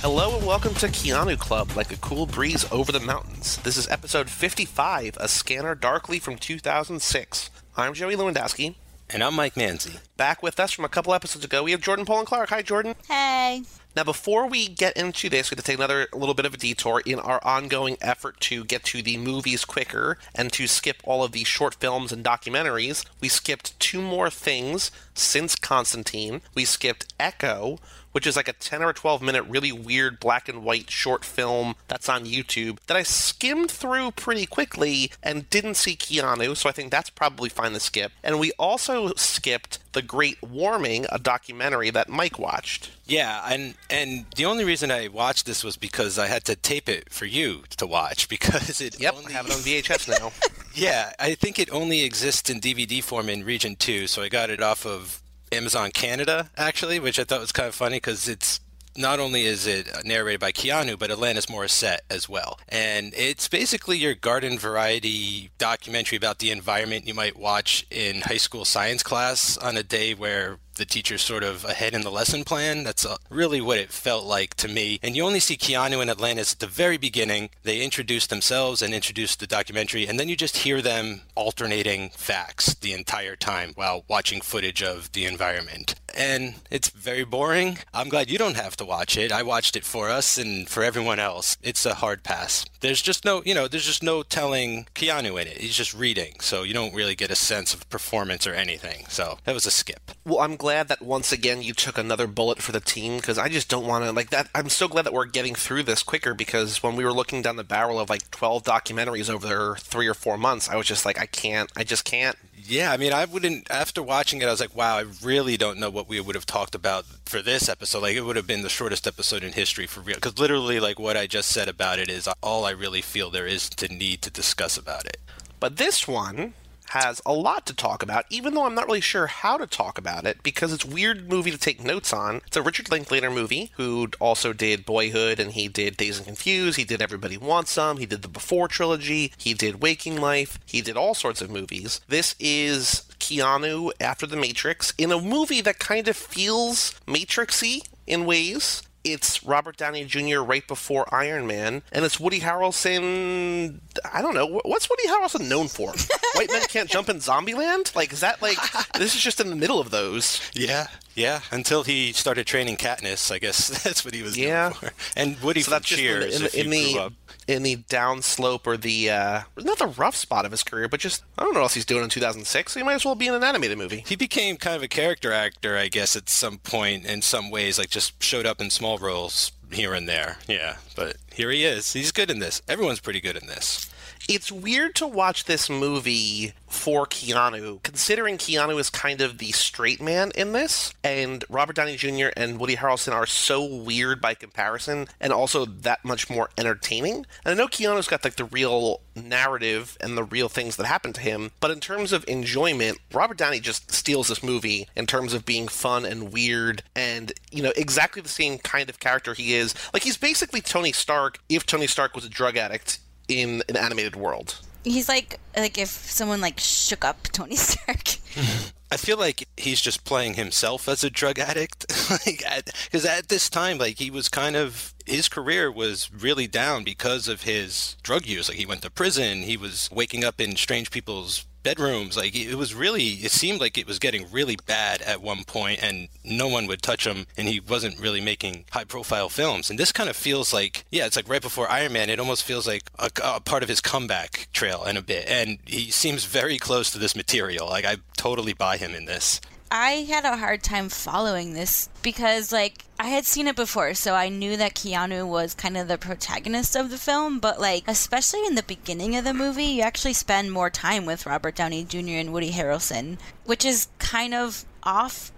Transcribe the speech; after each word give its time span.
Hello 0.00 0.36
and 0.38 0.46
welcome 0.46 0.72
to 0.74 0.86
Keanu 0.86 1.38
Club, 1.38 1.76
like 1.76 1.92
a 1.92 1.96
cool 1.96 2.24
breeze 2.26 2.64
over 2.72 2.92
the 2.92 3.00
mountains. 3.00 3.58
This 3.58 3.76
is 3.76 3.88
episode 3.88 4.30
55, 4.30 5.18
A 5.20 5.28
Scanner 5.28 5.74
Darkly 5.74 6.18
from 6.18 6.36
2006. 6.36 7.50
I'm 7.76 7.92
Joey 7.92 8.16
Lewandowski. 8.16 8.76
And 9.10 9.22
I'm 9.22 9.34
Mike 9.34 9.54
Manzi. 9.54 9.98
Back 10.16 10.42
with 10.42 10.58
us 10.58 10.72
from 10.72 10.84
a 10.86 10.88
couple 10.88 11.12
episodes 11.12 11.44
ago, 11.44 11.62
we 11.62 11.72
have 11.72 11.82
Jordan 11.82 12.06
Poland 12.06 12.28
Clark. 12.28 12.48
Hi, 12.48 12.62
Jordan. 12.62 12.94
Hey. 13.06 13.64
Now, 13.96 14.04
before 14.04 14.46
we 14.46 14.68
get 14.68 14.94
into 14.94 15.30
this, 15.30 15.50
we 15.50 15.54
have 15.54 15.64
to 15.64 15.70
take 15.70 15.78
another 15.78 16.06
little 16.12 16.34
bit 16.34 16.44
of 16.44 16.52
a 16.52 16.58
detour 16.58 17.00
in 17.06 17.18
our 17.18 17.40
ongoing 17.42 17.96
effort 18.02 18.38
to 18.40 18.62
get 18.62 18.84
to 18.84 19.00
the 19.00 19.16
movies 19.16 19.64
quicker 19.64 20.18
and 20.34 20.52
to 20.52 20.66
skip 20.66 20.98
all 21.02 21.24
of 21.24 21.32
the 21.32 21.44
short 21.44 21.76
films 21.76 22.12
and 22.12 22.22
documentaries. 22.22 23.06
We 23.22 23.28
skipped 23.28 23.80
two 23.80 24.02
more 24.02 24.28
things 24.28 24.90
since 25.14 25.56
Constantine. 25.56 26.42
We 26.54 26.66
skipped 26.66 27.14
Echo, 27.18 27.78
which 28.16 28.26
is 28.26 28.34
like 28.34 28.48
a 28.48 28.54
10 28.54 28.82
or 28.82 28.94
12 28.94 29.20
minute 29.20 29.44
really 29.46 29.70
weird 29.70 30.18
black 30.18 30.48
and 30.48 30.64
white 30.64 30.90
short 30.90 31.22
film 31.22 31.74
that's 31.86 32.08
on 32.08 32.24
YouTube 32.24 32.78
that 32.86 32.96
I 32.96 33.02
skimmed 33.02 33.70
through 33.70 34.12
pretty 34.12 34.46
quickly 34.46 35.12
and 35.22 35.50
didn't 35.50 35.74
see 35.74 35.94
Keanu, 35.96 36.56
so 36.56 36.66
I 36.66 36.72
think 36.72 36.90
that's 36.90 37.10
probably 37.10 37.50
fine 37.50 37.72
to 37.72 37.78
skip. 37.78 38.12
And 38.24 38.40
we 38.40 38.52
also 38.58 39.12
skipped 39.16 39.80
The 39.92 40.00
Great 40.00 40.42
Warming, 40.42 41.04
a 41.12 41.18
documentary 41.18 41.90
that 41.90 42.08
Mike 42.08 42.38
watched. 42.38 42.90
Yeah, 43.04 43.42
and 43.46 43.74
and 43.90 44.24
the 44.34 44.46
only 44.46 44.64
reason 44.64 44.90
I 44.90 45.08
watched 45.08 45.44
this 45.44 45.62
was 45.62 45.76
because 45.76 46.18
I 46.18 46.28
had 46.28 46.46
to 46.46 46.56
tape 46.56 46.88
it 46.88 47.12
for 47.12 47.26
you 47.26 47.64
to 47.76 47.86
watch 47.86 48.28
because 48.30 48.80
it 48.80 48.98
Yep, 48.98 49.14
only 49.14 49.34
I 49.34 49.36
have 49.36 49.44
it 49.44 49.52
on 49.52 49.58
VHS 49.58 50.08
now. 50.18 50.32
Yeah, 50.74 51.14
I 51.18 51.34
think 51.34 51.58
it 51.58 51.72
only 51.72 52.04
exists 52.04 52.50
in 52.50 52.60
DVD 52.60 53.02
form 53.02 53.30
in 53.30 53.46
region 53.46 53.76
2, 53.76 54.06
so 54.06 54.20
I 54.20 54.28
got 54.28 54.50
it 54.50 54.62
off 54.62 54.84
of 54.84 55.22
Amazon 55.52 55.90
Canada 55.90 56.50
actually, 56.56 56.98
which 56.98 57.18
I 57.18 57.24
thought 57.24 57.40
was 57.40 57.52
kind 57.52 57.68
of 57.68 57.74
funny 57.74 58.00
cuz 58.00 58.28
it's 58.28 58.60
not 58.96 59.20
only 59.20 59.44
is 59.44 59.66
it 59.66 60.04
narrated 60.04 60.40
by 60.40 60.52
Keanu, 60.52 60.98
but 60.98 61.10
Alanis 61.10 61.46
Morissette 61.46 61.98
as 62.10 62.28
well. 62.28 62.58
And 62.68 63.12
it's 63.16 63.48
basically 63.48 63.98
your 63.98 64.14
garden 64.14 64.58
variety 64.58 65.50
documentary 65.58 66.16
about 66.16 66.38
the 66.38 66.50
environment 66.50 67.06
you 67.06 67.14
might 67.14 67.36
watch 67.36 67.86
in 67.90 68.22
high 68.22 68.36
school 68.38 68.64
science 68.64 69.02
class 69.02 69.56
on 69.58 69.76
a 69.76 69.82
day 69.82 70.14
where 70.14 70.58
the 70.76 70.86
teacher's 70.86 71.22
sort 71.22 71.42
of 71.42 71.64
ahead 71.64 71.94
in 71.94 72.02
the 72.02 72.10
lesson 72.10 72.44
plan. 72.44 72.84
That's 72.84 73.04
uh, 73.04 73.16
really 73.28 73.60
what 73.60 73.78
it 73.78 73.90
felt 73.90 74.24
like 74.24 74.54
to 74.56 74.68
me. 74.68 74.98
And 75.02 75.16
you 75.16 75.24
only 75.24 75.40
see 75.40 75.56
Keanu 75.56 76.00
and 76.00 76.10
Alanis 76.10 76.52
at 76.52 76.60
the 76.60 76.66
very 76.66 76.96
beginning. 76.96 77.50
They 77.62 77.82
introduce 77.82 78.26
themselves 78.26 78.82
and 78.82 78.94
introduce 78.94 79.36
the 79.36 79.46
documentary, 79.46 80.06
and 80.06 80.18
then 80.18 80.28
you 80.28 80.36
just 80.36 80.58
hear 80.58 80.80
them 80.80 81.22
alternating 81.34 82.10
facts 82.10 82.74
the 82.74 82.92
entire 82.92 83.36
time 83.36 83.72
while 83.74 84.04
watching 84.08 84.40
footage 84.40 84.82
of 84.82 85.12
the 85.12 85.24
environment. 85.24 85.94
And 86.16 86.54
it's 86.70 86.88
very 86.88 87.24
boring. 87.24 87.78
I'm 87.92 88.08
glad 88.08 88.30
you 88.30 88.38
don't 88.38 88.56
have 88.56 88.74
to 88.78 88.86
watch 88.86 89.18
it. 89.18 89.30
I 89.30 89.42
watched 89.42 89.76
it 89.76 89.84
for 89.84 90.08
us 90.08 90.38
and 90.38 90.66
for 90.66 90.82
everyone 90.82 91.18
else. 91.18 91.58
It's 91.62 91.84
a 91.84 91.94
hard 91.94 92.22
pass. 92.22 92.64
There's 92.80 93.02
just 93.02 93.24
no, 93.24 93.42
you 93.44 93.54
know, 93.54 93.68
there's 93.68 93.84
just 93.84 94.02
no 94.02 94.22
telling 94.22 94.86
Keanu 94.94 95.40
in 95.40 95.46
it. 95.46 95.58
He's 95.58 95.76
just 95.76 95.92
reading, 95.92 96.40
so 96.40 96.62
you 96.62 96.72
don't 96.72 96.94
really 96.94 97.14
get 97.14 97.30
a 97.30 97.36
sense 97.36 97.74
of 97.74 97.88
performance 97.90 98.46
or 98.46 98.54
anything. 98.54 99.04
So 99.08 99.38
that 99.44 99.52
was 99.52 99.66
a 99.66 99.70
skip. 99.70 100.10
Well, 100.24 100.40
I'm 100.40 100.56
glad 100.56 100.88
that 100.88 101.02
once 101.02 101.32
again 101.32 101.62
you 101.62 101.74
took 101.74 101.98
another 101.98 102.26
bullet 102.26 102.62
for 102.62 102.72
the 102.72 102.80
team 102.80 103.16
because 103.16 103.36
I 103.36 103.48
just 103.48 103.68
don't 103.68 103.86
want 103.86 104.04
to 104.04 104.12
like 104.12 104.30
that. 104.30 104.48
I'm 104.54 104.70
so 104.70 104.88
glad 104.88 105.02
that 105.02 105.12
we're 105.12 105.26
getting 105.26 105.54
through 105.54 105.82
this 105.82 106.02
quicker 106.02 106.32
because 106.32 106.82
when 106.82 106.96
we 106.96 107.04
were 107.04 107.12
looking 107.12 107.42
down 107.42 107.56
the 107.56 107.64
barrel 107.64 108.00
of 108.00 108.08
like 108.08 108.30
12 108.30 108.62
documentaries 108.62 109.28
over 109.28 109.76
three 109.76 110.06
or 110.06 110.14
four 110.14 110.38
months, 110.38 110.68
I 110.68 110.76
was 110.76 110.86
just 110.86 111.04
like, 111.04 111.20
I 111.20 111.26
can't, 111.26 111.70
I 111.76 111.84
just 111.84 112.06
can't. 112.06 112.36
Yeah, 112.58 112.90
I 112.90 112.96
mean, 112.96 113.12
I 113.12 113.26
wouldn't. 113.26 113.70
After 113.70 114.02
watching 114.02 114.40
it, 114.40 114.46
I 114.48 114.50
was 114.50 114.60
like, 114.60 114.74
"Wow, 114.74 114.96
I 114.96 115.04
really 115.22 115.56
don't 115.56 115.78
know 115.78 115.90
what 115.90 116.08
we 116.08 116.20
would 116.20 116.34
have 116.34 116.46
talked 116.46 116.74
about 116.74 117.04
for 117.26 117.42
this 117.42 117.68
episode. 117.68 118.02
Like, 118.02 118.16
it 118.16 118.22
would 118.22 118.36
have 118.36 118.46
been 118.46 118.62
the 118.62 118.68
shortest 118.68 119.06
episode 119.06 119.44
in 119.44 119.52
history 119.52 119.86
for 119.86 120.00
real. 120.00 120.16
Because 120.16 120.38
literally, 120.38 120.80
like 120.80 120.98
what 120.98 121.16
I 121.16 121.26
just 121.26 121.50
said 121.50 121.68
about 121.68 121.98
it 121.98 122.08
is 122.08 122.28
all 122.42 122.64
I 122.64 122.70
really 122.70 123.02
feel 123.02 123.30
there 123.30 123.46
is 123.46 123.68
to 123.70 123.92
need 123.92 124.22
to 124.22 124.30
discuss 124.30 124.76
about 124.78 125.04
it. 125.04 125.18
But 125.60 125.76
this 125.76 126.08
one 126.08 126.54
has 126.90 127.20
a 127.26 127.32
lot 127.32 127.66
to 127.66 127.74
talk 127.74 128.02
about, 128.02 128.24
even 128.30 128.54
though 128.54 128.64
I'm 128.64 128.74
not 128.74 128.86
really 128.86 129.00
sure 129.00 129.26
how 129.26 129.56
to 129.56 129.66
talk 129.66 129.98
about 129.98 130.24
it 130.24 130.42
because 130.42 130.72
it's 130.72 130.84
a 130.84 130.88
weird 130.88 131.28
movie 131.28 131.50
to 131.50 131.58
take 131.58 131.82
notes 131.82 132.12
on. 132.12 132.42
It's 132.46 132.56
a 132.56 132.62
Richard 132.62 132.90
Linklater 132.90 133.30
movie 133.30 133.72
who 133.76 134.08
also 134.20 134.52
did 134.52 134.86
Boyhood 134.86 135.40
and 135.40 135.52
he 135.52 135.68
did 135.68 135.96
Dazed 135.96 136.18
and 136.18 136.26
Confused. 136.26 136.76
He 136.76 136.84
did 136.84 137.02
Everybody 137.02 137.36
Wants 137.36 137.72
Some. 137.72 137.98
He 137.98 138.06
did 138.06 138.22
the 138.22 138.28
Before 138.28 138.68
trilogy. 138.68 139.32
He 139.36 139.54
did 139.54 139.82
Waking 139.82 140.20
Life. 140.20 140.58
He 140.66 140.80
did 140.80 140.96
all 140.96 141.14
sorts 141.14 141.40
of 141.40 141.50
movies. 141.50 142.00
This 142.08 142.34
is 142.38 143.02
Keanu 143.18 143.90
after 144.00 144.26
The 144.26 144.36
Matrix 144.36 144.92
in 144.98 145.10
a 145.12 145.20
movie 145.20 145.60
that 145.60 145.78
kind 145.78 146.08
of 146.08 146.16
feels 146.16 146.92
Matrixy 147.06 147.86
in 148.06 148.24
ways. 148.24 148.82
It's 149.12 149.44
Robert 149.44 149.76
Downey 149.76 150.04
Jr. 150.04 150.40
right 150.40 150.66
before 150.66 151.12
Iron 151.14 151.46
Man, 151.46 151.82
and 151.92 152.04
it's 152.04 152.18
Woody 152.18 152.40
Harrelson. 152.40 153.80
I 154.12 154.20
don't 154.22 154.34
know 154.34 154.60
what's 154.64 154.88
Woody 154.90 155.06
Harrelson 155.08 155.48
known 155.48 155.68
for. 155.68 155.92
White 156.34 156.50
men 156.50 156.62
can't 156.68 156.88
jump 156.90 157.08
in 157.08 157.16
Zombieland. 157.18 157.94
Like, 157.94 158.12
is 158.12 158.20
that 158.20 158.42
like 158.42 158.58
this 158.98 159.14
is 159.14 159.20
just 159.20 159.40
in 159.40 159.50
the 159.50 159.56
middle 159.56 159.78
of 159.80 159.90
those? 159.90 160.40
Yeah, 160.54 160.88
yeah. 161.14 161.40
Until 161.50 161.82
he 161.84 162.12
started 162.12 162.46
training 162.46 162.76
Katniss, 162.76 163.30
I 163.32 163.38
guess 163.38 163.68
that's 163.84 164.04
what 164.04 164.14
he 164.14 164.22
was 164.22 164.36
Yeah. 164.36 164.64
known 164.68 164.72
for. 164.74 164.90
And 165.16 165.38
Woody 165.40 165.60
So 165.62 165.66
from 165.66 165.72
that's 165.76 165.86
just 165.86 166.00
in 166.00 166.06
Cheers. 166.06 166.24
the, 166.24 166.36
in, 166.40 166.42
if 166.46 166.52
the- 166.52 166.60
in 166.60 166.72
you 166.72 166.72
grew 166.72 166.92
the 166.94 167.00
up. 167.06 167.12
In 167.46 167.62
the 167.62 167.76
downslope 167.76 168.66
or 168.66 168.76
the 168.76 169.10
uh, 169.10 169.42
not 169.56 169.78
the 169.78 169.86
rough 169.86 170.16
spot 170.16 170.44
of 170.44 170.50
his 170.50 170.62
career, 170.62 170.88
but 170.88 171.00
just 171.00 171.22
I 171.38 171.42
don't 171.42 171.52
know 171.52 171.60
what 171.60 171.64
else 171.64 171.74
he's 171.74 171.84
doing 171.84 172.04
in 172.04 172.10
2006. 172.10 172.72
So 172.72 172.80
he 172.80 172.84
might 172.84 172.94
as 172.94 173.04
well 173.04 173.14
be 173.14 173.26
in 173.26 173.34
an 173.34 173.44
animated 173.44 173.78
movie. 173.78 174.04
He 174.06 174.16
became 174.16 174.56
kind 174.56 174.76
of 174.76 174.82
a 174.82 174.88
character 174.88 175.32
actor, 175.32 175.76
I 175.76 175.88
guess, 175.88 176.16
at 176.16 176.28
some 176.28 176.58
point 176.58 177.04
in 177.06 177.22
some 177.22 177.50
ways, 177.50 177.78
like 177.78 177.90
just 177.90 178.22
showed 178.22 178.46
up 178.46 178.60
in 178.60 178.70
small 178.70 178.98
roles 178.98 179.52
here 179.72 179.94
and 179.94 180.08
there. 180.08 180.38
Yeah, 180.48 180.76
but 180.94 181.16
here 181.32 181.50
he 181.50 181.64
is. 181.64 181.92
He's 181.92 182.12
good 182.12 182.30
in 182.30 182.38
this. 182.38 182.62
Everyone's 182.68 183.00
pretty 183.00 183.20
good 183.20 183.36
in 183.36 183.46
this. 183.46 183.90
It's 184.28 184.50
weird 184.50 184.94
to 184.96 185.06
watch 185.06 185.44
this 185.44 185.70
movie 185.70 186.52
for 186.66 187.06
Keanu, 187.06 187.82
considering 187.82 188.38
Keanu 188.38 188.78
is 188.78 188.90
kind 188.90 189.20
of 189.20 189.38
the 189.38 189.52
straight 189.52 190.00
man 190.02 190.32
in 190.34 190.52
this, 190.52 190.92
and 191.04 191.44
Robert 191.48 191.76
Downey 191.76 191.96
Jr. 191.96 192.28
and 192.36 192.58
Woody 192.58 192.76
Harrelson 192.76 193.12
are 193.12 193.26
so 193.26 193.64
weird 193.64 194.20
by 194.20 194.34
comparison, 194.34 195.08
and 195.20 195.32
also 195.32 195.64
that 195.64 196.04
much 196.04 196.28
more 196.28 196.50
entertaining. 196.58 197.24
And 197.44 197.46
I 197.46 197.54
know 197.54 197.68
Keanu's 197.68 198.08
got 198.08 198.24
like 198.24 198.36
the 198.36 198.44
real 198.44 199.00
narrative 199.14 199.96
and 200.00 200.16
the 200.16 200.24
real 200.24 200.48
things 200.48 200.76
that 200.76 200.86
happen 200.86 201.12
to 201.14 201.20
him, 201.20 201.52
but 201.60 201.70
in 201.70 201.80
terms 201.80 202.12
of 202.12 202.24
enjoyment, 202.28 202.98
Robert 203.12 203.38
Downey 203.38 203.60
just 203.60 203.92
steals 203.92 204.28
this 204.28 204.42
movie 204.42 204.88
in 204.96 205.06
terms 205.06 205.32
of 205.32 205.46
being 205.46 205.68
fun 205.68 206.04
and 206.04 206.32
weird, 206.32 206.82
and 206.94 207.32
you 207.50 207.62
know 207.62 207.72
exactly 207.76 208.20
the 208.20 208.28
same 208.28 208.58
kind 208.58 208.90
of 208.90 209.00
character 209.00 209.34
he 209.34 209.54
is. 209.54 209.74
Like 209.94 210.02
he's 210.02 210.16
basically 210.16 210.60
Tony 210.60 210.92
Stark 210.92 211.38
if 211.48 211.64
Tony 211.64 211.86
Stark 211.86 212.14
was 212.14 212.24
a 212.24 212.30
drug 212.30 212.56
addict 212.56 212.98
in 213.28 213.62
an 213.68 213.76
animated 213.76 214.16
world. 214.16 214.60
He's 214.84 215.08
like 215.08 215.40
like 215.56 215.78
if 215.78 215.88
someone 215.88 216.40
like 216.40 216.60
shook 216.60 217.04
up 217.04 217.22
Tony 217.32 217.56
Stark. 217.56 218.16
I 218.90 218.96
feel 218.96 219.18
like 219.18 219.48
he's 219.56 219.80
just 219.80 220.04
playing 220.04 220.34
himself 220.34 220.88
as 220.88 221.02
a 221.02 221.10
drug 221.10 221.40
addict, 221.40 221.86
like 222.26 222.44
because 222.84 223.04
at 223.04 223.28
this 223.28 223.50
time, 223.50 223.78
like 223.78 223.98
he 223.98 224.10
was 224.10 224.28
kind 224.28 224.54
of 224.54 224.94
his 225.04 225.28
career 225.28 225.72
was 225.72 226.08
really 226.12 226.46
down 226.46 226.84
because 226.84 227.26
of 227.26 227.42
his 227.42 227.96
drug 228.04 228.26
use. 228.26 228.48
Like 228.48 228.58
he 228.58 228.66
went 228.66 228.82
to 228.82 228.90
prison, 228.90 229.42
he 229.42 229.56
was 229.56 229.88
waking 229.90 230.22
up 230.22 230.40
in 230.40 230.54
strange 230.54 230.92
people's 230.92 231.46
bedrooms. 231.66 232.16
Like 232.16 232.36
it 232.36 232.54
was 232.54 232.74
really, 232.74 233.08
it 233.26 233.32
seemed 233.32 233.60
like 233.60 233.76
it 233.76 233.88
was 233.88 233.98
getting 233.98 234.30
really 234.30 234.56
bad 234.66 235.02
at 235.02 235.20
one 235.20 235.42
point, 235.42 235.82
and 235.82 236.08
no 236.24 236.46
one 236.46 236.68
would 236.68 236.80
touch 236.80 237.04
him, 237.04 237.26
and 237.36 237.48
he 237.48 237.58
wasn't 237.58 237.98
really 237.98 238.20
making 238.20 238.64
high-profile 238.70 239.30
films. 239.30 239.68
And 239.68 239.78
this 239.78 239.90
kind 239.90 240.08
of 240.08 240.14
feels 240.14 240.54
like, 240.54 240.84
yeah, 240.92 241.06
it's 241.06 241.16
like 241.16 241.28
right 241.28 241.42
before 241.42 241.68
Iron 241.68 241.92
Man. 241.92 242.08
It 242.08 242.20
almost 242.20 242.44
feels 242.44 242.68
like 242.68 242.84
a, 243.00 243.10
a 243.24 243.40
part 243.40 243.64
of 243.64 243.68
his 243.68 243.80
comeback 243.80 244.46
trail 244.52 244.84
in 244.84 244.96
a 244.96 245.02
bit, 245.02 245.28
and 245.28 245.58
he 245.66 245.90
seems 245.90 246.24
very 246.24 246.56
close 246.58 246.90
to 246.92 246.98
this 246.98 247.16
material. 247.16 247.66
Like 247.68 247.84
I 247.84 247.96
totally 248.16 248.52
buy 248.52 248.76
him 248.76 248.94
in 248.94 249.06
this. 249.06 249.40
I 249.78 250.06
had 250.08 250.24
a 250.24 250.38
hard 250.38 250.62
time 250.62 250.88
following 250.88 251.52
this 251.52 251.90
because 252.02 252.50
like 252.50 252.86
I 252.98 253.08
had 253.08 253.26
seen 253.26 253.46
it 253.46 253.56
before, 253.56 253.92
so 253.92 254.14
I 254.14 254.30
knew 254.30 254.56
that 254.56 254.74
Keanu 254.74 255.28
was 255.28 255.52
kind 255.52 255.76
of 255.76 255.86
the 255.86 255.98
protagonist 255.98 256.74
of 256.74 256.88
the 256.88 256.96
film, 256.96 257.40
but 257.40 257.60
like 257.60 257.84
especially 257.86 258.46
in 258.46 258.54
the 258.54 258.62
beginning 258.62 259.16
of 259.16 259.24
the 259.24 259.34
movie, 259.34 259.64
you 259.64 259.82
actually 259.82 260.14
spend 260.14 260.50
more 260.50 260.70
time 260.70 261.04
with 261.04 261.26
Robert 261.26 261.56
Downey 261.56 261.84
Jr. 261.84 262.16
and 262.16 262.32
Woody 262.32 262.52
Harrelson, 262.52 263.18
which 263.44 263.66
is 263.66 263.88
kind 263.98 264.32
of 264.32 264.64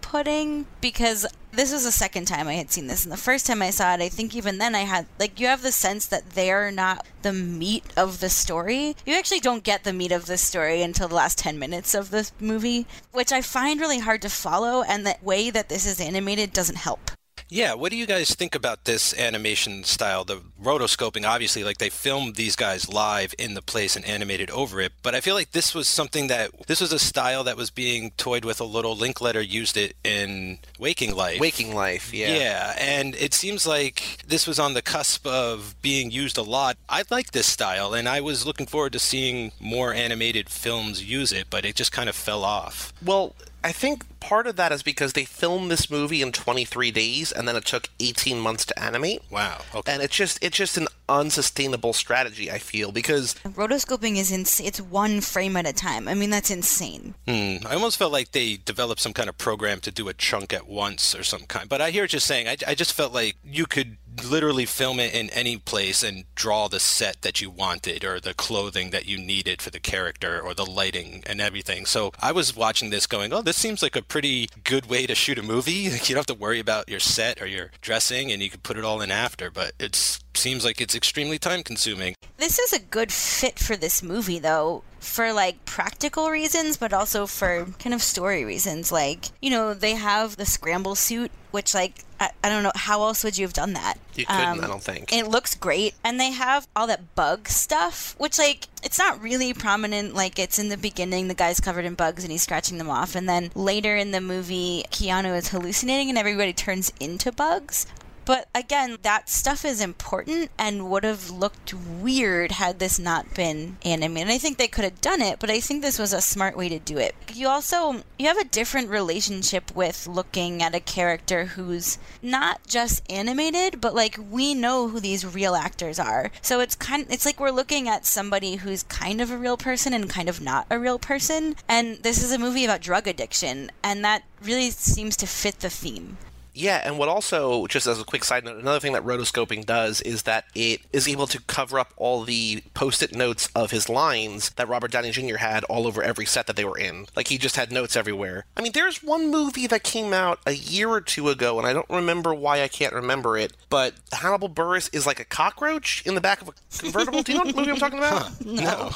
off-putting 0.08 0.66
because 0.81 1.26
this 1.52 1.72
was 1.72 1.84
the 1.84 1.93
second 1.93 2.26
time 2.26 2.46
I 2.46 2.55
had 2.55 2.70
seen 2.70 2.87
this, 2.87 3.05
and 3.05 3.12
the 3.12 3.16
first 3.16 3.46
time 3.46 3.62
I 3.62 3.70
saw 3.70 3.94
it, 3.94 4.00
I 4.00 4.08
think 4.08 4.34
even 4.34 4.58
then 4.58 4.75
I 4.75 4.81
had 4.81 5.06
like 5.19 5.40
you 5.40 5.46
have 5.46 5.62
the 5.62 5.72
sense 5.72 6.06
that 6.06 6.31
they're 6.31 6.70
not 6.70 7.06
the 7.22 7.32
meat 7.32 7.84
of 7.96 8.20
the 8.20 8.28
story. 8.28 8.96
You 9.05 9.14
actually 9.14 9.40
don't 9.40 9.64
get 9.64 9.84
the 9.84 9.93
meat 9.93 10.12
of 10.12 10.26
the 10.26 10.38
story 10.38 10.82
until 10.82 11.08
the 11.08 11.14
last 11.14 11.38
ten 11.38 11.58
minutes 11.58 11.94
of 11.94 12.10
the 12.10 12.31
movie, 12.40 12.87
which 13.12 13.32
I 13.32 13.40
find 13.40 13.81
really 13.81 13.99
hard 13.99 14.22
to 14.22 14.31
follow, 14.31 14.82
and 14.82 15.06
the 15.06 15.16
way 15.22 15.50
that 15.50 15.69
this 15.69 15.87
is 15.87 16.00
animated 16.00 16.52
doesn't 16.52 16.76
help. 16.76 17.11
Yeah, 17.48 17.74
what 17.74 17.90
do 17.90 17.96
you 17.96 18.06
guys 18.06 18.34
think 18.34 18.54
about 18.54 18.84
this 18.84 19.18
animation 19.18 19.84
style? 19.84 20.24
The 20.24 20.40
rotoscoping, 20.62 21.26
obviously, 21.26 21.64
like 21.64 21.78
they 21.78 21.90
filmed 21.90 22.36
these 22.36 22.56
guys 22.56 22.88
live 22.88 23.34
in 23.38 23.54
the 23.54 23.62
place 23.62 23.96
and 23.96 24.04
animated 24.04 24.50
over 24.50 24.80
it, 24.80 24.92
but 25.02 25.14
I 25.14 25.20
feel 25.20 25.34
like 25.34 25.52
this 25.52 25.74
was 25.74 25.88
something 25.88 26.26
that 26.26 26.66
this 26.66 26.80
was 26.80 26.92
a 26.92 26.98
style 26.98 27.44
that 27.44 27.56
was 27.56 27.70
being 27.70 28.10
toyed 28.16 28.44
with 28.44 28.60
a 28.60 28.64
little. 28.64 28.96
Linklater 28.96 29.40
used 29.40 29.76
it 29.76 29.96
in 30.04 30.58
Waking 30.78 31.14
Life. 31.14 31.40
Waking 31.40 31.74
Life, 31.74 32.12
yeah. 32.12 32.36
Yeah, 32.36 32.74
and 32.78 33.14
it 33.14 33.32
seems 33.32 33.66
like 33.66 34.18
this 34.26 34.46
was 34.46 34.58
on 34.58 34.74
the 34.74 34.82
cusp 34.82 35.26
of 35.26 35.74
being 35.80 36.10
used 36.10 36.36
a 36.36 36.42
lot. 36.42 36.76
I 36.88 37.04
like 37.10 37.32
this 37.32 37.46
style, 37.46 37.94
and 37.94 38.08
I 38.08 38.20
was 38.20 38.44
looking 38.46 38.66
forward 38.66 38.92
to 38.92 38.98
seeing 38.98 39.52
more 39.58 39.94
animated 39.94 40.50
films 40.50 41.02
use 41.02 41.32
it, 41.32 41.46
but 41.48 41.64
it 41.64 41.76
just 41.76 41.92
kind 41.92 42.08
of 42.08 42.14
fell 42.14 42.44
off. 42.44 42.92
Well, 43.02 43.34
I 43.64 43.72
think 43.72 44.04
part 44.20 44.46
of 44.46 44.56
that 44.56 44.72
is 44.72 44.82
because 44.82 45.12
they 45.12 45.24
filmed 45.24 45.70
this 45.70 45.90
movie 45.90 46.22
in 46.22 46.32
23 46.32 46.90
days 46.90 47.32
and 47.32 47.46
then 47.46 47.56
it 47.56 47.64
took 47.64 47.88
18 48.00 48.38
months 48.40 48.64
to 48.66 48.78
animate. 48.78 49.22
Wow. 49.30 49.62
Okay. 49.74 49.92
And 49.92 50.02
it's 50.02 50.16
just 50.16 50.38
it's 50.42 50.56
just 50.56 50.76
an 50.76 50.88
unsustainable 51.08 51.92
strategy, 51.92 52.50
I 52.50 52.58
feel, 52.58 52.92
because 52.92 53.34
Rotoscoping 53.44 54.16
is 54.16 54.30
insane. 54.30 54.66
It's 54.66 54.80
one 54.80 55.20
frame 55.20 55.56
at 55.56 55.66
a 55.66 55.72
time. 55.72 56.08
I 56.08 56.14
mean, 56.14 56.30
that's 56.30 56.50
insane. 56.50 57.14
Hmm. 57.26 57.66
I 57.66 57.74
almost 57.74 57.96
felt 57.96 58.12
like 58.12 58.32
they 58.32 58.56
developed 58.56 59.00
some 59.00 59.12
kind 59.12 59.28
of 59.28 59.38
program 59.38 59.80
to 59.80 59.90
do 59.90 60.08
a 60.08 60.14
chunk 60.14 60.52
at 60.52 60.68
once 60.68 61.14
or 61.14 61.22
some 61.22 61.42
kind. 61.42 61.68
But 61.68 61.80
I 61.80 61.90
hear 61.90 62.04
what 62.04 62.12
you're 62.12 62.20
saying. 62.20 62.48
I, 62.48 62.56
I 62.66 62.74
just 62.74 62.92
felt 62.92 63.12
like 63.12 63.36
you 63.44 63.66
could 63.66 63.96
literally 64.24 64.66
film 64.66 64.98
it 65.00 65.14
in 65.14 65.30
any 65.30 65.56
place 65.56 66.02
and 66.02 66.24
draw 66.34 66.68
the 66.68 66.80
set 66.80 67.22
that 67.22 67.40
you 67.40 67.50
wanted 67.50 68.04
or 68.04 68.20
the 68.20 68.34
clothing 68.34 68.90
that 68.90 69.06
you 69.06 69.18
needed 69.18 69.62
for 69.62 69.70
the 69.70 69.80
character 69.80 70.40
or 70.40 70.54
the 70.54 70.66
lighting 70.66 71.22
and 71.26 71.40
everything. 71.40 71.86
So 71.86 72.12
I 72.20 72.32
was 72.32 72.56
watching 72.56 72.90
this 72.90 73.06
going, 73.06 73.32
oh, 73.32 73.42
this 73.42 73.56
seems 73.56 73.82
like 73.82 73.96
a 73.96 74.02
pretty 74.08 74.49
good 74.64 74.87
way 74.87 75.06
to 75.06 75.14
shoot 75.14 75.38
a 75.38 75.43
movie. 75.43 75.88
You 76.08 76.14
don't 76.14 76.28
have 76.28 76.37
to 76.37 76.43
worry 76.43 76.58
about 76.58 76.88
your 76.88 77.00
set 77.00 77.43
or 77.43 77.46
your 77.46 77.70
dressing 77.82 78.32
and 78.32 78.43
you 78.43 78.49
can 78.49 78.60
put 78.60 78.78
it 78.78 78.84
all 78.84 79.02
in 79.02 79.10
after, 79.10 79.50
but 79.50 79.72
it 79.78 79.94
seems 80.34 80.64
like 80.64 80.81
it's 80.81 80.94
extremely 80.94 81.38
time 81.38 81.62
consuming. 81.62 82.14
This 82.38 82.58
is 82.58 82.72
a 82.72 82.78
good 82.78 83.12
fit 83.12 83.58
for 83.58 83.76
this 83.76 84.02
movie, 84.02 84.38
though, 84.38 84.84
for 85.00 85.32
like 85.32 85.64
practical 85.66 86.31
reasons, 86.31 86.76
but 86.76 86.93
also 86.93 87.26
for 87.26 87.66
kind 87.78 87.93
of 87.93 88.02
story 88.02 88.44
reasons. 88.44 88.90
Like, 88.90 89.26
you 89.43 89.50
know, 89.50 89.75
they 89.75 89.96
have 89.96 90.37
the 90.37 90.46
scramble 90.46 90.94
suit, 90.94 91.31
which, 91.50 91.74
like, 91.74 92.04
I, 92.20 92.30
I 92.42 92.48
don't 92.48 92.62
know, 92.62 92.72
how 92.74 93.02
else 93.02 93.24
would 93.24 93.38
you 93.38 93.46
have 93.46 93.52
done 93.52 93.72
that? 93.74 93.98
you 94.14 94.26
couldn't, 94.26 94.44
um, 94.44 94.64
I 94.64 94.66
don't 94.66 94.82
think. 94.82 95.12
It 95.12 95.28
looks 95.28 95.54
great. 95.54 95.94
And 96.02 96.18
they 96.18 96.32
have 96.32 96.66
all 96.74 96.86
that 96.88 97.14
bug 97.14 97.48
stuff, 97.48 98.14
which, 98.18 98.38
like, 98.38 98.66
it's 98.82 98.98
not 98.98 99.22
really 99.22 99.54
prominent. 99.54 100.14
Like, 100.14 100.38
it's 100.38 100.58
in 100.58 100.68
the 100.68 100.76
beginning, 100.76 101.28
the 101.28 101.34
guy's 101.34 101.60
covered 101.60 101.84
in 101.84 101.94
bugs 101.94 102.24
and 102.24 102.32
he's 102.32 102.42
scratching 102.42 102.78
them 102.78 102.90
off. 102.90 103.14
And 103.14 103.28
then 103.28 103.50
later 103.54 103.96
in 103.96 104.10
the 104.10 104.20
movie, 104.20 104.84
Keanu 104.90 105.36
is 105.36 105.48
hallucinating 105.48 106.08
and 106.08 106.18
everybody 106.18 106.52
turns 106.52 106.92
into 107.00 107.30
bugs. 107.32 107.86
But 108.28 108.46
again, 108.54 108.98
that 109.04 109.30
stuff 109.30 109.64
is 109.64 109.80
important 109.80 110.50
and 110.58 110.90
would 110.90 111.02
have 111.02 111.30
looked 111.30 111.72
weird 111.72 112.52
had 112.52 112.78
this 112.78 112.98
not 112.98 113.32
been 113.32 113.78
animated. 113.86 114.30
I 114.30 114.36
think 114.36 114.58
they 114.58 114.69
could 114.69 114.84
have 114.84 115.00
done 115.00 115.22
it, 115.22 115.38
but 115.38 115.48
I 115.48 115.60
think 115.60 115.80
this 115.80 115.98
was 115.98 116.12
a 116.12 116.20
smart 116.20 116.54
way 116.54 116.69
to 116.69 116.78
do 116.78 116.98
it. 116.98 117.14
You 117.32 117.48
also 117.48 118.02
you 118.19 118.26
have 118.26 118.36
a 118.36 118.44
different 118.44 118.90
relationship 118.90 119.75
with 119.75 120.06
looking 120.06 120.62
at 120.62 120.75
a 120.75 120.80
character 120.80 121.46
who's 121.46 121.96
not 122.20 122.60
just 122.66 123.02
animated, 123.10 123.80
but 123.80 123.94
like 123.94 124.19
we 124.30 124.54
know 124.54 124.88
who 124.88 125.00
these 125.00 125.25
real 125.25 125.54
actors 125.54 125.98
are. 125.98 126.30
So 126.42 126.60
it's 126.60 126.75
kind 126.75 127.06
it's 127.08 127.25
like 127.25 127.40
we're 127.40 127.50
looking 127.50 127.88
at 127.88 128.04
somebody 128.04 128.56
who's 128.56 128.82
kind 128.82 129.22
of 129.22 129.30
a 129.30 129.38
real 129.38 129.56
person 129.56 129.94
and 129.94 130.10
kind 130.10 130.28
of 130.28 130.42
not 130.42 130.66
a 130.69 130.78
real 130.78 130.98
person. 130.98 131.56
And 131.66 131.96
this 132.02 132.22
is 132.22 132.30
a 132.30 132.38
movie 132.38 132.66
about 132.66 132.82
drug 132.82 133.08
addiction, 133.08 133.70
and 133.82 134.04
that 134.04 134.25
really 134.42 134.70
seems 134.70 135.16
to 135.16 135.26
fit 135.26 135.60
the 135.60 135.70
theme. 135.70 136.19
Yeah, 136.58 136.82
and 136.84 136.99
what 136.99 137.08
also, 137.08 137.69
just 137.69 137.87
as 137.87 138.00
a 138.00 138.05
quick 138.05 138.25
side 138.25 138.44
note, 138.44 138.58
another 138.58 138.81
thing 138.81 138.93
that 138.94 139.05
rotoscoping 139.05 139.64
does 139.64 140.00
is 140.00 140.22
that 140.25 140.46
it 140.56 140.81
is 140.93 141.06
able 141.06 141.28
to 141.28 141.40
cover 141.43 141.78
up 141.78 141.94
all 141.96 142.25
the 142.25 142.64
post 142.75 143.00
it 143.00 143.14
notes 143.14 143.49
of 143.55 143.70
his 143.70 143.88
lines 143.88 144.50
that 144.50 144.66
Robert 144.66 144.90
Downey 144.90 145.12
Jr. 145.12 145.37
had 145.37 145.62
all 145.64 145.87
over 145.87 146.02
every 146.02 146.26
set 146.26 146.49
that 146.49 146.56
they 146.56 146.64
were 146.64 146.76
in. 146.76 147.06
Like, 147.14 147.28
he 147.28 147.38
just 147.38 147.55
had 147.55 147.70
notes 147.70 147.94
everywhere. 147.94 148.44
I 148.56 148.62
mean, 148.62 148.72
there's 148.72 149.05
one 149.05 149.31
movie 149.31 149.69
that 149.69 149.84
came 149.84 150.12
out 150.12 150.40
a 150.46 150.52
year 150.52 150.88
or 150.88 151.00
two 151.00 151.28
ago, 151.28 151.58
and 151.58 151.66
I 151.66 151.72
don't 151.72 151.88
remember 151.88 152.34
why 152.34 152.62
I 152.62 152.69
can't 152.69 152.93
remember 152.93 153.38
it, 153.38 153.52
but 153.70 153.94
Hannibal 154.12 154.49
Buress 154.49 154.93
is 154.93 155.06
like 155.06 155.20
a 155.20 155.25
cockroach 155.25 156.02
in 156.04 156.16
the 156.16 156.20
back 156.20 156.43
of 156.43 156.49
a 156.49 156.52
convertible. 156.76 157.22
Do 157.22 157.32
you 157.32 157.38
know 157.38 157.44
what 157.44 157.54
movie 157.54 157.70
I'm 157.70 157.76
talking 157.76 157.99
about? 157.99 158.44
No. 158.44 158.90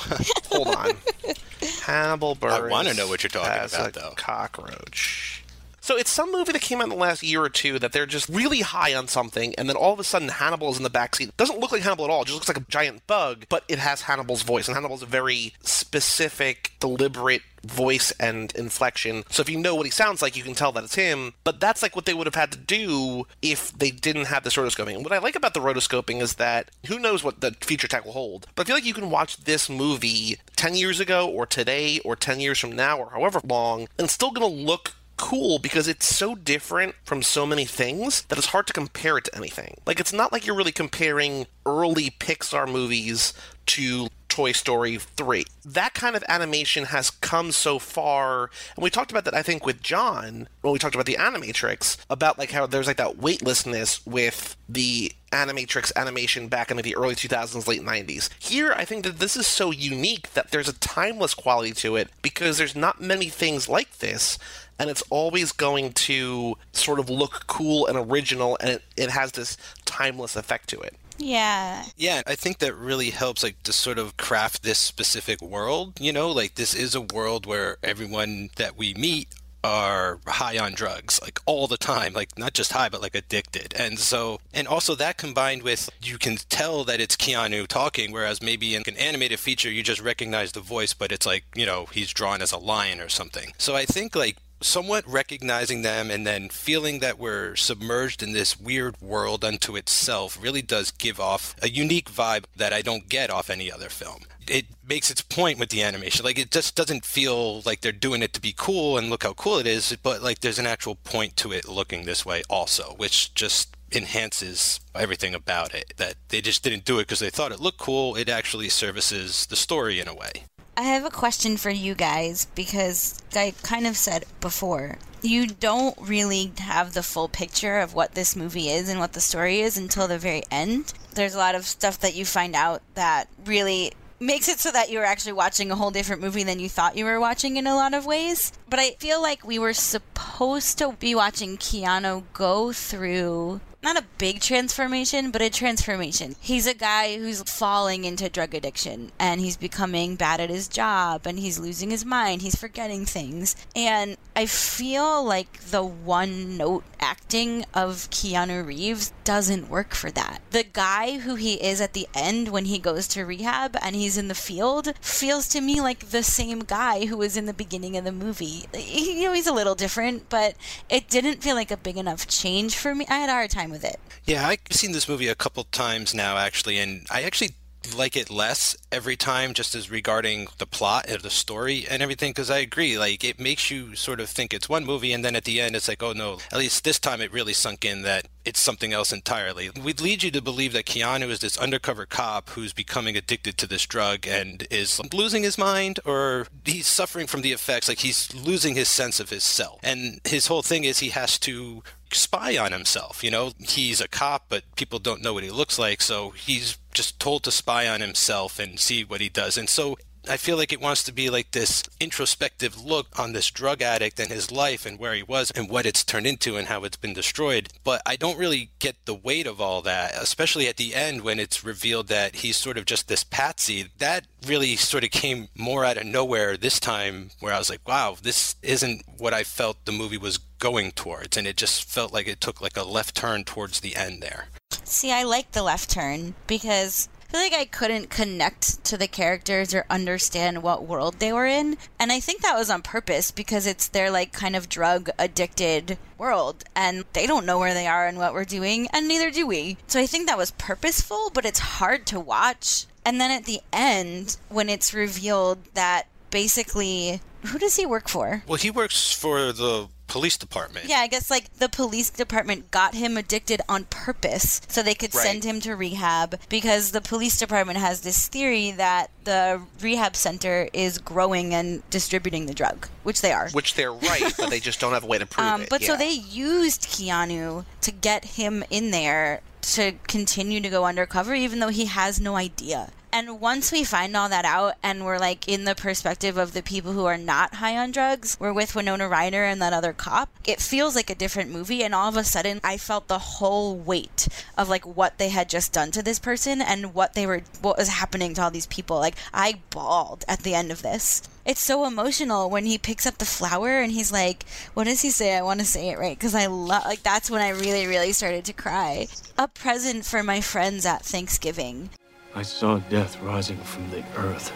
Hold 0.51 0.67
on. 0.75 0.91
Hannibal 1.85 2.35
Buress. 2.35 2.69
wanna 2.71 2.95
know 2.95 3.07
what 3.07 3.23
you're 3.23 3.31
talking 3.31 3.53
as 3.53 3.73
about, 3.73 3.91
a 3.91 3.93
though. 3.93 4.13
Cockroach. 4.17 5.42
So 5.83 5.97
it's 5.97 6.11
some 6.11 6.31
movie 6.31 6.53
that 6.53 6.63
came 6.63 6.79
out 6.79 6.85
in 6.85 6.91
the 6.91 6.95
last 6.95 7.25
year 7.25 7.43
or 7.43 7.49
two 7.49 7.81
that 7.81 7.91
they're 7.91 8.07
just 8.07 8.29
really 8.29 8.61
high 8.61 8.95
on 8.95 9.09
something, 9.09 9.53
and 9.57 9.69
then 9.69 9.75
all 9.75 9.93
of 9.93 9.99
a 9.99 10.05
sudden 10.05 10.29
Hannibal 10.29 10.71
is 10.71 10.77
in 10.77 10.85
the 10.85 10.91
backseat. 10.91 11.37
Doesn't 11.37 11.59
look 11.59 11.73
like 11.73 11.83
Hannibal 11.83 12.05
at 12.05 12.11
all; 12.11 12.23
just 12.23 12.37
looks 12.37 12.47
like 12.47 12.57
a 12.57 12.71
giant 12.71 13.05
bug, 13.09 13.47
but 13.49 13.65
it 13.67 13.81
has 13.81 14.03
Hannibal's 14.03 14.43
voice, 14.43 14.69
and 14.69 14.77
Hannibal's 14.77 15.03
a 15.03 15.07
very 15.07 15.55
specific, 15.61 16.71
deliberate 16.79 17.43
voice 17.65 18.13
and 18.21 18.53
inflection. 18.55 19.25
So 19.29 19.41
if 19.41 19.51
you 19.51 19.59
know 19.59 19.75
what 19.75 19.87
he 19.87 19.91
sounds 19.91 20.23
like, 20.23 20.37
you 20.37 20.45
can 20.45 20.55
tell 20.55 20.71
that 20.71 20.85
it's 20.85 20.95
him. 20.95 21.35
But 21.43 21.59
that's 21.59 21.83
like 21.83 21.97
what 21.97 22.07
they 22.07 22.15
would 22.15 22.29
have 22.29 22.37
had 22.37 22.53
to 22.53 22.59
do 22.59 23.27
if 23.41 23.77
they 23.77 23.91
didn't 23.91 24.27
have 24.27 24.45
this 24.45 24.55
rotoscoping. 24.55 24.95
And 24.95 25.05
what 25.05 25.13
I 25.13 25.19
like 25.19 25.37
about 25.37 25.55
the 25.55 25.61
rotoscoping 25.61 26.21
is 26.21 26.35
that 26.35 26.71
who 26.87 26.99
knows 26.99 27.25
what 27.25 27.41
the 27.41 27.57
future 27.61 27.89
tech 27.89 28.05
will 28.05 28.13
hold. 28.13 28.47
But 28.55 28.67
I 28.67 28.67
feel 28.67 28.77
like 28.77 28.85
you 28.85 28.95
can 28.95 29.11
watch 29.11 29.39
this 29.45 29.69
movie 29.69 30.39
10 30.57 30.77
years 30.77 31.01
ago 31.01 31.29
or 31.29 31.45
today 31.45 31.99
or 32.05 32.15
10 32.15 32.39
years 32.41 32.59
from 32.59 32.73
now 32.73 32.99
or 32.99 33.11
however 33.11 33.41
long 33.45 33.83
and 33.99 34.05
it's 34.05 34.13
still 34.13 34.31
going 34.31 34.49
to 34.49 34.63
look 34.65 34.95
cool 35.17 35.59
because 35.59 35.89
it's 35.89 36.07
so 36.07 36.35
different 36.35 36.95
from 37.05 37.23
so 37.23 37.47
many 37.47 37.65
things 37.65 38.23
that 38.23 38.39
it's 38.39 38.49
hard 38.49 38.67
to 38.67 38.73
compare 38.73 39.19
it 39.19 39.25
to 39.25 39.37
anything. 39.37 39.77
Like 39.87 40.01
it's 40.01 40.13
not 40.13 40.33
like 40.33 40.47
you're 40.47 40.57
really 40.57 40.73
comparing 40.73 41.47
early 41.67 42.11
Pixar 42.11 42.71
movies 42.71 43.33
to 43.67 44.09
Toy 44.33 44.53
Story 44.53 44.97
3. 44.97 45.45
That 45.63 45.93
kind 45.93 46.17
of 46.17 46.25
animation 46.27 46.85
has 46.85 47.11
come 47.11 47.53
so 47.53 47.79
far, 47.79 48.49
and 48.75 48.83
we 48.83 48.89
talked 48.89 49.11
about 49.11 49.27
that 49.27 49.35
I 49.35 49.43
think 49.43 49.67
with 49.67 49.83
John 49.83 50.49
when 50.63 50.73
we 50.73 50.79
talked 50.79 50.95
about 50.95 51.05
the 51.05 51.17
Animatrix 51.17 51.99
about 52.09 52.39
like 52.39 52.51
how 52.51 52.67
there's 52.67 52.87
like 52.87 52.97
that 52.97 53.19
weightlessness 53.19 54.05
with 54.07 54.57
the 54.67 55.13
Animatrix 55.33 55.93
animation 55.97 56.49
back 56.49 56.71
in 56.71 56.79
the 56.79 56.97
early 56.97 57.15
2000s, 57.15 57.69
late 57.69 57.83
90s. 57.83 58.31
Here, 58.39 58.73
I 58.73 58.87
think 58.87 59.05
that 59.05 59.19
this 59.19 59.37
is 59.37 59.47
so 59.47 59.71
unique 59.71 60.33
that 60.33 60.51
there's 60.51 60.69
a 60.69 60.79
timeless 60.79 61.35
quality 61.35 61.73
to 61.73 61.97
it 61.97 62.09
because 62.23 62.57
there's 62.57 62.75
not 62.75 63.03
many 63.03 63.29
things 63.29 63.69
like 63.69 63.99
this 63.99 64.39
and 64.79 64.89
it's 64.89 65.03
always 65.11 65.53
going 65.53 65.93
to 65.93 66.57
sort 66.73 66.99
of 66.99 67.11
look 67.11 67.47
cool 67.49 67.87
and 67.87 67.99
original 67.99 68.57
and 68.61 68.71
it, 68.71 68.83
it 68.97 69.11
has 69.11 69.33
this 69.33 69.59
timeless 69.85 70.37
effect 70.37 70.71
to 70.71 70.81
it 70.81 70.97
Yeah. 71.19 71.85
Yeah, 71.97 72.23
I 72.27 72.35
think 72.35 72.59
that 72.59 72.75
really 72.75 73.11
helps, 73.11 73.43
like, 73.43 73.63
to 73.65 73.73
sort 73.73 73.99
of 73.99 74.17
craft 74.17 74.63
this 74.63 74.79
specific 74.79 75.41
world. 75.41 76.01
You 76.01 76.13
know, 76.13 76.31
like, 76.31 76.55
this 76.55 76.75
is 76.75 76.95
a 76.95 77.01
world 77.01 77.47
where 77.47 77.77
everyone 77.83 78.51
that 78.57 78.77
we 78.77 78.95
meet 78.95 79.29
are 79.65 80.19
high 80.27 80.59
on 80.59 80.73
drugs, 80.75 81.21
like, 81.23 81.39
all 81.47 81.69
the 81.69 81.77
time. 81.77 82.13
Like, 82.13 82.37
not 82.37 82.53
just 82.53 82.73
high, 82.73 82.89
but, 82.89 83.01
like, 83.01 83.15
addicted. 83.15 83.75
And 83.79 83.99
so, 83.99 84.41
and 84.53 84.67
also 84.67 84.97
that 84.97 85.19
combined 85.19 85.63
with, 85.63 85.89
you 86.03 86.19
can 86.19 86.37
tell 86.49 86.83
that 86.85 87.01
it's 87.01 87.17
Keanu 87.17 87.69
talking, 87.69 88.11
whereas 88.11 88.43
maybe 88.43 88.75
in 88.75 88.83
an 88.89 88.97
animated 88.97 89.39
feature, 89.39 89.71
you 89.71 89.85
just 89.85 90.01
recognize 90.01 90.51
the 90.51 90.61
voice, 90.61 90.95
but 90.95 91.13
it's 91.13 91.27
like, 91.27 91.45
you 91.55 91.65
know, 91.65 91.87
he's 91.93 92.13
drawn 92.13 92.43
as 92.43 92.51
a 92.51 92.59
lion 92.59 93.01
or 93.01 93.09
something. 93.09 93.53
So 93.57 93.77
I 93.77 93.85
think, 93.85 94.17
like, 94.17 94.37
somewhat 94.63 95.07
recognizing 95.07 95.83
them 95.83 96.11
and 96.11 96.27
then 96.27 96.49
feeling 96.49 97.01
that 97.01 97.19
we're 97.19 97.57
submerged 97.57 98.23
in 98.23 98.33
this 98.33 98.59
weird 98.59 99.01
world 99.01 99.45
unto 99.45 99.77
itself 99.77 100.39
really 100.41 100.63
does 100.63 100.91
give 100.91 101.21
off 101.21 101.55
a 101.63 101.69
unique 101.69 102.11
vibe 102.11 102.45
that 102.57 102.73
I 102.73 102.83
don't 102.83 103.09
get 103.09 103.31
off 103.31 103.51
any 103.51 103.71
other 103.71 103.89
film. 103.89 104.23
It 104.49 104.67
makes 104.87 105.11
its 105.11 105.23
point 105.23 105.59
with 105.59 105.69
the 105.69 105.83
animation. 105.83 106.25
Like 106.25 106.39
it 106.39 106.51
just 106.51 106.75
doesn't 106.75 107.05
feel 107.05 107.61
like 107.63 107.81
they're 107.81 107.93
doing 107.93 108.23
it 108.23 108.33
to 108.35 108.41
be 108.41 108.55
cool 108.57 108.99
and 108.99 109.09
look 109.09 109.23
how 109.23 109.35
cool 109.35 109.59
it 109.59 109.67
is, 109.67 109.97
but 110.03 110.23
like 110.23 110.41
there's 110.41 110.59
an 110.59 110.67
actual 110.67 110.97
point 110.97 111.37
to 111.39 111.53
it 111.53 111.69
looking 111.69 112.05
this 112.05 112.27
way 112.27 112.43
also, 112.51 112.95
which 112.97 113.35
just 113.35 113.77
enhances 113.95 114.81
everything 114.95 115.35
about 115.35 115.75
it. 115.75 115.95
That 115.97 116.15
they 116.29 116.41
just 116.41 116.63
didn't 116.63 116.85
do 116.85 116.99
it 116.99 117.03
because 117.03 117.21
they 117.21 117.31
thought 117.31 117.53
it 117.53 117.61
looked 117.61 117.79
cool. 117.79 118.17
It 118.17 118.29
actually 118.29 118.69
services 118.69 119.47
the 119.47 119.57
story 119.57 120.01
in 120.01 120.09
a 120.09 120.15
way. 120.15 120.45
I 120.75 120.83
have 120.83 121.05
a 121.05 121.11
question 121.11 121.59
for 121.59 121.71
you 121.71 121.95
guys 121.95 122.47
because 122.55 123.21
I 123.35 123.55
kind 123.63 123.87
of 123.87 123.97
said 123.97 124.25
before. 124.41 124.97
You 125.21 125.47
don't 125.47 125.97
really 126.01 126.51
have 126.59 126.95
the 126.95 127.03
full 127.03 127.29
picture 127.29 127.79
of 127.79 127.95
what 127.95 128.15
this 128.15 128.35
movie 128.35 128.71
is 128.71 128.89
and 128.89 128.99
what 128.99 129.13
the 129.13 129.21
story 129.21 129.61
is 129.61 129.77
until 129.77 130.09
the 130.09 130.19
very 130.19 130.43
end. 130.51 130.95
There's 131.15 131.35
a 131.35 131.39
lot 131.39 131.55
of 131.55 131.67
stuff 131.67 132.01
that 132.01 132.15
you 132.15 132.25
find 132.25 132.57
out 132.57 132.81
that 132.95 133.29
really 133.45 133.93
makes 134.19 134.49
it 134.49 134.61
so 134.61 134.71
that 134.71 134.91
you're 134.91 135.05
actually 135.05 135.35
watching 135.35 135.71
a 135.71 135.77
whole 135.77 135.91
different 135.91 136.23
movie 136.23 136.45
than 136.45 136.59
you 136.59 136.71
thought 136.71 136.97
you 136.97 137.05
were 137.05 137.21
watching 137.21 137.57
in 137.57 137.67
a 137.67 137.75
lot 137.75 137.93
of 137.93 138.07
ways. 138.07 138.53
But 138.71 138.79
I 138.79 138.93
feel 138.93 139.21
like 139.21 139.47
we 139.47 139.59
were 139.59 139.75
supposed 139.75 140.79
to 140.79 140.93
be 140.99 141.15
watching 141.15 141.59
Keanu 141.59 142.25
go 142.33 142.73
through 142.73 143.61
not 143.83 143.99
a 143.99 144.05
big 144.19 144.41
transformation, 144.41 145.31
but 145.31 145.43
a 145.43 145.51
transformation. 145.51 146.37
He's 146.41 146.67
a 146.67 146.75
guy 146.75 147.19
who's 147.19 147.43
falling 147.43 148.05
into 148.05 148.29
drug 148.29 148.55
addiction 148.55 149.11
and 149.19 149.41
he's 149.41 149.57
becoming 149.57 150.15
bad 150.15 150.41
at 150.41 150.51
his 150.51 150.69
job 150.69 151.27
and 151.27 151.39
he's 151.39 151.59
losing 151.59 151.91
his 151.91 152.05
mind. 152.05 152.43
He's 152.43 152.55
forgetting 152.55 153.05
things. 153.05 153.57
And 153.75 154.17
I 154.37 154.47
feel 154.47 155.25
like 155.25 155.61
the 155.61 155.83
one 155.83 156.57
note 156.57 156.85
acting 157.01 157.65
of 157.75 158.09
Keanu 158.11 158.65
Reeves 158.65 159.13
doesn't 159.25 159.69
work 159.69 159.95
for 159.95 160.11
that. 160.13 160.41
The 160.53 160.65
guy 160.65 161.19
who 161.19 161.35
he 161.35 161.55
is 161.55 161.81
at 161.81 161.93
the 161.93 162.07
end 162.15 162.49
when 162.49 162.67
he 162.67 162.79
goes 162.79 163.09
to 163.09 163.25
rehab 163.25 163.77
and 163.83 163.97
he's 163.97 164.17
in 164.17 164.29
the 164.29 164.35
field 164.35 164.95
feels 165.01 165.49
to 165.49 165.61
me 165.61 165.81
like 165.81 166.11
the 166.11 166.23
same 166.23 166.61
guy 166.61 167.07
who 167.07 167.17
was 167.17 167.37
in 167.37 167.47
the 167.47 167.53
beginning 167.53 167.97
of 167.97 168.05
the 168.05 168.13
movie. 168.13 168.67
You 168.73 169.25
know, 169.25 169.33
he's 169.33 169.49
a 169.49 169.53
little 169.53 169.75
different, 169.75 170.29
but 170.29 170.55
it 170.89 171.09
didn't 171.09 171.43
feel 171.43 171.57
like 171.57 171.73
a 171.73 171.77
big 171.77 171.97
enough 171.97 172.29
change 172.29 172.77
for 172.77 172.95
me. 172.95 173.07
I 173.09 173.19
had 173.19 173.29
a 173.29 173.33
hard 173.33 173.51
time 173.51 173.72
with 173.73 173.85
it. 173.85 173.99
Yeah, 174.25 174.47
I've 174.47 174.61
seen 174.71 174.93
this 174.93 175.09
movie 175.09 175.29
a 175.29 175.35
couple 175.35 175.65
times 175.65 176.15
now, 176.15 176.37
actually, 176.37 176.79
and 176.79 177.07
I 177.11 177.23
actually 177.23 177.57
like 177.97 178.17
it 178.17 178.31
less 178.31 178.77
every 178.91 179.17
time 179.17 179.53
just 179.53 179.75
as 179.75 179.91
regarding 179.91 180.47
the 180.59 180.67
plot 180.67 181.05
and 181.09 181.21
the 181.21 181.31
story 181.31 181.85
and 181.91 182.03
everything 182.03 182.31
because 182.31 182.51
i 182.51 182.59
agree 182.59 182.99
like 182.99 183.25
it 183.25 183.41
makes 183.41 183.71
you 183.71 183.95
sort 183.95 184.21
of 184.21 184.29
think 184.29 184.55
it's 184.55 184.69
one 184.69 184.85
movie 184.85 185.13
and 185.13 185.25
then 185.25 185.37
at 185.37 185.45
the 185.45 185.61
end 185.61 185.77
it's 185.77 185.89
like 185.89 186.03
oh 186.03 186.13
no 186.13 186.39
at 186.53 186.59
least 186.59 186.85
this 186.85 186.99
time 186.99 187.21
it 187.21 187.33
really 187.33 187.53
sunk 187.53 187.85
in 187.85 188.03
that 188.03 188.27
it's 188.45 188.61
something 188.61 188.93
else 188.93 189.13
entirely 189.13 189.71
we'd 189.83 190.01
lead 190.01 190.23
you 190.23 190.31
to 190.31 190.41
believe 190.41 190.73
that 190.73 190.87
keanu 190.87 191.29
is 191.29 191.41
this 191.41 191.59
undercover 191.59 192.07
cop 192.07 192.51
who's 192.51 192.73
becoming 192.73 193.17
addicted 193.17 193.59
to 193.59 193.67
this 193.67 193.87
drug 193.87 194.27
and 194.27 194.67
is 194.71 195.01
losing 195.13 195.43
his 195.43 195.59
mind 195.59 196.01
or 196.05 196.47
he's 196.65 196.87
suffering 196.87 197.27
from 197.27 197.43
the 197.43 197.53
effects 197.53 197.89
like 197.89 197.99
he's 197.99 198.35
losing 198.35 198.75
his 198.75 198.89
sense 198.89 199.21
of 199.21 199.31
his 199.31 199.45
self 199.45 199.81
and 199.83 200.21
his 200.25 200.47
whole 200.47 200.63
thing 200.63 200.85
is 200.85 201.01
he 201.01 201.11
has 201.11 201.39
to 201.39 201.83
spy 202.15 202.57
on 202.57 202.73
himself. 202.73 203.23
You 203.23 203.31
know, 203.31 203.53
he's 203.59 204.01
a 204.01 204.09
cop, 204.09 204.47
but 204.49 204.65
people 204.77 204.99
don't 204.99 205.23
know 205.23 205.35
what 205.35 205.45
he 205.45 205.51
looks 205.51 205.79
like, 205.79 206.03
so 206.03 206.31
he's 206.31 206.79
just 206.93 207.19
told 207.21 207.43
to 207.45 207.51
spy 207.51 207.89
on 207.89 208.01
himself 208.01 208.59
and 208.59 208.79
see 208.79 209.05
what 209.05 209.21
he 209.21 209.29
does. 209.29 209.57
And 209.57 209.69
so 209.69 209.97
I 210.29 210.37
feel 210.37 210.57
like 210.57 210.73
it 210.73 210.81
wants 210.81 211.03
to 211.05 211.13
be 211.13 211.31
like 211.31 211.51
this 211.51 211.83
introspective 211.99 212.83
look 212.83 213.19
on 213.19 213.33
this 213.33 213.51
drug 213.51 213.83
addict 213.83 214.21
and 214.21 214.31
his 214.31 214.53
life 214.53 214.87
and 214.87 214.99
where 214.99 215.15
he 215.15 215.23
was 215.23 215.51
and 215.51 215.69
what 215.69 215.87
it's 215.87 216.05
turned 216.05 216.27
into 216.27 216.57
and 216.57 216.69
how 216.69 216.85
it's 216.85 216.97
been 216.97 217.13
destroyed. 217.13 217.69
But 217.83 218.03
I 218.07 218.17
don't 218.17 218.39
really 218.39 218.71
get 218.79 219.05
the 219.05 219.15
weight 219.15 219.47
of 219.47 219.61
all 219.61 219.83
that, 219.83 220.13
especially 220.15 220.69
at 220.69 220.77
the 220.77 220.95
end 220.95 221.23
when 221.23 221.41
it's 221.41 221.65
revealed 221.65 222.09
that 222.09 222.37
he's 222.37 222.57
sort 222.57 222.79
of 222.79 222.85
just 222.85 223.09
this 223.09 223.25
patsy. 223.25 223.89
That 223.99 224.27
really 224.47 224.77
sort 224.77 225.05
of 225.05 225.11
came 225.11 225.49
more 225.57 225.85
out 225.85 225.97
of 225.97 226.07
nowhere 226.07 226.57
this 226.57 226.79
time, 226.79 227.31
where 227.41 227.53
I 227.53 227.59
was 227.59 227.71
like, 227.71 227.87
wow, 227.87 228.17
this 228.21 228.55
isn't 228.63 229.03
what 229.19 229.35
I 229.35 229.43
felt 229.43 229.85
the 229.85 229.93
movie 229.93 230.19
was 230.19 230.39
going 230.39 230.93
towards. 230.93 231.37
And 231.37 231.47
it 231.47 231.57
just 231.57 231.85
felt 231.85 232.13
like 232.13 232.29
it 232.29 232.41
took 232.41 232.61
like 232.61 232.77
a 232.77 232.85
left 232.85 233.17
turn 233.17 233.45
towards 233.45 233.81
the 233.81 233.97
end 233.97 234.23
there. 234.23 234.47
See, 234.85 235.13
I 235.13 235.25
like 235.25 235.53
the 235.53 235.63
left 235.63 235.91
turn 235.91 236.35
because 236.47 237.09
feel 237.33 237.41
like 237.41 237.55
I 237.55 237.65
couldn't 237.65 238.11
connect 238.11 238.85
to 238.85 238.99
the 238.99 239.09
characters 239.09 239.73
or 239.73 239.87
understand 239.89 240.63
what 240.63 240.87
world 240.87 241.19
they 241.19 241.33
were 241.33 241.47
in. 241.47 241.79
And 241.99 242.13
I 242.13 242.21
think 242.21 242.43
that 242.43 242.59
was 242.59 242.69
on 242.69 242.83
purpose 242.83 243.31
because 243.31 243.67
it's 243.67 243.89
their 243.89 244.11
like 244.11 244.33
kind 244.33 244.55
of 244.55 244.69
drug 244.69 245.09
addicted 245.19 245.97
world 246.19 246.63
and 246.77 247.07
they 247.15 247.27
don't 247.27 247.47
know 247.47 247.59
where 247.59 247.73
they 247.73 247.87
are 247.87 248.07
and 248.07 248.19
what 248.19 248.35
we're 248.35 248.45
doing 248.45 248.87
and 248.93 249.09
neither 249.09 249.31
do 249.31 249.47
we. 249.47 249.79
So 249.87 249.99
I 249.99 250.05
think 250.05 250.29
that 250.29 250.37
was 250.37 250.51
purposeful, 250.51 251.31
but 251.33 251.47
it's 251.47 251.59
hard 251.59 252.05
to 252.09 252.21
watch. 252.21 252.85
And 253.03 253.19
then 253.19 253.31
at 253.31 253.47
the 253.47 253.61
end 253.73 254.37
when 254.51 254.69
it's 254.69 254.93
revealed 254.93 255.59
that 255.73 256.09
basically 256.31 257.23
who 257.47 257.59
does 257.59 257.77
he 257.77 257.87
work 257.87 258.09
for? 258.09 258.43
Well, 258.47 258.59
he 258.59 258.71
works 258.71 259.11
for 259.13 259.53
the 259.53 259.89
police 260.13 260.37
department. 260.37 260.87
Yeah, 260.87 260.99
I 260.99 261.07
guess 261.07 261.31
like 261.31 261.53
the 261.55 261.69
police 261.69 262.11
department 262.11 262.71
got 262.71 262.95
him 262.95 263.17
addicted 263.17 263.63
on 263.69 263.85
purpose 263.87 264.61
so 264.69 264.83
they 264.83 264.95
could 264.95 265.15
Right. 265.15 265.25
send 265.25 265.45
him 265.45 265.59
to 265.61 265.75
rehab 265.75 266.39
because 266.49 266.93
the 266.93 267.01
police 267.01 267.39
department 267.39 267.79
has 267.79 268.01
this 268.03 268.29
theory 268.29 268.71
that 268.73 269.11
the 269.25 269.63
rehab 269.81 270.15
center 270.15 270.69
is 270.73 270.99
growing 270.99 271.55
and 271.55 271.83
distributing 271.91 272.47
the 272.47 272.55
drug, 272.55 272.89
which 273.05 273.23
they 273.23 273.33
are. 273.33 273.49
Which 273.51 273.75
they're 273.75 273.93
right, 273.93 274.33
but 274.39 274.51
they 274.51 274.61
just 274.61 274.81
don't 274.81 274.93
have 274.93 275.05
a 275.05 275.07
way 275.07 275.19
to 275.19 275.27
prove 275.27 275.47
Um, 275.47 275.63
it. 275.63 275.71
but 275.71 275.83
so 275.83 275.97
they 275.97 276.11
used 276.11 276.83
Keanu 276.83 277.65
to 277.81 277.91
get 277.91 278.25
him 278.37 278.63
in 278.71 278.91
there 278.91 279.41
to 279.63 279.93
continue 280.09 280.61
to 280.61 280.69
go 280.69 280.85
undercover, 280.85 281.35
even 281.35 281.61
though 281.61 281.69
he 281.69 281.87
has 281.87 282.21
no 282.21 282.37
idea. 282.37 282.91
And 283.15 283.41
once 283.41 283.71
we 283.71 283.85
find 283.85 284.17
all 284.17 284.31
that 284.31 284.47
out, 284.47 284.75
and 284.83 285.05
we're 285.05 285.19
like 285.19 285.47
in 285.47 285.65
the 285.65 285.75
perspective 285.75 286.39
of 286.39 286.55
the 286.55 286.63
people 286.63 286.93
who 286.93 287.05
are 287.05 287.19
not 287.19 287.57
high 287.57 287.77
on 287.77 287.91
drugs, 287.91 288.39
we're 288.41 288.55
with 288.55 288.75
Winona 288.75 289.07
Ryder 289.07 289.45
and 289.45 289.61
that 289.61 289.75
other 289.75 289.93
cop. 289.93 290.31
It 290.47 290.61
feels 290.61 290.97
like 290.97 291.11
a 291.11 291.15
different 291.15 291.51
movie, 291.51 291.83
and 291.83 291.95
all 291.95 292.09
of 292.09 292.17
a 292.17 292.25
sudden, 292.25 292.61
I 292.65 292.79
felt 292.79 293.09
the 293.09 293.19
whole 293.19 293.77
weight 293.77 294.29
of 294.57 294.71
like 294.71 294.87
what 294.87 295.19
they 295.19 295.29
had 295.29 295.51
just 295.51 295.73
done 295.73 295.91
to 295.91 296.03
this 296.03 296.19
person 296.19 296.63
and 296.63 296.95
what 296.95 297.13
they 297.13 297.27
were, 297.27 297.43
what 297.61 297.77
was 297.77 297.89
happening 297.89 298.33
to 298.35 298.43
all 298.43 298.51
these 298.51 298.67
people. 298.67 298.99
Like 298.99 299.17
I 299.35 299.61
bawled 299.69 300.25
at 300.27 300.41
the 300.41 300.55
end 300.55 300.73
of 300.73 300.81
this 300.81 301.23
it's 301.45 301.61
so 301.61 301.85
emotional 301.85 302.49
when 302.49 302.67
he 302.67 302.79
picks 302.79 303.07
up 303.07 303.19
the 303.19 303.25
flower 303.25 303.81
and 303.81 303.91
he's 303.93 304.13
like, 304.13 304.45
"What 304.75 304.85
does 304.85 305.03
he 305.03 305.11
say? 305.11 305.37
I 305.37 305.43
want 305.43 305.61
to 305.61 305.67
say 305.67 305.89
it 305.89 305.99
right 305.99 306.17
because 306.17 306.35
I 306.35 306.47
love." 306.47 306.85
Like 306.85 307.03
that's 307.03 307.31
when 307.31 307.43
I 307.43 307.49
really, 307.49 307.87
really 307.87 308.13
started 308.13 308.45
to 308.45 308.53
cry. 308.53 309.09
A 309.37 309.49
present 309.49 310.05
for 310.05 310.23
my 310.23 310.41
friends 310.41 310.87
at 310.87 311.05
Thanksgiving. 311.05 311.91
I 312.35 312.41
saw 312.41 312.79
death 312.89 313.21
rising 313.21 313.59
from 313.59 313.91
the 313.91 314.03
earth. 314.17 314.53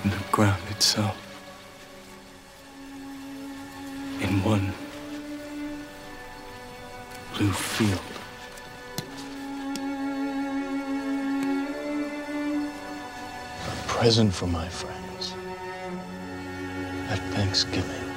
From 0.00 0.10
the 0.10 0.16
ground 0.30 0.62
itself. 0.70 1.16
In 4.20 4.44
one 4.44 4.72
blue 7.34 7.50
field. 7.50 8.00
A 13.66 13.88
present 13.88 14.32
for 14.32 14.46
my 14.46 14.68
friends. 14.68 15.34
At 17.10 17.18
Thanksgiving. 17.34 18.11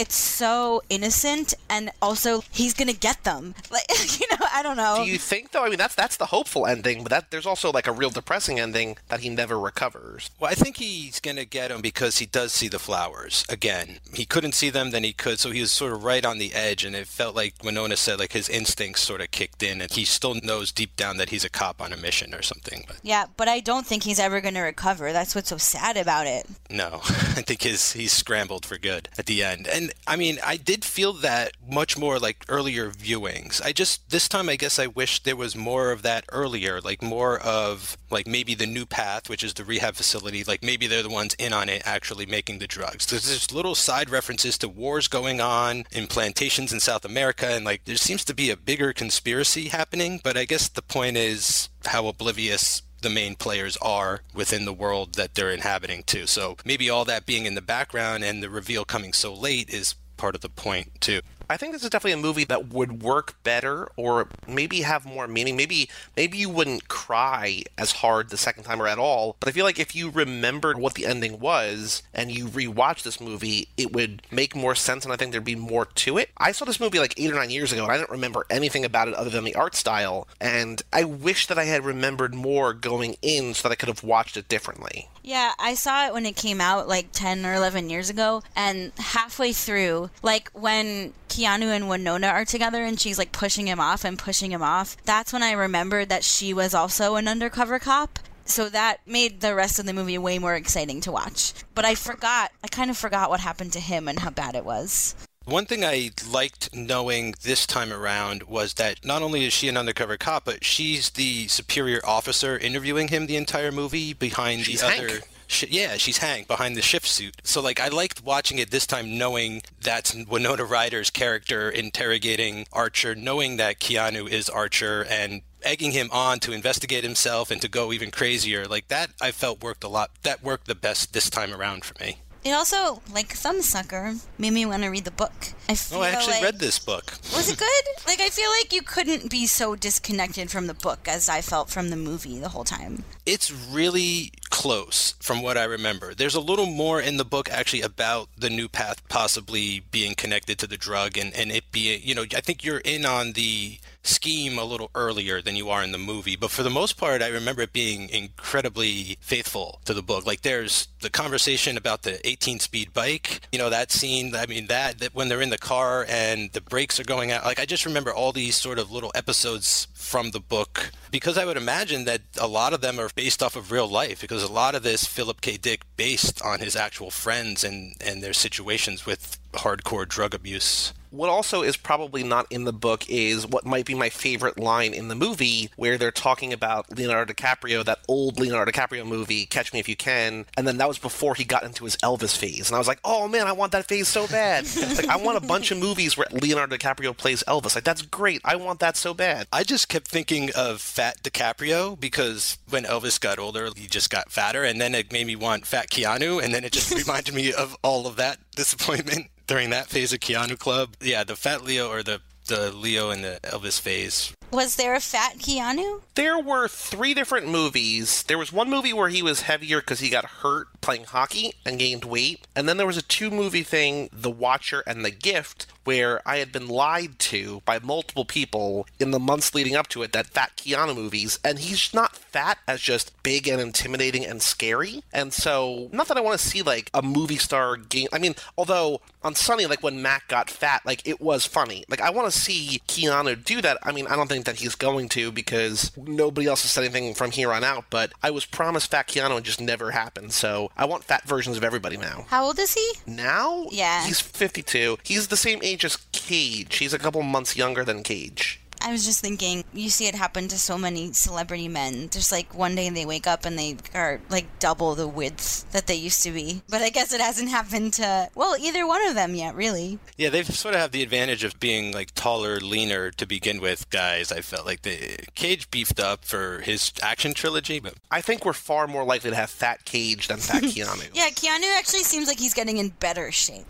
It's 0.00 0.14
so 0.14 0.82
innocent, 0.88 1.52
and 1.68 1.90
also 2.00 2.42
he's 2.50 2.72
gonna 2.72 2.94
get 2.94 3.24
them. 3.24 3.54
Like 3.70 3.86
you 4.20 4.26
know, 4.30 4.46
I 4.52 4.62
don't 4.62 4.76
know. 4.76 5.04
Do 5.04 5.10
you 5.10 5.18
think 5.18 5.52
though? 5.52 5.64
I 5.64 5.68
mean, 5.68 5.78
that's 5.78 5.94
that's 5.94 6.16
the 6.16 6.26
hopeful 6.26 6.66
ending, 6.66 7.02
but 7.04 7.10
that 7.10 7.30
there's 7.30 7.46
also 7.46 7.70
like 7.70 7.86
a 7.86 7.92
real 7.92 8.10
depressing 8.10 8.58
ending 8.58 8.96
that 9.08 9.20
he 9.20 9.28
never 9.28 9.58
recovers. 9.58 10.30
Well, 10.40 10.50
I 10.50 10.54
think 10.54 10.78
he's 10.78 11.20
going 11.20 11.36
to 11.36 11.44
get 11.44 11.70
him 11.70 11.80
because 11.80 12.18
he 12.18 12.26
does 12.26 12.52
see 12.52 12.66
the 12.68 12.78
flowers 12.78 13.44
again. 13.48 13.98
He 14.12 14.24
couldn't 14.24 14.54
see 14.54 14.70
them, 14.70 14.90
then 14.90 15.04
he 15.04 15.12
could, 15.12 15.38
so 15.38 15.50
he 15.50 15.60
was 15.60 15.70
sort 15.70 15.92
of 15.92 16.02
right 16.02 16.24
on 16.24 16.38
the 16.38 16.52
edge, 16.54 16.84
and 16.84 16.96
it 16.96 17.06
felt 17.06 17.36
like 17.36 17.62
Winona 17.62 17.96
said, 17.96 18.18
like 18.18 18.32
his 18.32 18.48
instincts 18.48 19.02
sort 19.02 19.20
of 19.20 19.30
kicked 19.30 19.62
in, 19.62 19.80
and 19.80 19.92
he 19.92 20.04
still 20.04 20.34
knows 20.42 20.72
deep 20.72 20.96
down 20.96 21.16
that 21.18 21.30
he's 21.30 21.44
a 21.44 21.50
cop 21.50 21.80
on 21.80 21.92
a 21.92 21.96
mission 21.96 22.34
or 22.34 22.42
something. 22.42 22.84
But 22.88 22.96
yeah, 23.02 23.26
but 23.36 23.46
I 23.48 23.60
don't 23.60 23.86
think 23.86 24.02
he's 24.02 24.18
ever 24.18 24.40
gonna 24.40 24.62
recover. 24.62 25.12
That's 25.12 25.34
what's 25.34 25.50
so 25.50 25.58
sad 25.58 25.96
about 25.96 26.26
it. 26.26 26.46
no, 26.70 27.00
I 27.04 27.42
think 27.42 27.62
his 27.62 27.92
he's 27.92 28.12
scrambled 28.12 28.66
for 28.66 28.78
good 28.78 29.08
at 29.18 29.26
the 29.26 29.44
end. 29.44 29.68
And 29.68 29.89
I 30.06 30.16
mean, 30.16 30.38
I 30.44 30.56
did 30.56 30.84
feel 30.84 31.12
that 31.14 31.52
much 31.68 31.96
more 31.96 32.18
like 32.18 32.44
earlier 32.48 32.90
viewings. 32.90 33.64
I 33.64 33.72
just 33.72 34.10
this 34.10 34.28
time, 34.28 34.48
I 34.48 34.56
guess, 34.56 34.78
I 34.78 34.86
wish 34.86 35.22
there 35.22 35.36
was 35.36 35.56
more 35.56 35.92
of 35.92 36.02
that 36.02 36.24
earlier, 36.30 36.80
like 36.80 37.02
more 37.02 37.38
of 37.38 37.96
like 38.10 38.26
maybe 38.26 38.54
the 38.54 38.66
new 38.66 38.86
path, 38.86 39.28
which 39.28 39.42
is 39.42 39.54
the 39.54 39.64
rehab 39.64 39.94
facility. 39.94 40.44
Like 40.44 40.62
maybe 40.62 40.86
they're 40.86 41.02
the 41.02 41.08
ones 41.08 41.34
in 41.38 41.52
on 41.52 41.68
it, 41.68 41.82
actually 41.84 42.26
making 42.26 42.58
the 42.58 42.66
drugs. 42.66 43.06
There's 43.06 43.32
just 43.32 43.52
little 43.52 43.74
side 43.74 44.10
references 44.10 44.58
to 44.58 44.68
wars 44.68 45.08
going 45.08 45.40
on 45.40 45.84
in 45.92 46.06
plantations 46.06 46.72
in 46.72 46.80
South 46.80 47.04
America, 47.04 47.46
and 47.46 47.64
like 47.64 47.84
there 47.84 47.96
seems 47.96 48.24
to 48.26 48.34
be 48.34 48.50
a 48.50 48.56
bigger 48.56 48.92
conspiracy 48.92 49.68
happening. 49.68 50.20
But 50.22 50.36
I 50.36 50.44
guess 50.44 50.68
the 50.68 50.82
point 50.82 51.16
is 51.16 51.68
how 51.86 52.06
oblivious 52.06 52.82
the 53.00 53.10
main 53.10 53.34
players 53.34 53.76
are 53.78 54.22
within 54.34 54.64
the 54.64 54.72
world 54.72 55.14
that 55.14 55.34
they're 55.34 55.50
inhabiting 55.50 56.02
too. 56.04 56.26
So 56.26 56.56
maybe 56.64 56.90
all 56.90 57.04
that 57.04 57.26
being 57.26 57.46
in 57.46 57.54
the 57.54 57.62
background 57.62 58.24
and 58.24 58.42
the 58.42 58.50
reveal 58.50 58.84
coming 58.84 59.12
so 59.12 59.32
late 59.34 59.68
is 59.70 59.94
part 60.16 60.34
of 60.34 60.40
the 60.40 60.48
point 60.48 61.00
too. 61.00 61.20
I 61.50 61.56
think 61.56 61.72
this 61.72 61.82
is 61.82 61.90
definitely 61.90 62.20
a 62.20 62.22
movie 62.22 62.44
that 62.44 62.68
would 62.68 63.02
work 63.02 63.34
better, 63.42 63.88
or 63.96 64.28
maybe 64.46 64.82
have 64.82 65.04
more 65.04 65.26
meaning. 65.26 65.56
Maybe 65.56 65.90
maybe 66.16 66.38
you 66.38 66.48
wouldn't 66.48 66.86
cry 66.86 67.64
as 67.76 67.90
hard 67.90 68.28
the 68.28 68.36
second 68.36 68.62
time 68.62 68.80
or 68.80 68.86
at 68.86 69.00
all. 69.00 69.34
But 69.40 69.48
I 69.48 69.52
feel 69.52 69.64
like 69.64 69.80
if 69.80 69.96
you 69.96 70.10
remembered 70.10 70.78
what 70.78 70.94
the 70.94 71.06
ending 71.06 71.40
was 71.40 72.04
and 72.14 72.30
you 72.30 72.46
rewatch 72.46 73.02
this 73.02 73.20
movie, 73.20 73.66
it 73.76 73.92
would 73.92 74.22
make 74.30 74.54
more 74.54 74.76
sense, 74.76 75.04
and 75.04 75.12
I 75.12 75.16
think 75.16 75.32
there'd 75.32 75.42
be 75.42 75.56
more 75.56 75.86
to 75.86 76.18
it. 76.18 76.30
I 76.38 76.52
saw 76.52 76.64
this 76.64 76.78
movie 76.78 77.00
like 77.00 77.14
eight 77.18 77.32
or 77.32 77.34
nine 77.34 77.50
years 77.50 77.72
ago, 77.72 77.82
and 77.82 77.90
I 77.90 77.96
didn't 77.96 78.10
remember 78.10 78.46
anything 78.48 78.84
about 78.84 79.08
it 79.08 79.14
other 79.14 79.30
than 79.30 79.42
the 79.42 79.56
art 79.56 79.74
style. 79.74 80.28
And 80.40 80.80
I 80.92 81.02
wish 81.02 81.48
that 81.48 81.58
I 81.58 81.64
had 81.64 81.84
remembered 81.84 82.32
more 82.32 82.72
going 82.72 83.16
in, 83.22 83.54
so 83.54 83.66
that 83.66 83.72
I 83.72 83.76
could 83.76 83.88
have 83.88 84.04
watched 84.04 84.36
it 84.36 84.46
differently. 84.46 85.08
Yeah, 85.30 85.52
I 85.60 85.74
saw 85.74 86.08
it 86.08 86.12
when 86.12 86.26
it 86.26 86.34
came 86.34 86.60
out 86.60 86.88
like 86.88 87.12
10 87.12 87.46
or 87.46 87.54
11 87.54 87.88
years 87.88 88.10
ago. 88.10 88.42
And 88.56 88.90
halfway 88.98 89.52
through, 89.52 90.10
like 90.24 90.50
when 90.54 91.12
Keanu 91.28 91.66
and 91.66 91.88
Winona 91.88 92.26
are 92.26 92.44
together 92.44 92.82
and 92.82 92.98
she's 92.98 93.16
like 93.16 93.30
pushing 93.30 93.68
him 93.68 93.78
off 93.78 94.04
and 94.04 94.18
pushing 94.18 94.50
him 94.50 94.60
off, 94.60 94.96
that's 95.04 95.32
when 95.32 95.44
I 95.44 95.52
remembered 95.52 96.08
that 96.08 96.24
she 96.24 96.52
was 96.52 96.74
also 96.74 97.14
an 97.14 97.28
undercover 97.28 97.78
cop. 97.78 98.18
So 98.44 98.68
that 98.70 99.06
made 99.06 99.40
the 99.40 99.54
rest 99.54 99.78
of 99.78 99.86
the 99.86 99.92
movie 99.92 100.18
way 100.18 100.40
more 100.40 100.56
exciting 100.56 101.00
to 101.02 101.12
watch. 101.12 101.52
But 101.76 101.84
I 101.84 101.94
forgot, 101.94 102.50
I 102.64 102.66
kind 102.66 102.90
of 102.90 102.96
forgot 102.96 103.30
what 103.30 103.38
happened 103.38 103.72
to 103.74 103.80
him 103.80 104.08
and 104.08 104.18
how 104.18 104.30
bad 104.30 104.56
it 104.56 104.64
was. 104.64 105.14
One 105.50 105.66
thing 105.66 105.84
I 105.84 106.10
liked 106.30 106.72
knowing 106.74 107.34
this 107.42 107.66
time 107.66 107.92
around 107.92 108.44
was 108.44 108.74
that 108.74 109.04
not 109.04 109.22
only 109.22 109.44
is 109.46 109.52
she 109.52 109.68
an 109.68 109.76
undercover 109.76 110.16
cop, 110.16 110.44
but 110.44 110.64
she's 110.64 111.10
the 111.10 111.48
superior 111.48 112.00
officer 112.04 112.56
interviewing 112.56 113.08
him 113.08 113.26
the 113.26 113.36
entire 113.36 113.72
movie 113.72 114.12
behind 114.12 114.64
She's 114.64 114.80
the 114.80 114.90
Hank. 114.90 115.02
other. 115.10 115.20
Yeah, 115.68 115.96
she's 115.96 116.18
Hank 116.18 116.46
behind 116.46 116.76
the 116.76 116.82
shift 116.82 117.06
suit. 117.08 117.34
So 117.42 117.60
like 117.60 117.80
I 117.80 117.88
liked 117.88 118.22
watching 118.24 118.58
it 118.60 118.70
this 118.70 118.86
time, 118.86 119.18
knowing 119.18 119.62
that's 119.80 120.14
Winona 120.14 120.64
Ryder's 120.64 121.10
character 121.10 121.68
interrogating 121.68 122.66
Archer, 122.72 123.16
knowing 123.16 123.56
that 123.56 123.80
Keanu 123.80 124.28
is 124.28 124.48
Archer, 124.48 125.04
and 125.10 125.42
egging 125.62 125.90
him 125.90 126.10
on 126.12 126.38
to 126.40 126.52
investigate 126.52 127.02
himself 127.02 127.50
and 127.50 127.60
to 127.60 127.68
go 127.68 127.92
even 127.92 128.12
crazier. 128.12 128.66
Like 128.66 128.86
that, 128.86 129.10
I 129.20 129.32
felt 129.32 129.64
worked 129.64 129.82
a 129.82 129.88
lot. 129.88 130.10
That 130.22 130.44
worked 130.44 130.68
the 130.68 130.76
best 130.76 131.12
this 131.12 131.28
time 131.28 131.52
around 131.52 131.84
for 131.84 131.94
me. 132.00 132.18
It 132.42 132.52
also, 132.52 133.02
like 133.12 133.34
Thumbsucker, 133.34 134.18
made 134.38 134.52
me 134.52 134.64
want 134.64 134.82
to 134.82 134.88
read 134.88 135.04
the 135.04 135.10
book. 135.10 135.32
I 135.68 135.76
Oh, 135.92 136.00
I 136.00 136.10
actually 136.10 136.34
like, 136.34 136.42
read 136.42 136.58
this 136.58 136.78
book. 136.78 137.12
Was 137.34 137.50
it 137.50 137.58
good? 137.58 137.84
like, 138.06 138.20
I 138.20 138.30
feel 138.30 138.50
like 138.58 138.72
you 138.72 138.82
couldn't 138.82 139.30
be 139.30 139.46
so 139.46 139.76
disconnected 139.76 140.50
from 140.50 140.66
the 140.66 140.74
book 140.74 141.06
as 141.06 141.28
I 141.28 141.42
felt 141.42 141.68
from 141.68 141.90
the 141.90 141.96
movie 141.96 142.38
the 142.38 142.48
whole 142.48 142.64
time. 142.64 143.04
It's 143.26 143.52
really 143.52 144.32
close 144.50 145.14
from 145.20 145.42
what 145.42 145.56
I 145.56 145.64
remember. 145.64 146.12
There's 146.14 146.34
a 146.34 146.40
little 146.40 146.66
more 146.66 147.00
in 147.00 147.16
the 147.16 147.24
book 147.24 147.48
actually 147.50 147.82
about 147.82 148.28
the 148.36 148.50
new 148.50 148.68
path 148.68 149.06
possibly 149.08 149.80
being 149.90 150.14
connected 150.14 150.58
to 150.58 150.66
the 150.66 150.76
drug 150.76 151.16
and, 151.16 151.34
and 151.34 151.50
it 151.50 151.70
being, 151.72 152.00
you 152.02 152.14
know, 152.14 152.24
I 152.34 152.40
think 152.40 152.64
you're 152.64 152.78
in 152.78 153.06
on 153.06 153.32
the 153.32 153.78
scheme 154.02 154.58
a 154.58 154.64
little 154.64 154.90
earlier 154.94 155.42
than 155.42 155.56
you 155.56 155.68
are 155.68 155.82
in 155.82 155.92
the 155.92 155.98
movie. 155.98 156.36
But 156.36 156.50
for 156.50 156.62
the 156.62 156.70
most 156.70 156.96
part, 156.96 157.22
I 157.22 157.28
remember 157.28 157.62
it 157.62 157.72
being 157.72 158.08
incredibly 158.08 159.18
faithful 159.20 159.80
to 159.84 159.94
the 159.94 160.02
book. 160.02 160.26
Like 160.26 160.42
there's 160.42 160.88
the 161.00 161.10
conversation 161.10 161.76
about 161.76 162.02
the 162.02 162.26
18 162.26 162.60
speed 162.60 162.92
bike, 162.92 163.40
you 163.52 163.58
know, 163.58 163.70
that 163.70 163.92
scene, 163.92 164.34
I 164.34 164.46
mean, 164.46 164.66
that, 164.66 164.98
that 164.98 165.14
when 165.14 165.28
they're 165.28 165.42
in 165.42 165.50
the 165.50 165.58
car 165.58 166.06
and 166.08 166.50
the 166.52 166.60
brakes 166.60 166.98
are 166.98 167.04
going 167.04 167.30
out, 167.30 167.44
like 167.44 167.60
I 167.60 167.66
just 167.66 167.86
remember 167.86 168.12
all 168.12 168.32
these 168.32 168.56
sort 168.56 168.78
of 168.78 168.90
little 168.90 169.12
episodes 169.14 169.86
from 169.94 170.30
the 170.30 170.40
book 170.40 170.90
because 171.10 171.36
I 171.36 171.44
would 171.44 171.56
imagine 171.56 172.04
that 172.04 172.22
a 172.38 172.46
lot 172.46 172.72
of 172.72 172.80
them 172.80 172.98
are 172.98 173.10
based 173.14 173.42
off 173.42 173.56
of 173.56 173.70
real 173.70 173.88
life 173.88 174.20
because 174.20 174.39
a 174.42 174.52
lot 174.52 174.74
of 174.74 174.82
this 174.82 175.04
Philip 175.04 175.40
K. 175.40 175.56
Dick 175.56 175.82
based 175.96 176.40
on 176.42 176.60
his 176.60 176.76
actual 176.76 177.10
friends 177.10 177.64
and, 177.64 177.94
and 178.00 178.22
their 178.22 178.32
situations 178.32 179.06
with 179.06 179.38
hardcore 179.52 180.08
drug 180.08 180.34
abuse. 180.34 180.92
What 181.10 181.28
also 181.28 181.62
is 181.62 181.76
probably 181.76 182.22
not 182.22 182.46
in 182.50 182.64
the 182.64 182.72
book 182.72 183.08
is 183.08 183.46
what 183.46 183.66
might 183.66 183.84
be 183.84 183.94
my 183.94 184.10
favorite 184.10 184.58
line 184.58 184.94
in 184.94 185.08
the 185.08 185.14
movie, 185.14 185.70
where 185.76 185.98
they're 185.98 186.10
talking 186.10 186.52
about 186.52 186.96
Leonardo 186.96 187.32
DiCaprio, 187.32 187.84
that 187.84 188.00
old 188.08 188.38
Leonardo 188.38 188.70
DiCaprio 188.70 189.06
movie, 189.06 189.46
Catch 189.46 189.72
Me 189.72 189.80
If 189.80 189.88
You 189.88 189.96
Can, 189.96 190.46
and 190.56 190.66
then 190.66 190.78
that 190.78 190.88
was 190.88 190.98
before 190.98 191.34
he 191.34 191.44
got 191.44 191.64
into 191.64 191.84
his 191.84 191.96
Elvis 191.96 192.36
phase. 192.36 192.68
And 192.68 192.76
I 192.76 192.78
was 192.78 192.88
like, 192.88 193.00
oh 193.04 193.28
man, 193.28 193.46
I 193.46 193.52
want 193.52 193.72
that 193.72 193.86
phase 193.86 194.08
so 194.08 194.26
bad. 194.28 194.64
like, 194.96 195.08
I 195.08 195.16
want 195.16 195.36
a 195.36 195.46
bunch 195.46 195.70
of 195.70 195.78
movies 195.78 196.16
where 196.16 196.26
Leonardo 196.30 196.76
DiCaprio 196.76 197.16
plays 197.16 197.42
Elvis. 197.48 197.74
Like, 197.74 197.84
that's 197.84 198.02
great. 198.02 198.40
I 198.44 198.56
want 198.56 198.80
that 198.80 198.96
so 198.96 199.12
bad. 199.12 199.48
I 199.52 199.64
just 199.64 199.88
kept 199.88 200.08
thinking 200.08 200.50
of 200.54 200.80
Fat 200.80 201.22
DiCaprio 201.22 201.98
because 201.98 202.58
when 202.68 202.84
Elvis 202.84 203.20
got 203.20 203.38
older, 203.38 203.68
he 203.76 203.86
just 203.86 204.10
got 204.10 204.30
fatter, 204.30 204.62
and 204.62 204.80
then 204.80 204.94
it 204.94 205.12
made 205.12 205.26
me 205.26 205.36
want 205.36 205.66
Fat 205.66 205.90
Keanu, 205.90 206.42
and 206.42 206.54
then 206.54 206.64
it 206.64 206.72
just 206.72 206.94
reminded 207.06 207.34
me 207.34 207.52
of 207.52 207.76
all 207.82 208.06
of 208.06 208.16
that 208.16 208.38
disappointment 208.54 209.26
during 209.50 209.70
that 209.70 209.88
phase 209.88 210.12
of 210.12 210.20
Keanu 210.20 210.56
Club. 210.56 210.90
Yeah, 211.00 211.24
the 211.24 211.34
Fat 211.34 211.64
Leo 211.64 211.90
or 211.90 212.04
the 212.04 212.20
the 212.46 212.70
Leo 212.70 213.10
and 213.10 213.24
the 213.24 213.40
Elvis 213.42 213.80
phase. 213.80 214.32
Was 214.50 214.76
there 214.76 214.94
a 214.94 215.00
fat 215.00 215.38
Keanu? 215.38 216.00
There 216.16 216.38
were 216.38 216.66
three 216.66 217.14
different 217.14 217.48
movies. 217.48 218.24
There 218.24 218.38
was 218.38 218.52
one 218.52 218.68
movie 218.68 218.92
where 218.92 219.08
he 219.08 219.22
was 219.22 219.42
heavier 219.42 219.80
because 219.80 220.00
he 220.00 220.10
got 220.10 220.24
hurt 220.24 220.68
playing 220.80 221.04
hockey 221.04 221.54
and 221.64 221.78
gained 221.78 222.04
weight. 222.04 222.46
And 222.56 222.68
then 222.68 222.76
there 222.76 222.86
was 222.86 222.96
a 222.96 223.02
two 223.02 223.30
movie 223.30 223.62
thing, 223.62 224.10
The 224.12 224.30
Watcher 224.30 224.82
and 224.86 225.04
The 225.04 225.10
Gift, 225.10 225.66
where 225.84 226.20
I 226.28 226.38
had 226.38 226.52
been 226.52 226.68
lied 226.68 227.18
to 227.20 227.62
by 227.64 227.78
multiple 227.78 228.24
people 228.24 228.86
in 228.98 229.12
the 229.12 229.18
months 229.18 229.54
leading 229.54 229.76
up 229.76 229.88
to 229.88 230.02
it 230.02 230.12
that 230.12 230.26
fat 230.26 230.52
Keanu 230.56 230.94
movies. 230.94 231.38
And 231.44 231.58
he's 231.58 231.94
not 231.94 232.16
fat 232.16 232.58
as 232.66 232.80
just 232.80 233.20
big 233.22 233.46
and 233.48 233.60
intimidating 233.60 234.26
and 234.26 234.42
scary. 234.42 235.02
And 235.12 235.32
so, 235.32 235.88
not 235.92 236.08
that 236.08 236.16
I 236.16 236.20
want 236.20 236.38
to 236.38 236.46
see 236.46 236.62
like 236.62 236.90
a 236.92 237.02
movie 237.02 237.38
star 237.38 237.76
gain. 237.76 238.08
I 238.12 238.18
mean, 238.18 238.34
although 238.58 239.00
on 239.22 239.34
Sunny, 239.34 239.66
like 239.66 239.82
when 239.82 240.02
Mac 240.02 240.28
got 240.28 240.50
fat, 240.50 240.82
like 240.84 241.06
it 241.06 241.20
was 241.20 241.46
funny. 241.46 241.84
Like 241.88 242.00
I 242.00 242.10
want 242.10 242.30
to 242.30 242.38
see 242.38 242.82
Keanu 242.88 243.42
do 243.42 243.62
that. 243.62 243.78
I 243.82 243.92
mean, 243.92 244.06
I 244.06 244.16
don't 244.16 244.28
think 244.28 244.39
that 244.46 244.56
he's 244.60 244.74
going 244.74 245.08
to 245.10 245.30
because 245.32 245.90
nobody 245.96 246.46
else 246.46 246.62
has 246.62 246.70
said 246.70 246.84
anything 246.84 247.14
from 247.14 247.30
here 247.30 247.52
on 247.52 247.64
out. 247.64 247.84
But 247.90 248.12
I 248.22 248.30
was 248.30 248.44
promised 248.44 248.90
fat 248.90 249.08
Keanu 249.08 249.36
and 249.36 249.44
just 249.44 249.60
never 249.60 249.90
happened. 249.92 250.32
So 250.32 250.70
I 250.76 250.84
want 250.84 251.04
fat 251.04 251.24
versions 251.24 251.56
of 251.56 251.64
everybody 251.64 251.96
now. 251.96 252.26
How 252.28 252.44
old 252.44 252.58
is 252.58 252.74
he? 252.74 252.92
Now, 253.06 253.66
Yeah. 253.70 254.06
he's 254.06 254.20
52. 254.20 254.98
He's 255.02 255.28
the 255.28 255.36
same 255.36 255.60
age 255.62 255.84
as 255.84 255.96
Cage. 256.12 256.76
He's 256.78 256.94
a 256.94 256.98
couple 256.98 257.22
months 257.22 257.56
younger 257.56 257.84
than 257.84 258.02
Cage. 258.02 258.60
I 258.82 258.92
was 258.92 259.04
just 259.04 259.20
thinking, 259.20 259.64
you 259.72 259.90
see 259.90 260.06
it 260.06 260.14
happen 260.14 260.48
to 260.48 260.58
so 260.58 260.78
many 260.78 261.12
celebrity 261.12 261.68
men. 261.68 262.08
Just 262.10 262.32
like 262.32 262.54
one 262.54 262.74
day 262.74 262.88
they 262.90 263.06
wake 263.06 263.26
up 263.26 263.44
and 263.44 263.58
they 263.58 263.76
are 263.94 264.20
like 264.30 264.46
double 264.58 264.94
the 264.94 265.06
width 265.08 265.70
that 265.72 265.86
they 265.86 265.94
used 265.94 266.22
to 266.24 266.30
be. 266.30 266.62
But 266.68 266.82
I 266.82 266.90
guess 266.90 267.12
it 267.12 267.20
hasn't 267.20 267.50
happened 267.50 267.92
to, 267.94 268.28
well, 268.34 268.56
either 268.58 268.86
one 268.86 269.06
of 269.06 269.14
them 269.14 269.34
yet, 269.34 269.54
really. 269.54 269.98
Yeah, 270.16 270.30
they've 270.30 270.46
sort 270.46 270.74
of 270.74 270.80
have 270.80 270.92
the 270.92 271.02
advantage 271.02 271.44
of 271.44 271.60
being 271.60 271.92
like 271.92 272.14
taller, 272.14 272.58
leaner 272.60 273.10
to 273.12 273.26
begin 273.26 273.60
with, 273.60 273.88
guys. 273.90 274.32
I 274.32 274.40
felt 274.40 274.66
like 274.66 274.82
the 274.82 275.18
Cage 275.34 275.70
beefed 275.70 276.00
up 276.00 276.24
for 276.24 276.60
his 276.60 276.92
action 277.02 277.34
trilogy, 277.34 277.80
but 277.80 277.94
I 278.10 278.20
think 278.20 278.44
we're 278.44 278.52
far 278.52 278.86
more 278.86 279.04
likely 279.04 279.30
to 279.30 279.36
have 279.36 279.50
fat 279.50 279.84
Cage 279.84 280.28
than 280.28 280.38
fat 280.38 280.62
Keanu. 280.62 281.10
Yeah, 281.12 281.28
Keanu 281.28 281.76
actually 281.78 282.04
seems 282.04 282.28
like 282.28 282.38
he's 282.38 282.54
getting 282.54 282.78
in 282.78 282.88
better 282.88 283.30
shape. 283.30 283.66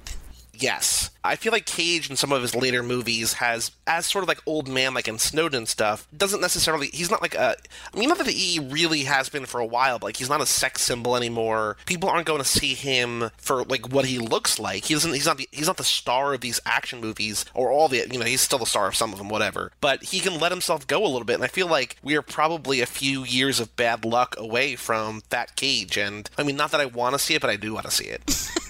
Yes. 0.53 1.11
I 1.25 1.37
feel 1.37 1.53
like 1.53 1.67
Cage 1.67 2.09
in 2.09 2.17
some 2.17 2.33
of 2.33 2.43
his 2.43 2.55
later 2.55 2.83
movies 2.83 3.35
has, 3.35 3.73
as 3.87 4.07
sort 4.07 4.23
of 4.23 4.29
like 4.29 4.41
old 4.47 4.69
man, 4.69 4.95
like 4.95 5.09
in 5.09 5.19
Snowden 5.19 5.67
stuff, 5.67 6.07
doesn't 6.17 6.41
necessarily, 6.41 6.89
he's 6.89 7.11
not 7.11 7.23
like 7.23 7.35
a, 7.35 7.57
I 7.93 7.99
mean, 7.99 8.09
not 8.09 8.19
that 8.19 8.27
he 8.27 8.59
really 8.59 9.05
has 9.05 9.29
been 9.29 9.47
for 9.47 9.61
a 9.61 9.67
while, 9.67 9.99
but 9.99 10.07
like 10.07 10.17
he's 10.17 10.29
not 10.29 10.41
a 10.41 10.47
sex 10.47 10.83
symbol 10.83 11.17
anymore. 11.17 11.77
People 11.87 12.09
aren't 12.09 12.27
going 12.27 12.41
to 12.41 12.49
see 12.49 12.75
him 12.75 13.31
for 13.37 13.65
like 13.65 13.93
what 13.93 14.07
he 14.07 14.19
looks 14.19 14.59
like. 14.59 14.85
He 14.85 14.95
doesn't, 14.95 15.13
he's 15.13 15.27
not 15.27 15.37
the, 15.37 15.49
he's 15.53 15.67
not 15.67 15.77
the 15.77 15.85
star 15.85 16.35
of 16.35 16.41
these 16.41 16.61
action 16.65 17.01
movies 17.01 17.45
or 17.55 17.71
all 17.71 17.89
the, 17.89 18.07
you 18.11 18.19
know, 18.19 18.25
he's 18.25 18.41
still 18.41 18.59
the 18.59 18.67
star 18.67 18.89
of 18.89 18.97
some 18.97 19.13
of 19.13 19.19
them, 19.19 19.29
whatever. 19.29 19.73
But 19.81 20.05
he 20.05 20.21
can 20.21 20.39
let 20.41 20.53
himself 20.53 20.87
go 20.87 21.05
a 21.05 21.09
little 21.09 21.25
bit. 21.25 21.35
And 21.35 21.45
I 21.45 21.49
feel 21.49 21.69
like 21.69 21.97
we 22.03 22.17
are 22.17 22.23
probably 22.23 22.81
a 22.81 22.87
few 22.87 23.25
years 23.25 23.61
of 23.61 23.77
bad 23.77 24.05
luck 24.05 24.35
away 24.39 24.77
from 24.77 25.21
Fat 25.23 25.57
Cage. 25.57 25.99
And 25.99 26.31
I 26.39 26.43
mean, 26.43 26.57
not 26.57 26.71
that 26.71 26.81
I 26.81 26.87
want 26.87 27.15
to 27.15 27.19
see 27.19 27.35
it, 27.35 27.41
but 27.41 27.51
I 27.51 27.57
do 27.57 27.75
want 27.75 27.87
to 27.87 27.93
see 27.93 28.07
it. 28.07 28.23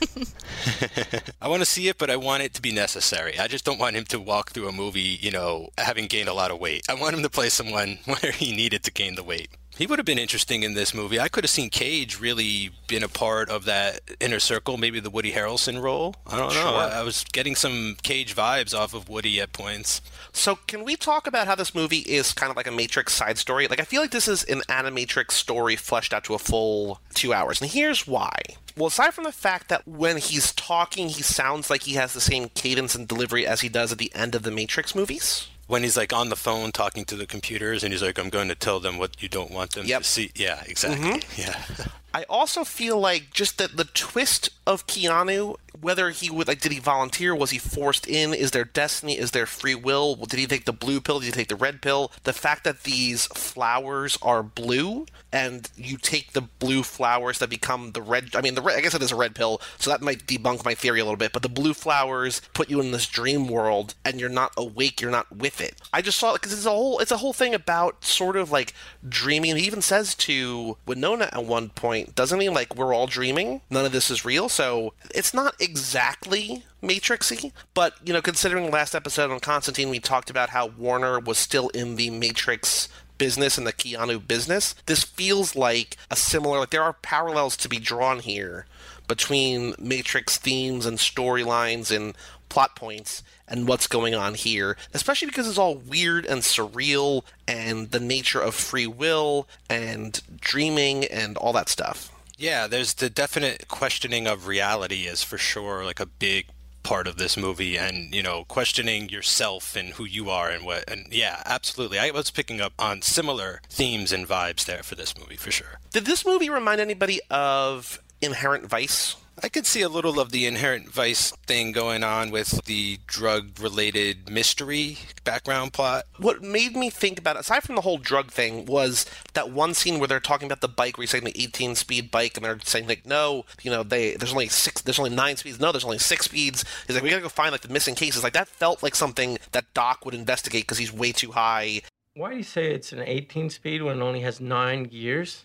I 1.41 1.49
want 1.49 1.61
to 1.61 1.67
see 1.67 1.89
it, 1.89 1.99
but 1.99 2.11
I 2.11 2.17
want 2.17 2.40
it 2.41 2.55
to 2.55 2.63
be 2.63 2.73
necessary. 2.73 3.39
I 3.39 3.49
just 3.49 3.65
don't 3.65 3.79
want 3.79 3.97
him 3.97 4.05
to 4.07 4.21
walk 4.21 4.51
through 4.51 4.69
a 4.69 4.73
movie, 4.73 5.19
you 5.21 5.31
know, 5.31 5.69
having 5.79 6.07
gained 6.07 6.29
a 6.29 6.35
lot 6.35 6.51
of 6.51 6.59
weight. 6.59 6.83
I 6.89 6.95
want 6.95 7.15
him 7.15 7.23
to 7.23 7.31
play 7.31 7.49
someone 7.49 7.99
where 8.05 8.33
he 8.33 8.55
needed 8.55 8.83
to 8.85 8.93
gain 8.93 9.15
the 9.15 9.23
weight. 9.23 9.51
He 9.77 9.87
would 9.87 9.99
have 9.99 10.05
been 10.05 10.19
interesting 10.19 10.63
in 10.63 10.75
this 10.75 10.93
movie. 10.93 11.19
I 11.19 11.29
could 11.29 11.43
have 11.43 11.51
seen 11.51 11.71
Cage 11.71 12.21
really 12.21 12.71
been 12.87 13.03
a 13.03 13.09
part 13.09 13.49
of 13.49 13.65
that 13.65 14.01
inner 14.21 14.39
circle, 14.41 14.77
maybe 14.77 15.01
the 15.01 15.09
Woody 15.09 15.33
Harrelson 15.33 15.81
role. 15.81 16.17
I 16.27 16.37
don't 16.37 16.49
know. 16.49 16.61
Sure. 16.61 16.77
I, 16.77 17.01
I 17.01 17.03
was 17.03 17.25
getting 17.33 17.55
some 17.55 17.97
Cage 18.03 18.37
vibes 18.37 18.79
off 18.79 18.93
of 18.93 19.09
Woody 19.09 19.41
at 19.41 19.55
points. 19.55 20.03
So, 20.33 20.57
can 20.67 20.85
we 20.85 20.97
talk 20.97 21.27
about 21.27 21.47
how 21.47 21.55
this 21.55 21.75
movie 21.75 22.01
is 22.01 22.35
kind 22.35 22.51
of 22.51 22.57
like 22.59 22.67
a 22.67 22.73
Matrix 22.73 23.15
side 23.15 23.39
story? 23.39 23.69
Like, 23.69 23.81
I 23.81 23.85
feel 23.85 24.03
like 24.03 24.11
this 24.11 24.29
is 24.29 24.45
an 24.45 24.61
animatrix 24.69 25.31
story 25.31 25.77
fleshed 25.77 26.13
out 26.13 26.25
to 26.25 26.35
a 26.35 26.39
full 26.39 27.01
two 27.15 27.33
hours. 27.33 27.63
And 27.63 27.71
here's 27.71 28.07
why. 28.07 28.37
Well, 28.81 28.87
aside 28.89 29.13
from 29.13 29.25
the 29.25 29.33
fact 29.33 29.69
that 29.69 29.87
when 29.87 30.17
he's 30.17 30.53
talking, 30.53 31.11
he 31.11 31.23
sounds 31.23 31.69
like 31.69 31.83
he 31.83 31.95
has 31.95 32.15
the 32.15 32.21
same 32.21 32.49
cadence 32.55 32.95
and 32.95 33.07
delivery 33.07 33.47
as 33.47 33.61
he 33.61 33.69
does 33.69 33.93
at 33.93 33.99
the 33.99 34.11
end 34.15 34.35
of 34.35 34.43
the 34.43 34.51
Matrix 34.51 34.95
movies. 34.95 35.49
When 35.67 35.83
he's 35.83 35.99
like 35.99 36.15
on 36.15 36.31
the 36.31 36.35
phone 36.37 36.73
talking 36.73 37.05
to 37.05 37.15
the 37.15 37.27
computers 37.27 37.85
and 37.85 37.93
he's 37.93 38.03
like, 38.03 38.19
I'm 38.19 38.31
going 38.31 38.49
to 38.49 38.55
tell 38.55 38.81
them 38.81 38.97
what 38.99 39.23
you 39.23 39.29
don't 39.29 39.51
want 39.51 39.73
them 39.73 39.85
Yep. 39.87 40.03
to 40.03 40.09
see. 40.09 40.31
Yeah, 40.35 40.63
exactly. 40.67 41.11
Mm-hmm. 41.11 41.41
Yeah. 41.41 41.87
I 42.13 42.25
also 42.29 42.65
feel 42.65 42.99
like 42.99 43.33
just 43.33 43.59
that 43.59 43.77
the 43.77 43.85
twist 43.85 44.51
of 44.67 44.87
Keanu, 44.87 45.57
whether 45.81 46.11
he 46.11 46.31
would 46.31 46.49
like, 46.49 46.61
did 46.61 46.73
he 46.73 46.79
volunteer? 46.79 47.35
Was 47.35 47.51
he 47.51 47.59
forced 47.59 48.07
in? 48.07 48.35
Is 48.35 48.51
there 48.51 48.65
destiny? 48.65 49.19
Is 49.19 49.31
there 49.31 49.47
free 49.47 49.75
will? 49.75 50.17
Did 50.17 50.39
he 50.39 50.47
take 50.47 50.65
the 50.65 50.73
blue 50.73 51.01
pill? 51.01 51.21
Did 51.21 51.27
he 51.27 51.33
take 51.33 51.49
the 51.49 51.57
red 51.57 51.83
pill? 51.83 52.13
The 52.25 52.33
fact 52.33 52.65
that 52.65 52.83
these 52.83 53.27
flowers 53.27 54.19
are 54.23 54.43
blue 54.43 55.07
and 55.33 55.69
you 55.77 55.97
take 55.97 56.33
the 56.33 56.41
blue 56.41 56.83
flowers 56.83 57.39
that 57.39 57.51
become 57.51 57.93
the 57.93 58.03
red. 58.03 58.35
I 58.35 58.41
mean, 58.41 58.55
the 58.55 58.63
red, 58.63 58.79
I 58.79 58.81
guess 58.81 58.95
it 58.95 59.03
is 59.03 59.13
a 59.13 59.17
red 59.17 59.35
pill, 59.35 59.61
so 59.79 59.91
that 59.91 60.01
might 60.01 60.27
debunk 60.27 60.65
my 60.65 60.75
theory 60.75 61.01
a 61.01 61.05
little 61.05 61.17
bit. 61.17 61.33
But 61.33 61.43
the 61.43 61.49
blue 61.49 61.75
flowers 61.75 62.43
put 62.53 62.71
you 62.71 62.81
in 62.81 62.91
this 62.91 63.07
dream 63.07 63.47
world, 63.47 63.95
and 64.05 64.21
you're 64.21 64.29
not 64.29 64.53
awake. 64.57 65.01
You're 65.01 65.11
not 65.11 65.35
with 65.35 65.61
it. 65.61 65.81
I 65.93 66.03
just 66.03 66.19
saw 66.19 66.33
because 66.33 66.53
it's 66.53 66.67
a 66.67 66.71
whole 66.71 66.99
it's 66.99 67.11
a 67.11 67.19
whole 67.19 67.33
thing 67.33 67.55
about 67.55 68.05
sort 68.05 68.37
of 68.37 68.51
like 68.51 68.75
dreaming. 69.09 69.57
He 69.57 69.67
even 69.67 69.83
says 69.83 70.15
to 70.17 70.77
Winona 70.87 71.29
at 71.33 71.45
one 71.45 71.69
point, 71.71 72.00
doesn't 72.15 72.41
he? 72.41 72.49
Like 72.49 72.77
we're 72.77 72.95
all 72.95 73.07
dreaming. 73.07 73.61
None 73.71 73.85
of 73.85 73.93
this 73.93 74.11
is 74.11 74.25
real. 74.25 74.49
So 74.49 74.95
it's 75.15 75.35
not 75.35 75.55
exactly 75.61 76.65
Matrixy, 76.83 77.53
but 77.75 77.95
you 78.05 78.13
know, 78.13 78.23
considering 78.23 78.67
the 78.67 78.73
last 78.73 78.95
episode 78.95 79.31
on 79.31 79.41
Constantine, 79.41 79.91
we 79.91 80.01
talked 80.01 80.31
about 80.31 80.51
how 80.51 80.67
Warner 80.67 81.19
was 81.19 81.39
still 81.39 81.69
in 81.71 81.97
the 81.97 82.11
Matrix 82.11 82.89
business 83.19 83.59
and 83.59 83.67
the 83.67 83.73
Keanu 83.73 84.27
business. 84.27 84.75
This 84.87 85.05
feels 85.05 85.55
like 85.55 85.97
a 86.11 86.17
similar. 86.17 86.59
Like 86.61 86.71
there 86.71 86.83
are 86.83 86.95
parallels 86.95 87.57
to 87.59 87.69
be 87.69 87.79
drawn 87.79 88.21
here 88.21 88.67
between 89.07 89.75
Matrix 89.79 90.39
themes 90.39 90.87
and 90.87 90.97
storylines 90.97 91.95
and 91.95 92.15
plot 92.51 92.77
points 92.77 93.23
and 93.49 93.67
what's 93.67 93.87
going 93.87 94.15
on 94.15 94.35
here, 94.35 94.77
especially 94.93 95.27
because 95.29 95.49
it's 95.49 95.57
all 95.57 95.77
weird 95.77 96.27
and 96.27 96.43
surreal 96.43 97.25
and 97.49 97.91
the 97.91 98.01
nature 98.01 98.41
of 98.41 98.55
free 98.55 98.87
will 98.87 99.49
and 99.71 100.21
dreaming 100.39 101.07
and 101.07 101.39
all 101.39 101.55
that 101.55 101.71
stuff. 101.71 102.13
Yeah, 102.37 102.67
there's 102.67 102.95
the 102.95 103.09
definite 103.09 103.69
questioning 103.69 104.27
of 104.27 104.47
reality 104.47 105.07
is 105.07 105.23
for 105.23 105.39
sure 105.39 105.85
like 105.85 106.01
a 106.01 106.07
big 106.07 106.47
part 106.83 107.07
of 107.07 107.19
this 107.19 107.37
movie 107.37 107.77
and 107.77 108.15
you 108.15 108.23
know 108.23 108.45
questioning 108.49 109.11
yourself 109.11 109.77
and 109.77 109.91
who 109.91 110.05
you 110.07 110.31
are 110.31 110.49
and 110.49 110.65
what 110.65 110.89
and 110.91 111.07
yeah 111.13 111.43
absolutely. 111.45 111.99
I 111.99 112.11
was 112.11 112.31
picking 112.31 112.61
up 112.61 112.73
on 112.79 113.03
similar 113.03 113.61
themes 113.69 114.13
and 114.13 114.27
vibes 114.27 114.65
there 114.65 114.83
for 114.83 114.95
this 114.95 115.17
movie 115.19 115.37
for 115.37 115.51
sure. 115.51 115.79
Did 115.93 116.07
this 116.07 116.25
movie 116.25 116.49
remind 116.49 116.81
anybody 116.81 117.21
of 117.31 118.03
inherent 118.23 118.67
vice 118.67 119.17
I 119.43 119.49
could 119.49 119.65
see 119.65 119.81
a 119.81 119.89
little 119.89 120.21
of 120.21 120.33
the 120.33 120.45
inherent 120.45 120.91
vice 120.91 121.31
thing 121.47 121.73
going 121.73 122.05
on 122.05 122.31
with 122.31 122.65
the 122.67 122.99
drug 123.07 123.59
related 123.59 124.31
mystery 124.31 124.99
background 125.25 125.73
plot. 125.73 126.05
What 126.19 126.43
made 126.43 126.77
me 126.77 126.91
think 126.91 127.19
about 127.19 127.37
it, 127.37 127.41
aside 127.41 127.63
from 127.63 127.75
the 127.75 127.81
whole 127.81 127.97
drug 127.97 128.31
thing, 128.31 128.67
was 128.67 129.07
that 129.33 129.51
one 129.51 129.73
scene 129.73 129.99
where 129.99 130.09
they're 130.09 130.21
talking 130.21 130.47
about 130.47 130.61
the 130.61 130.69
bike, 130.69 130.99
where 130.99 131.05
he's 131.05 131.11
saying 131.11 131.25
the 131.25 131.43
18 131.43 131.75
speed 131.75 132.11
bike, 132.11 132.37
and 132.37 132.45
they're 132.45 132.59
saying 132.63 132.87
like, 132.87 133.07
no, 133.07 133.47
you 133.63 133.71
know, 133.71 133.83
they 133.83 134.15
there's 134.15 134.33
only 134.33 134.49
six, 134.49 134.83
there's 134.83 134.99
only 134.99 135.15
nine 135.15 135.37
speeds. 135.37 135.59
No, 135.59 135.73
there's 135.73 135.85
only 135.85 135.99
six 135.99 136.27
speeds. 136.27 136.65
He's 136.87 136.95
like, 136.95 137.03
we 137.03 137.09
gotta 137.09 137.23
go 137.23 137.31
find 137.31 137.53
like 137.53 137.63
the 137.63 137.73
missing 137.73 137.95
cases. 137.95 138.23
Like 138.23 138.35
that 138.35 138.49
felt 138.49 138.83
like 138.83 138.95
something 138.95 139.39
that 139.53 139.73
Doc 139.73 140.05
would 140.05 140.15
investigate 140.15 140.65
because 140.65 140.79
he's 140.79 140.93
way 140.93 141.13
too 141.13 141.33
high. 141.33 141.81
Why 142.15 142.33
do 142.33 142.37
you 142.37 142.43
say 142.43 142.75
it's 142.75 142.93
an 142.93 143.03
18 143.03 143.49
speed 143.49 143.83
when 143.83 144.01
it 144.01 144.03
only 144.03 144.21
has 144.21 144.39
nine 144.39 144.85
gears? 144.85 145.45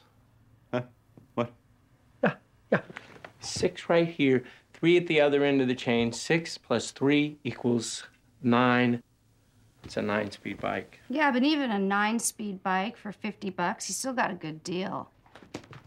Huh? 0.74 0.82
What? 1.36 1.54
Yeah, 2.22 2.34
yeah. 2.72 2.82
Six 3.46 3.90
right 3.90 4.08
here, 4.08 4.44
three 4.74 4.98
at 4.98 5.08
the 5.08 5.22
other 5.22 5.44
end 5.44 5.62
of 5.62 5.68
the 5.68 5.76
chain. 5.76 6.12
Six 6.12 6.58
plus 6.58 6.92
three 6.92 7.38
equals 7.44 8.08
nine. 8.42 9.04
It's 9.84 9.98
a 9.98 10.02
nine 10.02 10.32
speed 10.32 10.60
bike. 10.60 11.00
Yeah, 11.10 11.32
but 11.32 11.44
even 11.44 11.70
a 11.70 11.78
nine 11.78 12.18
speed 12.18 12.64
bike 12.64 12.98
for 12.98 13.12
50 13.12 13.52
bucks, 13.52 13.88
you 13.88 13.94
still 13.94 14.14
got 14.14 14.32
a 14.32 14.34
good 14.34 14.64
deal. 14.64 15.12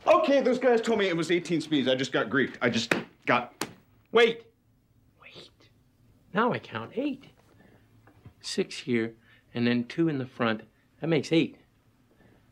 Okay, 0.06 0.40
those 0.40 0.58
guys 0.58 0.80
told 0.80 1.00
me 1.00 1.08
it 1.08 1.16
was 1.16 1.30
18 1.30 1.60
speeds. 1.60 1.88
I 1.88 1.96
just 1.96 2.12
got 2.12 2.30
Greek. 2.30 2.56
I 2.62 2.70
just 2.70 2.94
got. 3.26 3.66
Wait! 4.12 4.44
Wait. 5.20 5.50
Now 6.32 6.52
I 6.52 6.60
count 6.60 6.92
eight. 6.94 7.24
Six 8.40 8.78
here, 8.78 9.14
and 9.52 9.66
then 9.66 9.84
two 9.84 10.08
in 10.08 10.18
the 10.18 10.26
front. 10.26 10.62
That 11.00 11.08
makes 11.08 11.32
eight. 11.32 11.56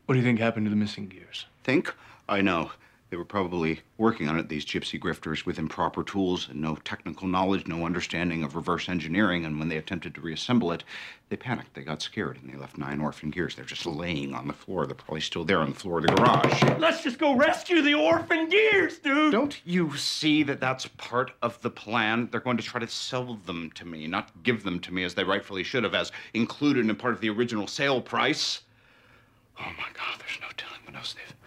What 0.05 0.13
do 0.13 0.19
you 0.19 0.25
think 0.25 0.39
happened 0.39 0.65
to 0.65 0.69
the 0.69 0.75
missing 0.75 1.07
gears? 1.07 1.45
Think? 1.63 1.93
I 2.29 2.41
know. 2.41 2.71
They 3.09 3.15
were 3.15 3.23
probably 3.23 3.79
working 3.97 4.27
on 4.27 4.37
it, 4.37 4.49
these 4.49 4.65
gypsy 4.65 4.99
grifters, 4.99 5.45
with 5.45 5.57
improper 5.57 6.03
tools 6.03 6.49
and 6.49 6.59
no 6.59 6.75
technical 6.75 7.25
knowledge, 7.25 7.65
no 7.65 7.85
understanding 7.85 8.43
of 8.43 8.53
reverse 8.53 8.89
engineering. 8.89 9.45
And 9.45 9.59
when 9.59 9.69
they 9.69 9.77
attempted 9.77 10.13
to 10.15 10.21
reassemble 10.21 10.73
it, 10.73 10.83
they 11.29 11.37
panicked. 11.37 11.73
They 11.73 11.83
got 11.83 12.01
scared 12.01 12.37
and 12.41 12.51
they 12.51 12.57
left 12.57 12.77
nine 12.77 12.99
orphan 12.99 13.29
gears. 13.29 13.55
They're 13.55 13.63
just 13.63 13.85
laying 13.85 14.33
on 14.33 14.47
the 14.47 14.53
floor. 14.53 14.85
They're 14.85 14.95
probably 14.95 15.21
still 15.21 15.45
there 15.45 15.59
on 15.59 15.69
the 15.69 15.79
floor 15.79 15.99
of 15.99 16.07
the 16.07 16.15
garage. 16.15 16.61
Let's 16.79 17.01
just 17.01 17.17
go 17.17 17.33
rescue 17.33 17.81
the 17.81 17.93
orphan 17.93 18.49
gears, 18.49 18.99
dude! 18.99 19.31
Don't 19.31 19.61
you 19.65 19.95
see 19.95 20.43
that 20.43 20.59
that's 20.59 20.87
part 20.97 21.31
of 21.41 21.61
the 21.61 21.69
plan? 21.69 22.27
They're 22.29 22.41
going 22.41 22.57
to 22.57 22.63
try 22.63 22.81
to 22.81 22.89
sell 22.89 23.35
them 23.45 23.71
to 23.75 23.85
me, 23.85 24.07
not 24.07 24.43
give 24.43 24.63
them 24.63 24.81
to 24.81 24.93
me 24.93 25.05
as 25.05 25.13
they 25.13 25.23
rightfully 25.23 25.63
should 25.63 25.85
have, 25.85 25.95
as 25.95 26.11
included 26.33 26.89
in 26.89 26.95
part 26.97 27.13
of 27.13 27.21
the 27.21 27.29
original 27.29 27.67
sale 27.67 28.01
price. 28.01 28.63
Oh 29.59 29.71
my 29.77 29.87
God, 29.93 30.19
there's 30.19 30.41
no 30.41 30.47
telling 30.57 30.81
what 30.85 30.95
else 30.95 31.13
they've 31.13 31.46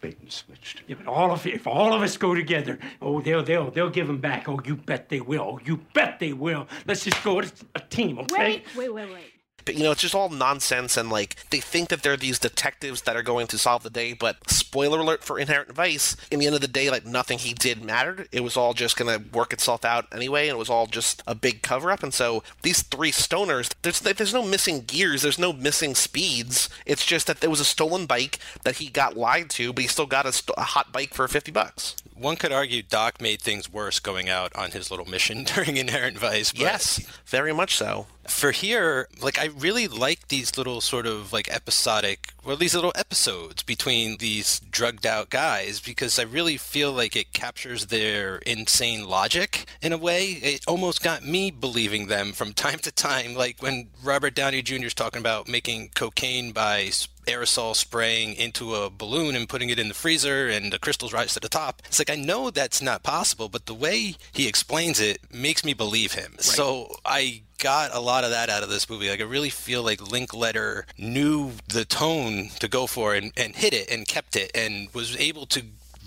bait 0.00 0.18
and 0.20 0.30
switched. 0.30 0.82
Yeah, 0.86 0.96
but 0.98 1.06
all 1.06 1.32
of 1.32 1.46
if 1.46 1.66
all 1.66 1.92
of 1.92 2.02
us 2.02 2.16
go 2.16 2.34
together, 2.34 2.78
oh, 3.00 3.20
they'll 3.20 3.42
they'll 3.42 3.70
they'll 3.70 3.90
give 3.90 4.06
them 4.06 4.18
back. 4.18 4.48
Oh, 4.48 4.60
you 4.64 4.76
bet 4.76 5.08
they 5.08 5.20
will. 5.20 5.40
Oh, 5.40 5.60
you 5.64 5.78
bet 5.94 6.18
they 6.18 6.32
will. 6.32 6.66
Let's 6.86 7.04
just 7.04 7.22
go 7.22 7.40
as 7.40 7.52
a 7.74 7.80
team, 7.80 8.18
okay? 8.20 8.62
Wait, 8.76 8.76
wait, 8.76 8.94
wait, 8.94 9.12
wait. 9.12 9.35
But 9.66 9.74
you 9.74 9.82
know, 9.82 9.90
it's 9.90 10.00
just 10.00 10.14
all 10.14 10.30
nonsense, 10.30 10.96
and 10.96 11.10
like 11.10 11.36
they 11.50 11.60
think 11.60 11.90
that 11.90 12.02
they're 12.02 12.16
these 12.16 12.38
detectives 12.38 13.02
that 13.02 13.16
are 13.16 13.22
going 13.22 13.48
to 13.48 13.58
solve 13.58 13.82
the 13.82 13.90
day. 13.90 14.14
But 14.14 14.48
spoiler 14.48 15.00
alert 15.00 15.24
for 15.24 15.38
Inherent 15.38 15.72
Vice: 15.72 16.16
in 16.30 16.38
the 16.38 16.46
end 16.46 16.54
of 16.54 16.60
the 16.62 16.68
day, 16.68 16.88
like 16.88 17.04
nothing 17.04 17.38
he 17.38 17.52
did 17.52 17.84
mattered. 17.84 18.28
It 18.32 18.44
was 18.44 18.56
all 18.56 18.72
just 18.72 18.96
to 18.96 19.22
work 19.32 19.52
itself 19.52 19.84
out 19.84 20.06
anyway, 20.12 20.48
and 20.48 20.56
it 20.56 20.58
was 20.58 20.70
all 20.70 20.86
just 20.86 21.22
a 21.26 21.34
big 21.34 21.62
cover 21.62 21.90
up. 21.90 22.02
And 22.02 22.14
so 22.14 22.44
these 22.62 22.82
three 22.82 23.10
stoners, 23.10 23.74
there's 23.82 24.00
there's 24.00 24.32
no 24.32 24.46
missing 24.46 24.82
gears, 24.82 25.22
there's 25.22 25.38
no 25.38 25.52
missing 25.52 25.94
speeds. 25.96 26.70
It's 26.86 27.04
just 27.04 27.26
that 27.26 27.40
there 27.40 27.50
was 27.50 27.60
a 27.60 27.64
stolen 27.64 28.06
bike 28.06 28.38
that 28.62 28.76
he 28.76 28.88
got 28.88 29.16
lied 29.16 29.50
to, 29.50 29.72
but 29.72 29.82
he 29.82 29.88
still 29.88 30.06
got 30.06 30.26
a, 30.26 30.32
st- 30.32 30.56
a 30.56 30.62
hot 30.62 30.92
bike 30.92 31.12
for 31.12 31.26
fifty 31.26 31.50
bucks. 31.50 31.96
One 32.18 32.36
could 32.36 32.52
argue 32.52 32.82
Doc 32.82 33.20
made 33.20 33.42
things 33.42 33.70
worse 33.70 34.00
going 34.00 34.28
out 34.28 34.54
on 34.56 34.70
his 34.70 34.90
little 34.90 35.06
mission 35.06 35.44
during 35.54 35.76
Inherent 35.76 36.18
Vice. 36.18 36.52
But 36.52 36.60
yes, 36.60 37.06
very 37.26 37.52
much 37.52 37.76
so. 37.76 38.06
For 38.26 38.50
here, 38.50 39.08
like 39.20 39.38
I 39.38 39.46
really 39.46 39.86
like 39.86 40.28
these 40.28 40.56
little 40.56 40.80
sort 40.80 41.06
of 41.06 41.32
like 41.32 41.48
episodic, 41.48 42.32
or 42.44 42.56
these 42.56 42.74
little 42.74 42.92
episodes 42.96 43.62
between 43.62 44.16
these 44.16 44.60
drugged 44.70 45.06
out 45.06 45.30
guys 45.30 45.78
because 45.78 46.18
I 46.18 46.22
really 46.22 46.56
feel 46.56 46.92
like 46.92 47.14
it 47.14 47.32
captures 47.32 47.86
their 47.86 48.36
insane 48.38 49.06
logic 49.06 49.66
in 49.80 49.92
a 49.92 49.98
way. 49.98 50.24
It 50.26 50.64
almost 50.66 51.02
got 51.02 51.24
me 51.24 51.50
believing 51.50 52.06
them 52.06 52.32
from 52.32 52.52
time 52.54 52.78
to 52.80 52.90
time, 52.90 53.34
like 53.34 53.62
when 53.62 53.88
Robert 54.02 54.34
Downey 54.34 54.62
Jr. 54.62 54.86
is 54.86 54.94
talking 54.94 55.20
about 55.20 55.48
making 55.48 55.90
cocaine 55.94 56.52
by 56.52 56.90
aerosol 57.26 57.74
spraying 57.74 58.34
into 58.34 58.74
a 58.74 58.90
balloon 58.90 59.36
and 59.36 59.48
putting 59.48 59.70
it 59.70 59.78
in 59.78 59.88
the 59.88 59.94
freezer 59.94 60.48
and 60.48 60.72
the 60.72 60.78
crystals 60.78 61.12
rise 61.12 61.34
to 61.34 61.40
the 61.40 61.48
top. 61.48 61.82
It's 61.86 61.98
like 61.98 62.10
I 62.10 62.16
know 62.16 62.50
that's 62.50 62.80
not 62.80 63.02
possible, 63.02 63.48
but 63.48 63.66
the 63.66 63.74
way 63.74 64.16
he 64.32 64.48
explains 64.48 65.00
it 65.00 65.20
makes 65.32 65.64
me 65.64 65.74
believe 65.74 66.12
him. 66.12 66.32
Right. 66.32 66.42
So 66.42 66.96
I 67.04 67.42
got 67.58 67.94
a 67.94 68.00
lot 68.00 68.24
of 68.24 68.30
that 68.30 68.50
out 68.50 68.62
of 68.62 68.68
this 68.68 68.88
movie. 68.88 69.08
Like 69.10 69.20
I 69.20 69.24
really 69.24 69.50
feel 69.50 69.82
like 69.82 70.10
Linklater 70.10 70.86
knew 70.98 71.52
the 71.68 71.84
tone 71.84 72.50
to 72.60 72.68
go 72.68 72.86
for 72.86 73.14
and, 73.14 73.32
and 73.36 73.54
hit 73.54 73.74
it 73.74 73.90
and 73.90 74.06
kept 74.06 74.36
it 74.36 74.50
and 74.54 74.92
was 74.94 75.16
able 75.16 75.46
to 75.46 75.62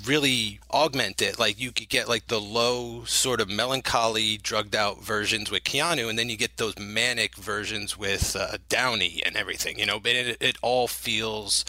really 0.06 0.60
augment 0.72 1.22
it. 1.22 1.40
Like 1.40 1.60
you 1.60 1.72
could 1.72 1.90
get 1.90 2.08
like 2.08 2.28
the 2.28 2.40
low 2.40 3.04
sort 3.06 3.42
of 3.42 3.50
melancholy 3.50 4.38
drugged 4.38 4.76
out 4.76 5.02
versions 5.04 5.52
with 5.52 5.64
Keanu, 5.64 6.10
and 6.10 6.18
then 6.18 6.30
you 6.30 6.38
get 6.38 6.58
those 6.58 6.78
manic 6.80 7.36
versions 7.36 7.98
with 7.98 8.36
uh, 8.36 8.58
Downey 8.68 9.22
and 9.26 9.36
everything. 9.36 9.80
You 9.80 9.86
know, 9.86 10.00
but 10.00 10.12
it, 10.12 10.38
it 10.40 10.58
all 10.62 10.88
feels 10.88 11.66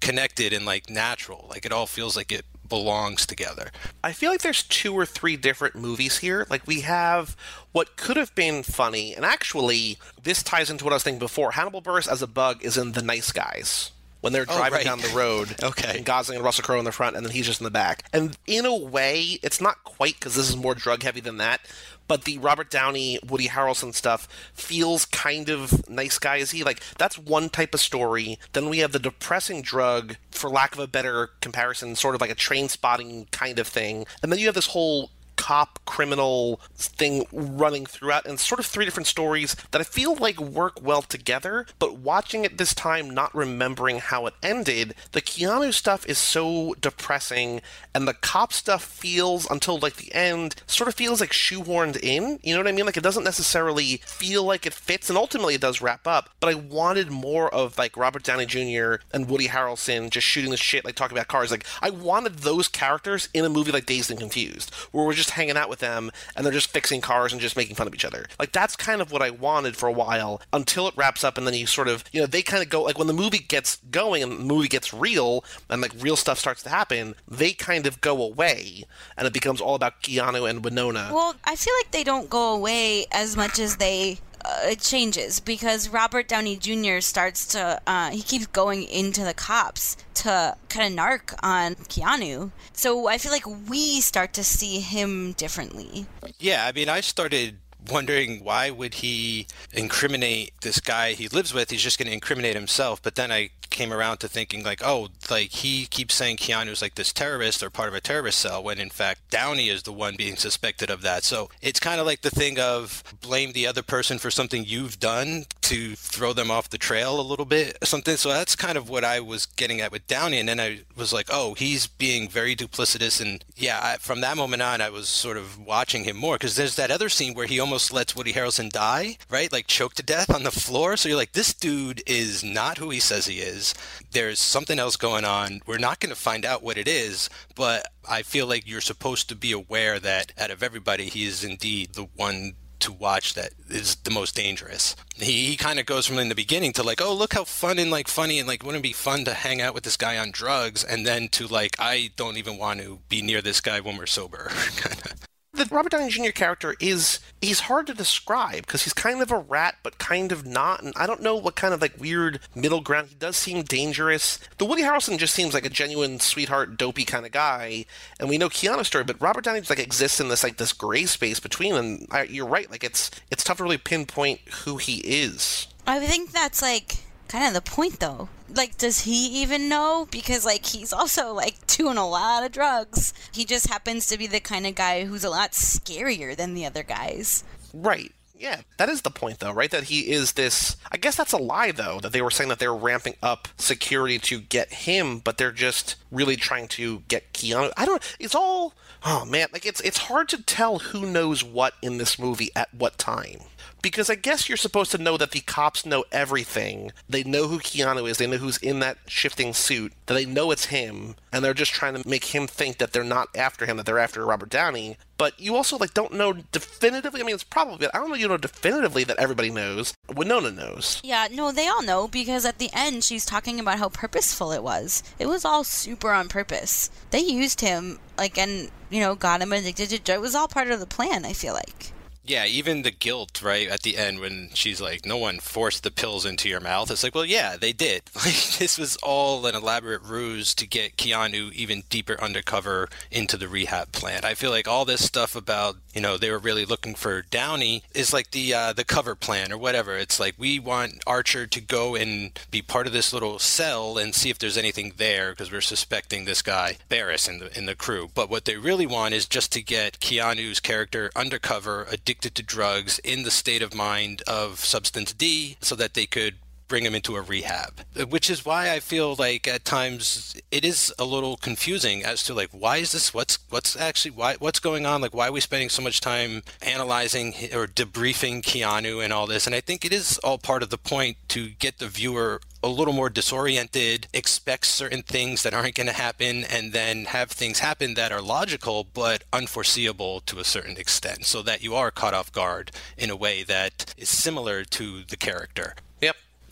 connected 0.00 0.52
and 0.52 0.66
like 0.66 0.90
natural. 0.90 1.46
Like 1.48 1.64
it 1.64 1.72
all 1.72 1.86
feels 1.86 2.16
like 2.16 2.32
it 2.32 2.44
belongs 2.68 3.26
together. 3.26 3.70
I 4.02 4.12
feel 4.12 4.30
like 4.30 4.40
there's 4.40 4.62
two 4.62 4.94
or 4.94 5.04
three 5.04 5.36
different 5.36 5.74
movies 5.74 6.18
here. 6.18 6.46
Like 6.48 6.66
we 6.66 6.80
have 6.80 7.36
what 7.72 7.96
could 7.96 8.16
have 8.16 8.34
been 8.34 8.62
funny, 8.62 9.14
and 9.14 9.24
actually 9.24 9.98
this 10.22 10.42
ties 10.42 10.70
into 10.70 10.84
what 10.84 10.92
I 10.92 10.96
was 10.96 11.02
thinking 11.02 11.18
before. 11.18 11.52
Hannibal 11.52 11.82
Buress 11.82 12.10
as 12.10 12.22
a 12.22 12.26
bug 12.26 12.62
is 12.62 12.76
in 12.76 12.92
The 12.92 13.02
Nice 13.02 13.32
Guys 13.32 13.92
when 14.22 14.32
they're 14.32 14.46
Oh, 14.48 14.56
driving 14.56 14.78
right. 14.78 14.84
down 14.84 15.00
the 15.00 15.08
road. 15.14 15.54
Okay. 15.62 15.96
And 15.98 16.04
Gosling 16.06 16.36
and 16.36 16.44
Russell 16.44 16.64
Crowe 16.64 16.78
in 16.78 16.84
the 16.86 16.92
front, 16.92 17.14
and 17.16 17.24
then 17.26 17.32
he's 17.32 17.46
just 17.46 17.60
in 17.60 17.64
the 17.64 17.70
back. 17.70 18.04
And 18.12 18.36
in 18.46 18.64
a 18.64 18.74
way, 18.74 19.38
it's 19.42 19.60
not 19.60 19.84
quite 19.84 20.14
because 20.14 20.34
this 20.34 20.48
is 20.48 20.56
more 20.56 20.74
drug 20.74 21.02
heavy 21.02 21.20
than 21.20 21.36
that. 21.36 21.60
But 22.08 22.24
the 22.24 22.38
Robert 22.38 22.68
Downey, 22.68 23.18
Woody 23.26 23.48
Harrelson 23.48 23.94
stuff 23.94 24.26
feels 24.52 25.04
kind 25.06 25.48
of 25.48 25.88
nice 25.88 26.18
guy 26.18 26.36
is 26.36 26.50
he? 26.50 26.64
Like 26.64 26.82
that's 26.98 27.16
one 27.16 27.48
type 27.48 27.74
of 27.74 27.80
story. 27.80 28.38
Then 28.54 28.68
we 28.68 28.78
have 28.78 28.92
the 28.92 28.98
depressing 28.98 29.62
drug, 29.62 30.16
for 30.30 30.50
lack 30.50 30.72
of 30.74 30.80
a 30.80 30.86
better 30.88 31.30
comparison, 31.40 31.94
sort 31.94 32.14
of 32.14 32.20
like 32.20 32.30
a 32.30 32.34
Trainspotting 32.34 33.30
kind 33.30 33.58
of 33.58 33.66
thing. 33.68 34.04
And 34.22 34.32
then 34.32 34.38
you 34.40 34.46
have 34.46 34.54
this 34.54 34.66
whole 34.68 35.10
cop 35.52 35.78
criminal 35.84 36.58
thing 36.74 37.26
running 37.30 37.84
throughout 37.84 38.24
and 38.24 38.40
sort 38.40 38.58
of 38.58 38.64
three 38.64 38.86
different 38.86 39.06
stories 39.06 39.54
that 39.70 39.82
I 39.82 39.84
feel 39.84 40.14
like 40.14 40.40
work 40.40 40.80
well 40.82 41.02
together, 41.02 41.66
but 41.78 41.98
watching 41.98 42.46
it 42.46 42.56
this 42.56 42.72
time 42.72 43.10
not 43.10 43.34
remembering 43.34 43.98
how 43.98 44.24
it 44.26 44.32
ended, 44.42 44.94
the 45.10 45.20
Keanu 45.20 45.74
stuff 45.74 46.06
is 46.06 46.16
so 46.16 46.74
depressing 46.80 47.60
and 47.94 48.08
the 48.08 48.14
cop 48.14 48.54
stuff 48.54 48.82
feels 48.82 49.46
until 49.50 49.78
like 49.78 49.96
the 49.96 50.14
end 50.14 50.54
sort 50.66 50.88
of 50.88 50.94
feels 50.94 51.20
like 51.20 51.32
shoehorned 51.32 51.98
in. 52.02 52.38
You 52.42 52.54
know 52.54 52.60
what 52.60 52.68
I 52.68 52.72
mean? 52.72 52.86
Like 52.86 52.96
it 52.96 53.02
doesn't 53.02 53.24
necessarily 53.24 53.98
feel 54.06 54.44
like 54.44 54.64
it 54.64 54.72
fits 54.72 55.10
and 55.10 55.18
ultimately 55.18 55.54
it 55.54 55.60
does 55.60 55.82
wrap 55.82 56.06
up, 56.06 56.30
but 56.40 56.48
I 56.48 56.54
wanted 56.54 57.10
more 57.10 57.52
of 57.52 57.76
like 57.76 57.98
Robert 57.98 58.22
Downey 58.22 58.46
Jr. 58.46 59.04
and 59.12 59.28
Woody 59.28 59.48
Harrelson 59.48 60.08
just 60.08 60.26
shooting 60.26 60.50
the 60.50 60.56
shit 60.56 60.86
like 60.86 60.94
talking 60.94 61.18
about 61.18 61.28
cars. 61.28 61.50
Like 61.50 61.66
I 61.82 61.90
wanted 61.90 62.38
those 62.38 62.68
characters 62.68 63.28
in 63.34 63.44
a 63.44 63.50
movie 63.50 63.70
like 63.70 63.84
Dazed 63.84 64.10
and 64.10 64.18
Confused 64.18 64.72
where 64.92 65.04
we're 65.04 65.12
just 65.12 65.32
hanging 65.42 65.56
out 65.56 65.68
with 65.68 65.80
them 65.80 66.10
and 66.36 66.46
they're 66.46 66.52
just 66.52 66.70
fixing 66.70 67.00
cars 67.00 67.32
and 67.32 67.40
just 67.40 67.56
making 67.56 67.74
fun 67.74 67.88
of 67.88 67.94
each 67.94 68.04
other. 68.04 68.26
Like 68.38 68.52
that's 68.52 68.76
kind 68.76 69.02
of 69.02 69.10
what 69.10 69.22
I 69.22 69.30
wanted 69.30 69.76
for 69.76 69.88
a 69.88 69.92
while 69.92 70.40
until 70.52 70.86
it 70.86 70.94
wraps 70.96 71.24
up 71.24 71.36
and 71.36 71.46
then 71.46 71.54
you 71.54 71.66
sort 71.66 71.88
of, 71.88 72.04
you 72.12 72.20
know, 72.20 72.26
they 72.26 72.42
kind 72.42 72.62
of 72.62 72.68
go 72.68 72.82
like 72.82 72.96
when 72.96 73.08
the 73.08 73.12
movie 73.12 73.38
gets 73.38 73.76
going 73.90 74.22
and 74.22 74.32
the 74.32 74.44
movie 74.44 74.68
gets 74.68 74.94
real 74.94 75.44
and 75.68 75.82
like 75.82 75.92
real 75.98 76.16
stuff 76.16 76.38
starts 76.38 76.62
to 76.62 76.68
happen, 76.68 77.16
they 77.26 77.52
kind 77.52 77.86
of 77.86 78.00
go 78.00 78.22
away 78.22 78.84
and 79.16 79.26
it 79.26 79.32
becomes 79.32 79.60
all 79.60 79.74
about 79.74 80.00
Keanu 80.02 80.48
and 80.48 80.64
Winona. 80.64 81.10
Well, 81.12 81.34
I 81.44 81.56
feel 81.56 81.74
like 81.80 81.90
they 81.90 82.04
don't 82.04 82.30
go 82.30 82.54
away 82.54 83.06
as 83.10 83.36
much 83.36 83.58
as 83.58 83.76
they. 83.76 84.18
Uh, 84.44 84.60
it 84.64 84.80
changes 84.80 85.40
because 85.40 85.88
Robert 85.88 86.28
Downey 86.28 86.56
Jr. 86.56 87.00
starts 87.00 87.46
to. 87.48 87.80
Uh, 87.86 88.10
he 88.10 88.22
keeps 88.22 88.46
going 88.46 88.82
into 88.84 89.24
the 89.24 89.34
cops 89.34 89.96
to 90.14 90.56
kind 90.68 90.98
of 90.98 91.04
narc 91.04 91.34
on 91.42 91.74
Keanu. 91.74 92.50
So 92.72 93.06
I 93.06 93.18
feel 93.18 93.32
like 93.32 93.46
we 93.68 94.00
start 94.00 94.32
to 94.34 94.44
see 94.44 94.80
him 94.80 95.32
differently. 95.32 96.06
Yeah, 96.38 96.66
I 96.66 96.72
mean, 96.72 96.88
I 96.88 97.00
started 97.00 97.58
wondering 97.90 98.44
why 98.44 98.70
would 98.70 98.94
he 98.94 99.46
incriminate 99.72 100.52
this 100.62 100.80
guy 100.80 101.12
he 101.12 101.28
lives 101.28 101.52
with? 101.54 101.70
He's 101.70 101.82
just 101.82 101.98
going 101.98 102.08
to 102.08 102.14
incriminate 102.14 102.54
himself. 102.54 103.02
But 103.02 103.14
then 103.14 103.32
I 103.32 103.50
came 103.70 103.92
around 103.92 104.18
to 104.18 104.28
thinking 104.28 104.62
like, 104.62 104.82
oh, 104.84 105.08
like 105.30 105.50
he 105.50 105.86
keeps 105.86 106.14
saying 106.14 106.36
Keanu's 106.36 106.82
like 106.82 106.94
this 106.94 107.12
terrorist 107.12 107.62
or 107.62 107.70
part 107.70 107.88
of 107.88 107.94
a 107.94 108.00
terrorist 108.00 108.38
cell 108.38 108.62
when 108.62 108.78
in 108.78 108.90
fact 108.90 109.30
Downey 109.30 109.68
is 109.70 109.82
the 109.82 109.92
one 109.92 110.14
being 110.16 110.36
suspected 110.36 110.90
of 110.90 111.02
that. 111.02 111.24
So 111.24 111.48
it's 111.62 111.80
kind 111.80 111.98
of 111.98 112.06
like 112.06 112.20
the 112.20 112.30
thing 112.30 112.60
of 112.60 113.02
blame 113.20 113.52
the 113.52 113.66
other 113.66 113.82
person 113.82 114.18
for 114.18 114.30
something 114.30 114.64
you've 114.64 115.00
done 115.00 115.46
to 115.62 115.96
throw 115.96 116.34
them 116.34 116.50
off 116.50 116.68
the 116.68 116.76
trail 116.76 117.18
a 117.18 117.22
little 117.22 117.46
bit, 117.46 117.78
something. 117.82 118.16
So 118.16 118.28
that's 118.28 118.54
kind 118.54 118.76
of 118.76 118.90
what 118.90 119.04
I 119.04 119.20
was 119.20 119.46
getting 119.46 119.80
at 119.80 119.90
with 119.90 120.06
Downey, 120.06 120.38
and 120.38 120.48
then 120.48 120.60
I 120.60 120.80
was 120.94 121.14
like, 121.14 121.28
oh, 121.30 121.54
he's 121.54 121.86
being 121.86 122.28
very 122.28 122.54
duplicitous, 122.54 123.22
and 123.22 123.42
yeah, 123.56 123.80
I, 123.82 123.96
from 123.96 124.20
that 124.20 124.36
moment 124.36 124.60
on, 124.60 124.82
I 124.82 124.90
was 124.90 125.08
sort 125.08 125.38
of 125.38 125.58
watching 125.58 126.04
him 126.04 126.16
more 126.18 126.34
because 126.34 126.56
there's 126.56 126.76
that 126.76 126.90
other 126.90 127.08
scene 127.08 127.32
where 127.32 127.46
he 127.46 127.58
almost 127.58 127.71
lets 127.72 128.14
Woody 128.14 128.32
Harrelson 128.32 128.70
die, 128.70 129.16
right, 129.30 129.52
like 129.52 129.66
choked 129.66 129.96
to 129.96 130.02
death 130.02 130.32
on 130.32 130.42
the 130.42 130.50
floor. 130.50 130.96
So 130.96 131.08
you're 131.08 131.18
like, 131.18 131.32
this 131.32 131.54
dude 131.54 132.02
is 132.06 132.44
not 132.44 132.78
who 132.78 132.90
he 132.90 133.00
says 133.00 133.26
he 133.26 133.40
is. 133.40 133.74
There's 134.10 134.40
something 134.40 134.78
else 134.78 134.96
going 134.96 135.24
on. 135.24 135.60
We're 135.66 135.78
not 135.78 136.00
going 136.00 136.14
to 136.14 136.20
find 136.20 136.44
out 136.44 136.62
what 136.62 136.78
it 136.78 136.88
is, 136.88 137.30
but 137.54 137.86
I 138.08 138.22
feel 138.22 138.46
like 138.46 138.68
you're 138.68 138.80
supposed 138.80 139.28
to 139.28 139.36
be 139.36 139.52
aware 139.52 139.98
that 140.00 140.32
out 140.38 140.50
of 140.50 140.62
everybody, 140.62 141.06
he 141.06 141.24
is 141.24 141.44
indeed 141.44 141.94
the 141.94 142.08
one 142.16 142.54
to 142.82 142.92
watch 142.92 143.34
that 143.34 143.52
is 143.68 143.94
the 143.96 144.10
most 144.10 144.34
dangerous. 144.34 144.96
He, 145.14 145.46
he 145.46 145.56
kind 145.56 145.78
of 145.78 145.86
goes 145.86 146.06
from 146.06 146.18
in 146.18 146.28
the 146.28 146.34
beginning 146.34 146.72
to 146.74 146.82
like, 146.82 147.00
oh, 147.00 147.14
look 147.14 147.32
how 147.32 147.44
fun 147.44 147.78
and 147.78 147.90
like 147.90 148.08
funny 148.08 148.38
and 148.38 148.48
like, 148.48 148.62
wouldn't 148.64 148.84
it 148.84 148.88
be 148.88 148.92
fun 148.92 149.24
to 149.24 149.34
hang 149.34 149.60
out 149.60 149.72
with 149.72 149.84
this 149.84 149.96
guy 149.96 150.18
on 150.18 150.32
drugs? 150.32 150.82
And 150.84 151.06
then 151.06 151.28
to 151.28 151.46
like, 151.46 151.76
I 151.78 152.10
don't 152.16 152.36
even 152.36 152.58
want 152.58 152.80
to 152.80 152.98
be 153.08 153.22
near 153.22 153.40
this 153.40 153.60
guy 153.60 153.80
when 153.80 153.96
we're 153.96 154.06
sober. 154.06 154.50
the 155.54 155.66
Robert 155.70 155.92
Downey 155.92 156.08
Jr. 156.08 156.30
character 156.30 156.74
is 156.80 157.20
he's 157.42 157.60
hard 157.60 157.86
to 157.86 157.94
describe 157.94 158.66
because 158.66 158.84
he's 158.84 158.94
kind 158.94 159.20
of 159.20 159.30
a 159.30 159.38
rat 159.38 159.76
but 159.82 159.98
kind 159.98 160.32
of 160.32 160.46
not 160.46 160.82
and 160.82 160.94
I 160.96 161.06
don't 161.06 161.20
know 161.20 161.36
what 161.36 161.56
kind 161.56 161.74
of 161.74 161.82
like 161.82 162.00
weird 162.00 162.40
middle 162.54 162.80
ground 162.80 163.08
he 163.08 163.14
does 163.16 163.36
seem 163.36 163.62
dangerous. 163.62 164.38
The 164.56 164.64
Woody 164.64 164.82
Harrelson 164.82 165.18
just 165.18 165.34
seems 165.34 165.52
like 165.52 165.66
a 165.66 165.70
genuine 165.70 166.20
sweetheart 166.20 166.78
dopey 166.78 167.04
kind 167.04 167.26
of 167.26 167.32
guy 167.32 167.84
and 168.18 168.30
we 168.30 168.38
know 168.38 168.48
Keanu's 168.48 168.86
story 168.86 169.04
but 169.04 169.20
Robert 169.20 169.44
Downey 169.44 169.60
just 169.60 169.70
like 169.70 169.78
exists 169.78 170.20
in 170.20 170.28
this 170.28 170.42
like 170.42 170.56
this 170.56 170.72
gray 170.72 171.04
space 171.04 171.38
between 171.38 171.74
them. 171.74 172.06
I, 172.10 172.22
you're 172.22 172.46
right 172.46 172.70
like 172.70 172.82
it's 172.84 173.10
it's 173.30 173.44
tough 173.44 173.58
to 173.58 173.62
really 173.62 173.78
pinpoint 173.78 174.40
who 174.64 174.78
he 174.78 174.98
is. 175.00 175.68
I 175.86 176.00
think 176.00 176.32
that's 176.32 176.62
like 176.62 176.96
kind 177.32 177.46
of 177.46 177.54
the 177.54 177.70
point 177.70 177.98
though 177.98 178.28
like 178.54 178.76
does 178.76 179.00
he 179.00 179.40
even 179.40 179.66
know 179.66 180.06
because 180.10 180.44
like 180.44 180.66
he's 180.66 180.92
also 180.92 181.32
like 181.32 181.66
doing 181.78 181.96
a 181.96 182.06
lot 182.06 182.44
of 182.44 182.52
drugs 182.52 183.14
he 183.32 183.42
just 183.46 183.68
happens 183.68 184.06
to 184.06 184.18
be 184.18 184.26
the 184.26 184.38
kind 184.38 184.66
of 184.66 184.74
guy 184.74 185.06
who's 185.06 185.24
a 185.24 185.30
lot 185.30 185.52
scarier 185.52 186.36
than 186.36 186.52
the 186.52 186.66
other 186.66 186.82
guys 186.82 187.42
right 187.72 188.12
yeah, 188.42 188.62
that 188.76 188.88
is 188.88 189.02
the 189.02 189.10
point, 189.10 189.38
though, 189.38 189.52
right? 189.52 189.70
That 189.70 189.84
he 189.84 190.10
is 190.10 190.32
this. 190.32 190.76
I 190.90 190.96
guess 190.96 191.14
that's 191.14 191.32
a 191.32 191.36
lie, 191.36 191.70
though, 191.70 192.00
that 192.00 192.10
they 192.10 192.20
were 192.20 192.30
saying 192.32 192.48
that 192.48 192.58
they 192.58 192.66
were 192.66 192.76
ramping 192.76 193.14
up 193.22 193.46
security 193.56 194.18
to 194.18 194.40
get 194.40 194.72
him, 194.72 195.20
but 195.20 195.38
they're 195.38 195.52
just 195.52 195.94
really 196.10 196.34
trying 196.34 196.66
to 196.68 197.04
get 197.06 197.32
Keanu. 197.32 197.70
I 197.76 197.86
don't. 197.86 198.02
It's 198.18 198.34
all. 198.34 198.74
Oh 199.04 199.24
man, 199.24 199.46
like 199.52 199.64
it's 199.64 199.80
it's 199.82 199.98
hard 199.98 200.28
to 200.30 200.42
tell 200.42 200.80
who 200.80 201.06
knows 201.06 201.44
what 201.44 201.74
in 201.82 201.98
this 201.98 202.18
movie 202.18 202.50
at 202.56 202.74
what 202.74 202.98
time 202.98 203.42
because 203.82 204.08
I 204.08 204.14
guess 204.14 204.48
you're 204.48 204.56
supposed 204.56 204.92
to 204.92 204.98
know 204.98 205.16
that 205.16 205.32
the 205.32 205.40
cops 205.40 205.84
know 205.84 206.04
everything. 206.12 206.92
They 207.08 207.24
know 207.24 207.48
who 207.48 207.58
Keanu 207.58 208.08
is. 208.08 208.18
They 208.18 208.28
know 208.28 208.36
who's 208.36 208.58
in 208.58 208.78
that 208.80 208.98
shifting 209.06 209.52
suit. 209.52 209.92
That 210.06 210.14
they 210.14 210.24
know 210.24 210.52
it's 210.52 210.66
him, 210.66 211.16
and 211.32 211.44
they're 211.44 211.52
just 211.52 211.72
trying 211.72 211.94
to 211.94 212.08
make 212.08 212.26
him 212.26 212.46
think 212.46 212.78
that 212.78 212.92
they're 212.92 213.04
not 213.04 213.28
after 213.36 213.66
him. 213.66 213.76
That 213.76 213.86
they're 213.86 213.98
after 213.98 214.24
Robert 214.24 214.48
Downey. 214.48 214.96
But 215.18 215.38
you 215.38 215.54
also 215.56 215.76
like 215.76 215.94
don't 215.94 216.14
know 216.14 216.32
definitively. 216.32 217.20
I 217.20 217.24
mean, 217.24 217.34
it's 217.34 217.44
probably. 217.44 217.88
I 217.92 217.98
don't 217.98 218.08
know. 218.08 218.14
You 218.14 218.28
know 218.28 218.36
definitively 218.36 219.04
that 219.04 219.18
everybody 219.18 219.50
knows. 219.50 219.94
Winona 220.14 220.52
knows. 220.52 221.00
Yeah, 221.04 221.28
no, 221.30 221.52
they 221.52 221.68
all 221.68 221.82
know 221.82 222.06
because 222.08 222.44
at 222.44 222.58
the 222.58 222.70
end 222.72 223.04
she's 223.04 223.26
talking 223.26 223.58
about 223.58 223.78
how 223.78 223.88
purposeful 223.88 224.52
it 224.52 224.62
was. 224.62 225.02
It 225.18 225.26
was 225.26 225.44
all 225.44 225.64
super 225.64 226.12
on 226.12 226.28
purpose. 226.28 226.88
They 227.10 227.20
used 227.20 227.60
him 227.60 227.98
like 228.16 228.38
and 228.38 228.70
you 228.90 229.00
know 229.00 229.14
got 229.14 229.42
him 229.42 229.52
addicted 229.52 229.90
to 229.90 229.98
drugs. 229.98 230.18
It 230.18 230.20
was 230.20 230.34
all 230.34 230.48
part 230.48 230.70
of 230.70 230.80
the 230.80 230.86
plan. 230.86 231.24
I 231.24 231.32
feel 231.32 231.54
like. 231.54 231.92
Yeah, 232.24 232.46
even 232.46 232.82
the 232.82 232.92
guilt, 232.92 233.42
right, 233.42 233.68
at 233.68 233.82
the 233.82 233.96
end 233.96 234.20
when 234.20 234.50
she's 234.54 234.80
like, 234.80 235.04
no 235.04 235.16
one 235.16 235.40
forced 235.40 235.82
the 235.82 235.90
pills 235.90 236.24
into 236.24 236.48
your 236.48 236.60
mouth. 236.60 236.90
It's 236.90 237.02
like, 237.02 237.14
well, 237.14 237.24
yeah, 237.24 237.56
they 237.56 237.72
did. 237.72 238.02
Like, 238.22 238.56
this 238.58 238.78
was 238.78 238.96
all 239.02 239.44
an 239.46 239.56
elaborate 239.56 240.02
ruse 240.04 240.54
to 240.54 240.64
get 240.64 240.96
Keanu 240.96 241.52
even 241.52 241.82
deeper 241.90 242.20
undercover 242.22 242.88
into 243.10 243.36
the 243.36 243.48
rehab 243.48 243.90
plant. 243.90 244.24
I 244.24 244.34
feel 244.34 244.52
like 244.52 244.68
all 244.68 244.84
this 244.84 245.04
stuff 245.04 245.34
about, 245.34 245.76
you 245.92 246.00
know, 246.00 246.16
they 246.16 246.30
were 246.30 246.38
really 246.38 246.64
looking 246.64 246.94
for 246.94 247.22
Downey 247.22 247.82
is 247.94 248.12
like 248.12 248.30
the 248.30 248.54
uh, 248.54 248.72
the 248.72 248.84
cover 248.84 249.16
plan 249.16 249.50
or 249.50 249.58
whatever. 249.58 249.96
It's 249.96 250.20
like, 250.20 250.36
we 250.38 250.60
want 250.60 251.02
Archer 251.04 251.48
to 251.48 251.60
go 251.60 251.96
and 251.96 252.38
be 252.52 252.62
part 252.62 252.86
of 252.86 252.92
this 252.92 253.12
little 253.12 253.40
cell 253.40 253.98
and 253.98 254.14
see 254.14 254.30
if 254.30 254.38
there's 254.38 254.56
anything 254.56 254.92
there 254.98 255.30
because 255.30 255.50
we're 255.50 255.60
suspecting 255.60 256.24
this 256.24 256.42
guy, 256.42 256.78
Barris, 256.88 257.26
in 257.26 257.40
the, 257.40 257.58
in 257.58 257.66
the 257.66 257.74
crew. 257.74 258.08
But 258.14 258.30
what 258.30 258.44
they 258.44 258.56
really 258.56 258.86
want 258.86 259.14
is 259.14 259.26
just 259.26 259.50
to 259.52 259.62
get 259.62 259.98
Keanu's 259.98 260.60
character 260.60 261.10
undercover, 261.16 261.88
addicted 262.12 262.34
to 262.34 262.42
drugs 262.42 262.98
in 262.98 263.22
the 263.22 263.30
state 263.30 263.62
of 263.62 263.74
mind 263.74 264.20
of 264.26 264.58
substance 264.58 265.14
D 265.14 265.56
so 265.62 265.74
that 265.76 265.94
they 265.94 266.04
could 266.04 266.34
bring 266.68 266.84
him 266.84 266.94
into 266.94 267.16
a 267.16 267.20
rehab 267.20 267.80
which 268.08 268.30
is 268.30 268.44
why 268.44 268.70
i 268.70 268.80
feel 268.80 269.14
like 269.14 269.46
at 269.46 269.64
times 269.64 270.34
it 270.50 270.64
is 270.64 270.92
a 270.98 271.04
little 271.04 271.36
confusing 271.36 272.04
as 272.04 272.22
to 272.22 272.34
like 272.34 272.50
why 272.50 272.78
is 272.78 272.92
this 272.92 273.12
what's 273.12 273.38
what's 273.50 273.76
actually 273.76 274.10
why 274.10 274.36
what's 274.38 274.58
going 274.58 274.86
on 274.86 275.00
like 275.00 275.14
why 275.14 275.28
are 275.28 275.32
we 275.32 275.40
spending 275.40 275.68
so 275.68 275.82
much 275.82 276.00
time 276.00 276.42
analyzing 276.60 277.28
or 277.52 277.66
debriefing 277.66 278.42
keanu 278.42 279.02
and 279.02 279.12
all 279.12 279.26
this 279.26 279.46
and 279.46 279.54
i 279.54 279.60
think 279.60 279.84
it 279.84 279.92
is 279.92 280.18
all 280.18 280.38
part 280.38 280.62
of 280.62 280.70
the 280.70 280.78
point 280.78 281.16
to 281.28 281.50
get 281.50 281.78
the 281.78 281.88
viewer 281.88 282.40
a 282.62 282.68
little 282.68 282.94
more 282.94 283.10
disoriented, 283.10 284.06
expect 284.12 284.66
certain 284.66 285.02
things 285.02 285.42
that 285.42 285.52
aren't 285.52 285.74
going 285.74 285.88
to 285.88 285.92
happen, 285.92 286.44
and 286.44 286.72
then 286.72 287.06
have 287.06 287.30
things 287.30 287.58
happen 287.58 287.94
that 287.94 288.12
are 288.12 288.22
logical 288.22 288.86
but 288.94 289.24
unforeseeable 289.32 290.20
to 290.20 290.38
a 290.38 290.44
certain 290.44 290.76
extent, 290.76 291.24
so 291.24 291.42
that 291.42 291.62
you 291.62 291.74
are 291.74 291.90
caught 291.90 292.14
off 292.14 292.30
guard 292.30 292.70
in 292.96 293.10
a 293.10 293.16
way 293.16 293.42
that 293.42 293.94
is 293.96 294.08
similar 294.08 294.64
to 294.64 295.02
the 295.02 295.16
character. 295.16 295.74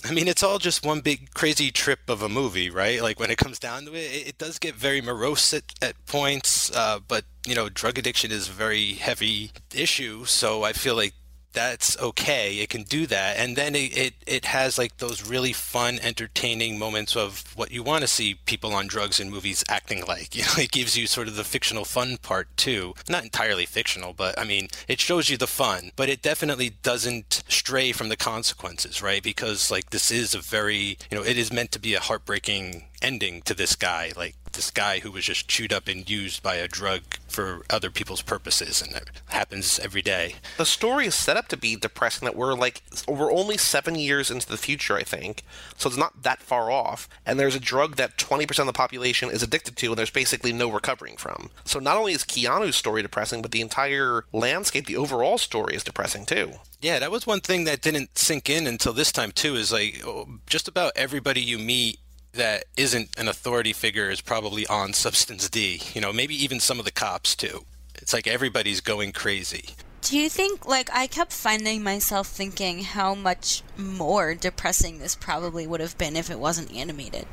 I 0.05 0.13
mean, 0.13 0.29
it's 0.29 0.43
all 0.43 0.59
just 0.59 0.85
one 0.85 1.01
big 1.01 1.35
crazy 1.35 1.71
trip 1.71 2.09
of 2.09 2.23
a 2.23 2.29
movie, 2.29 2.71
right? 2.71 3.03
Like 3.03 3.21
when 3.21 3.31
it 3.31 3.37
comes 3.37 3.59
down 3.59 3.85
to 3.85 3.95
it, 3.95 3.99
it, 3.99 4.29
it 4.29 4.39
does 4.39 4.59
get 4.59 4.75
very 4.75 5.01
morose 5.01 5.53
at, 5.53 5.65
at 5.83 6.07
points, 6.07 6.75
uh, 6.75 7.01
but 7.07 7.25
you 7.47 7.55
know, 7.55 7.69
drug 7.69 7.99
addiction 7.99 8.33
is 8.33 8.49
a 8.49 8.53
very 8.53 8.95
heavy 8.95 9.51
issue. 9.75 10.25
So 10.25 10.63
I 10.63 10.73
feel 10.73 10.95
like 10.95 11.13
that's 11.53 11.99
okay. 11.99 12.59
It 12.59 12.69
can 12.69 12.83
do 12.83 13.07
that, 13.07 13.37
and 13.37 13.57
then 13.57 13.75
it, 13.75 13.97
it, 13.97 14.15
it 14.27 14.45
has 14.47 14.79
like 14.79 14.99
those 14.99 15.29
really 15.29 15.53
fun, 15.53 15.99
entertaining 16.01 16.79
moments 16.79 17.17
of 17.17 17.45
what 17.57 17.71
you 17.71 17.83
want 17.83 18.03
to 18.03 18.09
see 18.09 18.35
people 18.47 18.75
on 18.75 18.87
drugs 18.87 19.21
in 19.21 19.31
movies 19.31 19.65
acting 19.69 20.05
like. 20.07 20.35
You 20.41 20.47
know, 20.47 20.63
it 20.63 20.71
gives 20.71 20.97
you 20.97 21.07
sort 21.07 21.29
of 21.29 21.37
the 21.37 21.45
fictional 21.45 21.85
fun 21.85 22.17
part 22.17 22.49
too. 22.57 22.95
Not 23.11 23.25
entirely 23.25 23.67
fictional, 23.67 24.15
but 24.15 24.39
I 24.39 24.45
mean, 24.45 24.69
it 24.89 24.99
shows 25.01 25.29
you 25.29 25.37
the 25.37 25.47
fun, 25.47 25.91
but 25.97 26.09
it 26.09 26.23
definitely 26.23 26.71
doesn't 26.83 27.43
stray 27.47 27.93
from 27.93 28.09
the 28.09 28.17
consequences, 28.17 29.03
right? 29.03 29.23
Because 29.23 29.71
like 29.71 29.91
this 29.91 30.11
is 30.11 30.35
a 30.35 30.39
very, 30.39 30.97
you 31.11 31.19
know, 31.19 31.23
it 31.23 31.37
is 31.37 31.53
meant 31.53 31.73
to 31.73 31.79
be 31.79 31.95
a 31.95 32.01
heartbreaking 32.01 32.85
ending 33.03 33.43
to 33.43 33.55
this 33.55 33.77
guy. 33.77 34.13
Like 34.17 34.35
this 34.53 34.71
guy 34.71 35.01
who 35.01 35.13
was 35.13 35.25
just 35.25 35.49
chewed 35.49 35.73
up 35.73 35.89
and 35.89 36.09
used 36.09 36.43
by 36.43 36.57
a 36.57 36.69
drug 36.69 37.03
for 37.29 37.63
other 37.71 37.91
people's 37.91 38.23
purposes, 38.23 38.83
and 38.83 38.93
that 38.95 39.11
happens 39.27 39.79
every 39.79 40.03
day. 40.03 40.37
The 40.59 40.67
story 40.67 41.07
is 41.07 41.15
set 41.15 41.37
up 41.37 41.49
to 41.49 41.57
be 41.57 41.77
depressing. 41.77 42.27
That 42.27 42.37
we're 42.37 42.55
like 42.55 42.83
we're 43.07 43.33
only 43.33 43.57
seven 43.57 43.95
years 43.95 44.31
into 44.31 44.49
the 44.49 44.57
future, 44.57 44.97
I 44.97 45.03
think, 45.03 45.45
so 45.77 45.89
it's 45.89 45.99
not 45.99 46.23
that 46.23 46.43
far 46.43 46.71
off. 46.71 47.09
And 47.25 47.39
there's 47.39 47.55
a 47.55 47.61
drug 47.61 47.97
that 47.97 48.17
20% 48.17 48.59
of 48.59 48.67
the 48.67 48.73
population 48.73 49.31
is 49.31 49.43
addicted 49.43 49.77
to, 49.77 49.89
and 49.89 49.97
there's 49.99 50.11
basically 50.11 50.53
no 50.53 50.71
recovering 50.71 51.17
from. 51.17 51.51
So 51.65 51.79
not 51.79 51.97
only 51.97 52.13
is 52.13 52.25
Keanu's 52.25 52.77
story 52.77 53.03
depressing, 53.03 53.43
but 53.43 53.53
the 53.53 53.61
entire 53.61 54.25
landscape, 54.33 54.87
the 54.87 54.97
overall 54.97 55.39
story, 55.39 55.75
is 55.75 55.85
depressing 55.85 56.27
too. 56.27 56.55
Yeah, 56.81 56.99
that 56.99 57.11
was 57.11 57.27
one 57.27 57.41
thing 57.41 57.65
that 57.65 57.83
didn't 57.83 58.17
sink 58.17 58.49
in 58.49 58.67
until 58.67 58.93
this 58.93 59.13
time 59.13 59.33
too. 59.33 59.55
Is 59.55 59.73
like 59.73 60.03
just 60.47 60.67
about 60.69 60.93
everybody 60.97 61.41
you 61.41 61.59
meet 61.59 61.99
that 62.33 62.65
isn't 62.77 63.11
an 63.19 63.29
authority 63.29 63.73
figure 63.73 64.11
is 64.11 64.21
probably 64.21 64.67
on 64.67 64.93
substance 64.93 65.49
D. 65.49 65.83
You 65.95 66.01
know, 66.01 66.13
maybe 66.13 66.35
even 66.43 66.61
some 66.61 66.79
of 66.79 66.85
the 66.85 66.91
cops 66.91 67.35
too. 67.35 67.65
It's 67.97 68.13
like 68.13 68.27
everybody's 68.27 68.81
going 68.81 69.13
crazy. 69.13 69.75
Do 70.03 70.19
you 70.19 70.31
think, 70.31 70.67
like, 70.67 70.89
I 70.93 71.07
kept 71.07 71.33
finding 71.33 71.83
myself 71.83 72.27
thinking 72.27 72.83
how 72.85 73.15
much 73.15 73.63
more 73.77 74.35
depressing 74.35 74.99
this 74.99 75.15
probably 75.15 75.67
would 75.67 75.81
have 75.81 75.99
been 75.99 76.17
if 76.17 76.31
it 76.31 76.39
wasn't 76.39 76.75
animated? 76.75 77.27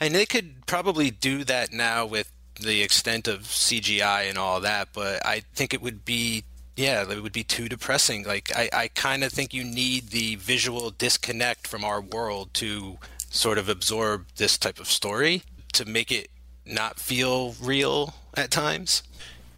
And 0.00 0.14
they 0.14 0.24
could 0.24 0.66
probably 0.66 1.10
do 1.10 1.44
that 1.44 1.72
now 1.72 2.06
with 2.06 2.32
the 2.60 2.82
extent 2.82 3.28
of 3.28 3.42
CGI 3.42 4.28
and 4.28 4.38
all 4.38 4.60
that, 4.60 4.88
but 4.92 5.24
I 5.26 5.40
think 5.54 5.74
it 5.74 5.82
would 5.82 6.04
be 6.04 6.44
yeah, 6.76 7.10
it 7.10 7.22
would 7.22 7.32
be 7.32 7.42
too 7.42 7.68
depressing. 7.70 8.24
Like 8.24 8.50
I, 8.54 8.68
I 8.72 8.88
kind 8.88 9.24
of 9.24 9.32
think 9.32 9.54
you 9.54 9.64
need 9.64 10.10
the 10.10 10.36
visual 10.36 10.90
disconnect 10.90 11.66
from 11.66 11.84
our 11.84 12.02
world 12.02 12.52
to 12.54 12.98
sort 13.36 13.58
of 13.58 13.68
absorb 13.68 14.26
this 14.36 14.58
type 14.58 14.80
of 14.80 14.88
story 14.88 15.42
to 15.72 15.84
make 15.84 16.10
it 16.10 16.28
not 16.64 16.98
feel 16.98 17.54
real 17.60 18.14
at 18.34 18.50
times. 18.50 19.02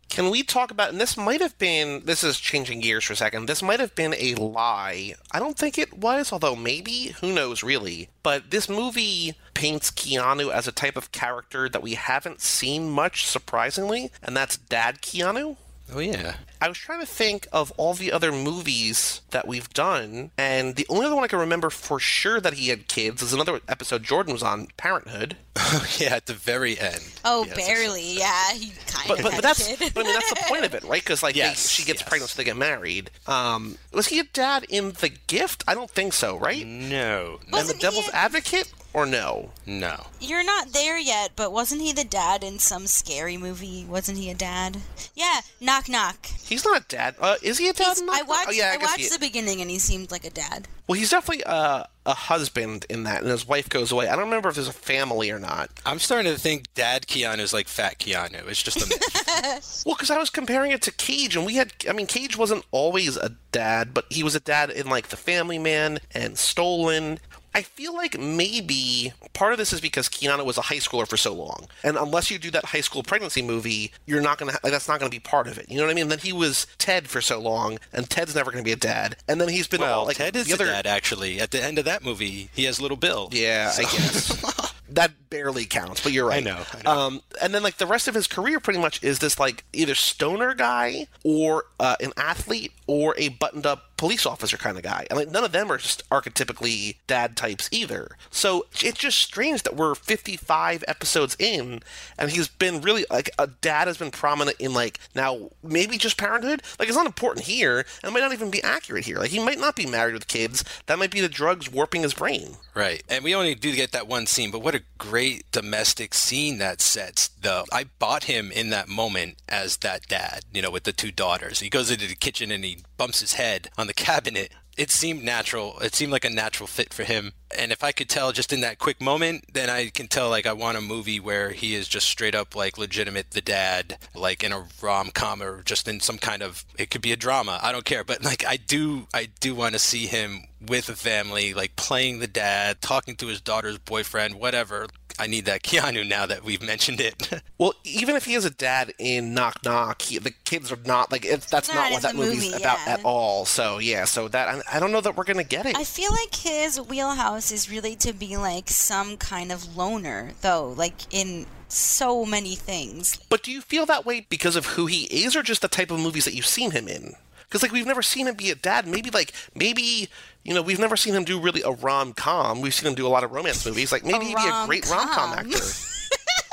Can 0.09 0.31
we 0.31 0.43
talk 0.43 0.71
about, 0.71 0.89
and 0.89 1.01
this 1.01 1.19
might 1.19 1.43
have 1.43 1.59
been, 1.59 2.03
this 2.07 2.25
is 2.25 2.41
changing 2.41 2.81
gears 2.81 3.05
for 3.05 3.13
a 3.13 3.17
second, 3.17 3.47
this 3.47 3.63
might 3.63 3.79
have 3.79 3.95
been 3.95 4.15
a 4.15 4.35
lie. 4.37 5.15
I 5.31 5.39
don't 5.39 5.59
think 5.59 5.77
it 5.77 5.99
was, 5.99 6.33
although 6.33 6.57
maybe, 6.57 7.15
who 7.21 7.33
knows 7.33 7.63
really. 7.63 8.09
But 8.23 8.51
this 8.51 8.71
movie 8.71 9.35
paints 9.53 9.91
Keanu 9.91 10.51
as 10.53 10.67
a 10.67 10.73
type 10.73 10.97
of 10.97 11.13
character 11.13 11.69
that 11.69 11.83
we 11.83 11.95
haven't 11.95 12.41
seen 12.41 12.89
much, 12.91 13.27
surprisingly, 13.27 14.11
and 14.23 14.35
that's 14.37 14.57
Dad 14.57 15.03
Keanu. 15.03 15.57
Oh 15.93 16.01
yeah. 16.01 16.35
I 16.61 16.69
was 16.69 16.77
trying 16.77 17.01
to 17.01 17.07
think 17.07 17.47
of 17.53 17.71
all 17.77 17.95
the 17.95 18.11
other 18.13 18.33
movies 18.33 19.21
that 19.31 19.47
we've 19.47 19.71
done, 19.71 20.33
and 20.37 20.75
the 20.75 20.87
only 20.89 21.07
other 21.07 21.15
one 21.15 21.23
I 21.25 21.29
can 21.29 21.39
remember 21.39 21.71
for 21.71 21.99
sure 22.01 22.41
that 22.41 22.55
he 22.55 22.69
had 22.69 22.89
kids 22.89 23.23
is 23.23 23.33
another 23.33 23.61
episode 23.69 24.03
Jordan 24.03 24.33
was 24.33 24.43
on, 24.43 24.67
Parenthood. 24.77 25.37
yeah, 25.99 26.15
at 26.17 26.27
the 26.27 26.35
very 26.35 26.79
end. 26.79 27.01
Oh, 27.25 27.45
Yes. 27.47 27.57
barely. 27.57 28.19
Yeah, 28.19 28.53
he 28.55 28.73
kind 28.87 29.09
But, 29.09 29.19
of 29.19 29.25
but, 29.25 29.33
had 29.35 29.39
but 29.39 29.43
that's 29.43 29.77
but 29.93 29.97
I 29.99 30.03
mean 30.03 30.13
that's 30.15 30.31
the 30.31 30.45
point 30.49 30.65
of 30.65 30.75
it, 30.75 30.83
right? 30.85 31.01
Because 31.03 31.23
like 31.23 31.37
they- 31.37 31.55
she 31.55 31.85
gets 31.85 32.01
yes. 32.01 32.09
pregnant, 32.09 32.31
so 32.31 32.37
they 32.39 32.45
get 32.45 32.57
married. 32.57 33.11
Um, 33.27 33.79
was 33.93 34.09
he 34.09 34.19
a 34.19 34.25
dad 34.25 34.65
in 34.69 34.91
The 34.93 35.11
Gift? 35.29 35.63
I 35.69 35.75
don't 35.75 35.91
think 35.91 36.13
so, 36.13 36.37
right? 36.39 36.67
No. 36.67 37.39
and 37.45 37.53
Wasn't 37.53 37.79
The 37.81 37.83
Devil's 37.87 38.07
he 38.07 38.11
a- 38.13 38.15
Advocate, 38.17 38.73
or 38.99 39.07
no? 39.07 39.51
No. 39.65 40.07
You're 40.21 40.45
not 40.45 40.73
there 40.73 40.99
yet, 40.99 41.33
but 41.37 41.53
wasn't 41.53 41.83
he 41.83 41.93
the 41.93 42.05
dad 42.05 42.43
in 42.43 42.59
some 42.59 42.87
scary 42.87 43.37
movie? 43.37 43.85
Wasn't 43.89 44.19
he 44.19 44.29
a 44.31 44.35
dad? 44.35 44.79
Yeah, 45.15 45.41
knock 45.61 45.89
knock. 45.89 46.27
He's 46.27 46.65
not 46.65 46.81
a 46.83 46.85
dad. 46.89 47.15
Uh, 47.21 47.37
is 47.43 47.59
he 47.59 47.69
a 47.69 47.73
dad? 47.73 47.85
He's- 47.85 48.03
I 48.03 48.05
Knock 48.05 48.17
Knock? 48.21 48.29
watched. 48.29 48.49
Oh, 48.49 48.53
yeah, 48.53 48.71
I, 48.71 48.75
I, 48.75 48.77
guess 48.79 48.95
he 48.97 49.03
watched 49.05 49.13
the 49.15 49.19
beginning, 49.27 49.61
and 49.61 49.71
he 49.71 49.79
seemed 49.79 50.11
like 50.11 50.25
a 50.25 50.31
dad. 50.31 50.67
Well, 50.87 50.99
he's 50.99 51.11
definitely 51.11 51.45
uh, 51.45 51.85
a 52.07 52.15
husband 52.15 52.87
in 52.89 53.05
that, 53.05 53.21
and 53.23 53.31
his 53.31 53.47
wife 53.47 53.69
goes 53.69 53.93
away. 53.93 54.09
I 54.09 54.17
don't 54.17 54.25
remember 54.25 54.49
if 54.49 54.55
there's 54.55 54.69
a 54.69 54.73
family 54.73 55.31
or 55.31 55.39
not. 55.39 55.71
I'm 55.85 55.99
starting 55.99 56.33
to 56.33 56.39
think 56.39 56.73
Dad 56.75 57.03
Keanu 57.07 57.41
is 57.41 57.53
like 57.53 57.69
Fat 57.69 57.99
Keanu. 57.99 58.49
It's 58.49 58.63
just 58.63 58.79
a 58.79 58.87
myth. 58.89 59.83
Well, 59.87 59.95
because 59.95 60.11
I 60.11 60.19
was 60.19 60.31
comparing 60.31 60.73
it 60.73 60.83
to 60.83 60.91
Cage, 60.93 61.37
and 61.37 61.47
we 61.47 61.55
had, 61.55 61.73
I 61.89 61.93
mean, 61.93 62.07
Cage 62.07 62.37
wasn't 62.37 62.65
always 62.71 63.17
a 63.17 63.37
dad, 63.53 63.93
but 63.95 64.07
he 64.11 64.23
was 64.23 64.35
a 64.35 64.41
dad 64.41 64.71
in 64.71 64.89
like 64.89 65.09
The 65.09 65.17
Family 65.17 65.59
Man 65.59 65.99
and 66.13 66.37
Stolen. 66.39 67.19
I 67.55 67.63
feel 67.63 67.95
like 67.95 68.19
maybe 68.19 69.13
part 69.33 69.53
of 69.53 69.59
this 69.59 69.73
is 69.73 69.81
because 69.81 70.09
Keanu 70.09 70.45
was 70.45 70.59
a 70.59 70.63
high 70.63 70.77
schooler 70.77 71.09
for 71.09 71.17
so 71.17 71.33
long, 71.35 71.67
and 71.83 71.97
unless 71.97 72.31
you 72.31 72.39
do 72.39 72.51
that 72.53 72.67
high 72.67 72.81
school 72.81 73.03
pregnancy 73.03 73.43
movie, 73.43 73.93
you're 74.07 74.21
not 74.21 74.39
gonna. 74.39 74.53
Like, 74.63 74.73
that's 74.73 74.89
not 74.89 75.01
gonna 75.01 75.11
be 75.11 75.19
part 75.19 75.47
of 75.49 75.59
it. 75.59 75.67
You 75.69 75.77
know 75.79 75.85
what 75.85 75.91
I 75.91 75.95
mean? 75.95 76.09
Then 76.09 76.19
he 76.19 76.33
was 76.33 76.67
Ted 76.79 77.09
for 77.09 77.21
so 77.21 77.41
long, 77.41 77.79
and 77.93 78.09
Ted's 78.09 78.35
never 78.35 78.51
gonna 78.51 78.63
be 78.63 78.73
a 78.73 78.77
dad. 78.77 79.17
And 79.27 79.41
then 79.41 79.49
he's 79.49 79.67
been 79.67 79.81
well, 79.81 80.01
all 80.01 80.07
like 80.07 80.17
Ted 80.19 80.37
is 80.37 80.47
the 80.47 80.57
the 80.57 80.65
other. 80.65 80.73
dad 80.73 80.87
actually. 80.87 81.41
At 81.41 81.51
the 81.51 81.63
end 81.63 81.79
of 81.79 81.85
that 81.87 82.05
movie, 82.05 82.51
he 82.55 82.65
has 82.65 82.81
little 82.81 82.97
Bill. 82.97 83.29
Yeah, 83.33 83.73
I 83.77 83.83
guess. 83.83 84.73
that 84.91 85.13
barely 85.31 85.65
counts, 85.67 86.01
but 86.03 86.13
you're 86.13 86.29
right. 86.29 86.39
I 86.39 86.41
know, 86.51 86.63
I 86.73 86.83
know. 86.83 86.91
Um, 86.91 87.23
and 87.43 87.55
then 87.55 87.63
like 87.63 87.79
the 87.79 87.87
rest 87.87 88.09
of 88.09 88.15
his 88.15 88.27
career, 88.27 88.61
pretty 88.61 88.79
much 88.81 89.03
is 89.03 89.19
this 89.19 89.39
like 89.39 89.65
either 89.73 89.95
stoner 89.95 90.55
guy 90.55 91.07
or 91.25 91.65
uh, 91.81 91.97
an 92.01 92.13
athlete 92.17 92.73
or 92.87 93.15
a 93.19 93.29
buttoned-up 93.31 93.88
police 93.99 94.25
officer 94.25 94.57
kind 94.57 94.79
of 94.79 94.83
guy. 94.83 95.07
And 95.11 95.19
like 95.19 95.31
none 95.31 95.45
of 95.45 95.53
them 95.53 95.71
are 95.71 95.77
just 95.77 96.09
archetypically 96.09 96.97
dad 97.07 97.37
types 97.37 97.69
either. 97.71 98.17
So 98.31 98.65
it's 98.83 98.99
just 98.99 99.19
strange 99.19 99.65
that 99.65 99.77
we're 99.77 99.95
55 99.95 100.85
episodes 100.89 101.37
in, 101.39 101.83
and 102.17 102.31
he's 102.31 102.49
been 102.49 102.81
really 102.81 103.05
like 103.11 103.29
a 103.39 103.47
dad 103.47 103.89
has 103.89 103.99
been 103.99 104.11
prominent 104.11 104.59
in 104.59 104.73
like 104.73 104.99
now 105.15 105.51
maybe 105.63 105.99
just 105.99 106.17
Parenthood. 106.17 106.63
Like 106.79 106.89
it's 106.89 106.97
not 106.97 107.07
important 107.07 107.47
here, 107.47 107.79
and 107.79 108.11
it 108.11 108.13
might 108.13 108.21
not 108.21 108.33
even 108.33 108.51
be 108.51 108.63
accurate 108.63 109.05
here. 109.05 109.19
Like 109.19 109.31
he 109.31 109.45
might 109.45 109.59
not 109.59 109.77
be 109.77 109.87
married 109.87 110.15
with 110.15 110.29
kids. 110.29 110.65
That 110.87 110.99
might 110.99 111.11
be 111.11 111.21
the 111.21 111.29
drugs 111.29 111.71
warping 111.71 112.03
his 112.03 112.15
brain. 112.15 112.57
Right. 112.79 113.03
And 113.09 113.25
we 113.25 113.35
only 113.35 113.57
do 113.57 113.75
get 113.75 113.91
that 113.91 114.07
one 114.07 114.27
scene, 114.27 114.53
but 114.53 114.63
what 114.63 114.77
a 114.77 114.85
great 114.99 115.51
domestic 115.51 116.15
scene 116.15 116.59
that 116.59 116.81
sets, 116.81 117.27
though. 117.27 117.65
I 117.73 117.87
bought 117.99 118.25
him 118.25 118.53
in 118.53 118.71
that 118.71 118.89
moment 118.89 119.39
as 119.49 119.79
that 119.79 120.07
dad, 120.07 120.45
you 120.55 120.63
know, 120.63 120.71
with 120.71 120.85
the 120.85 120.93
two 120.93 121.11
daughters. 121.11 121.59
He 121.59 121.71
goes 121.71 121.91
into 121.91 122.07
the 122.07 122.15
kitchen 122.15 122.53
and 122.53 122.65
he 122.65 122.85
bumps 122.97 123.19
his 123.19 123.33
head 123.33 123.69
on 123.77 123.88
the 123.89 123.95
cabinet. 123.95 124.53
It 124.77 124.93
seemed 124.93 125.25
natural. 125.25 125.81
It 125.81 125.97
seemed 125.97 126.13
like 126.13 126.25
a 126.25 126.31
natural 126.31 126.69
fit 126.69 126.95
for 126.95 127.03
him. 127.03 127.33
And 127.57 127.73
if 127.73 127.83
I 127.83 127.91
could 127.91 128.09
tell 128.09 128.31
just 128.31 128.53
in 128.53 128.61
that 128.61 128.79
quick 128.79 129.01
moment, 129.01 129.47
then 129.53 129.69
I 129.69 129.89
can 129.89 130.07
tell 130.07 130.31
like 130.31 130.47
I 130.47 130.53
want 130.53 130.79
a 130.79 130.81
movie 130.81 131.19
where 131.19 131.51
he 131.51 131.75
is 131.75 131.89
just 131.89 132.07
straight 132.09 132.37
up 132.37 132.55
like 132.55 132.79
legitimate 132.79 133.33
the 133.33 133.41
dad, 133.41 133.99
like 134.15 134.45
in 134.45 134.53
a 134.53 134.69
rom 134.81 135.11
com 135.11 135.43
or 135.43 135.63
just 135.63 135.89
in 135.89 135.99
some 135.99 136.19
kind 136.19 136.43
of 136.43 136.65
it 136.79 136.91
could 136.91 137.03
be 137.03 137.11
a 137.11 137.17
drama. 137.17 137.59
I 137.61 137.73
don't 137.73 137.85
care. 137.85 138.05
But 138.05 138.23
like 138.23 138.47
I 138.47 138.57
do 138.57 139.09
I 139.13 139.29
do 139.41 139.57
want 139.57 139.73
to 139.73 139.81
see 139.81 140.07
him 140.07 140.45
with 140.67 140.89
a 140.89 140.97
family, 140.97 141.55
like 141.55 141.77
playing 141.77 142.19
the 142.19 142.27
dad, 142.27 142.81
talking 142.81 143.17
to 143.17 143.27
his 143.27 143.41
daughter's 143.41 143.79
boyfriend, 143.79 144.35
whatever. 144.35 144.87
I 145.19 145.27
need 145.27 145.47
that 145.47 145.63
Keanu 145.65 146.07
now 146.07 146.27
that 146.27 146.45
we've 146.45 146.63
mentioned 146.63 147.01
it. 147.01 147.31
Well, 147.59 147.75
even 147.83 148.15
if 148.15 148.25
he 148.25 148.35
is 148.35 148.45
a 148.45 148.51
dad 148.51 148.95
in 149.01 149.35
Knock 149.35 149.65
Knock, 149.65 150.03
he, 150.03 150.19
the 150.19 150.31
kids 150.31 150.71
are 150.71 150.79
not 150.87 151.11
like 151.11 151.25
it's, 151.25 151.47
that's 151.51 151.67
Not 151.67 151.75
not, 151.75 151.91
what 151.91 152.03
that 152.03 152.13
the 152.13 152.19
movie's 152.19 152.53
movie, 152.53 152.63
about 152.63 152.79
yeah. 152.87 152.93
at 152.93 153.05
all. 153.05 153.47
So 153.47 153.79
yeah, 153.79 154.05
so 154.05 154.29
that 154.29 154.49
I, 154.49 154.77
I 154.77 154.79
don't 154.79 154.93
know 154.93 155.01
that 155.01 155.17
we're 155.17 155.25
gonna 155.25 155.43
get 155.43 155.67
it. 155.67 155.77
I 155.77 155.83
feel 155.83 156.13
like 156.13 156.33
his 156.37 156.81
wheelhouse 156.81 157.51
is 157.51 157.69
really 157.69 157.97
to 157.97 158.13
be 158.13 158.37
like 158.37 158.69
some 158.69 159.17
kind 159.17 159.51
of 159.51 159.77
loner, 159.77 160.35
though, 160.41 160.73
like 160.77 161.13
in 161.13 161.47
so 161.67 162.25
many 162.25 162.55
things. 162.55 163.19
But 163.29 163.43
do 163.43 163.51
you 163.51 163.61
feel 163.61 163.87
that 163.87 164.07
way 164.07 164.25
because 164.29 164.55
of 164.55 164.67
who 164.67 164.87
he 164.87 165.07
is, 165.07 165.35
or 165.35 165.43
just 165.43 165.63
the 165.63 165.69
type 165.69 165.91
of 165.91 165.99
movies 165.99 166.27
that 166.27 166.35
you've 166.35 166.47
seen 166.47 166.71
him 166.71 166.87
in? 166.87 167.15
Because 167.49 167.63
like 167.63 167.73
we've 167.73 167.87
never 167.87 168.03
seen 168.03 168.29
him 168.29 168.35
be 168.35 168.51
a 168.51 168.55
dad. 168.55 168.87
Maybe 168.87 169.11
like 169.11 169.33
maybe 169.55 170.09
you 170.45 170.55
know 170.55 170.63
we've 170.63 170.79
never 170.79 170.97
seen 170.97 171.15
him 171.15 171.25
do 171.25 171.41
really 171.41 171.63
a 171.63 171.71
rom 171.71 172.13
com. 172.13 172.61
We've 172.61 172.75
seen 172.75 172.89
him 172.89 172.95
do 172.95 173.07
a 173.07 173.09
lot 173.09 173.25
of 173.25 173.33
romance 173.33 173.65
movies. 173.67 173.93
Like 173.93 174.05
maybe 174.05 174.27
he'd 174.27 174.37
be 174.37 174.43
a 174.43 174.67
great 174.67 174.89
rom 174.89 175.09
com 175.09 175.31
rom-com. 175.33 175.53
actor. 175.53 175.65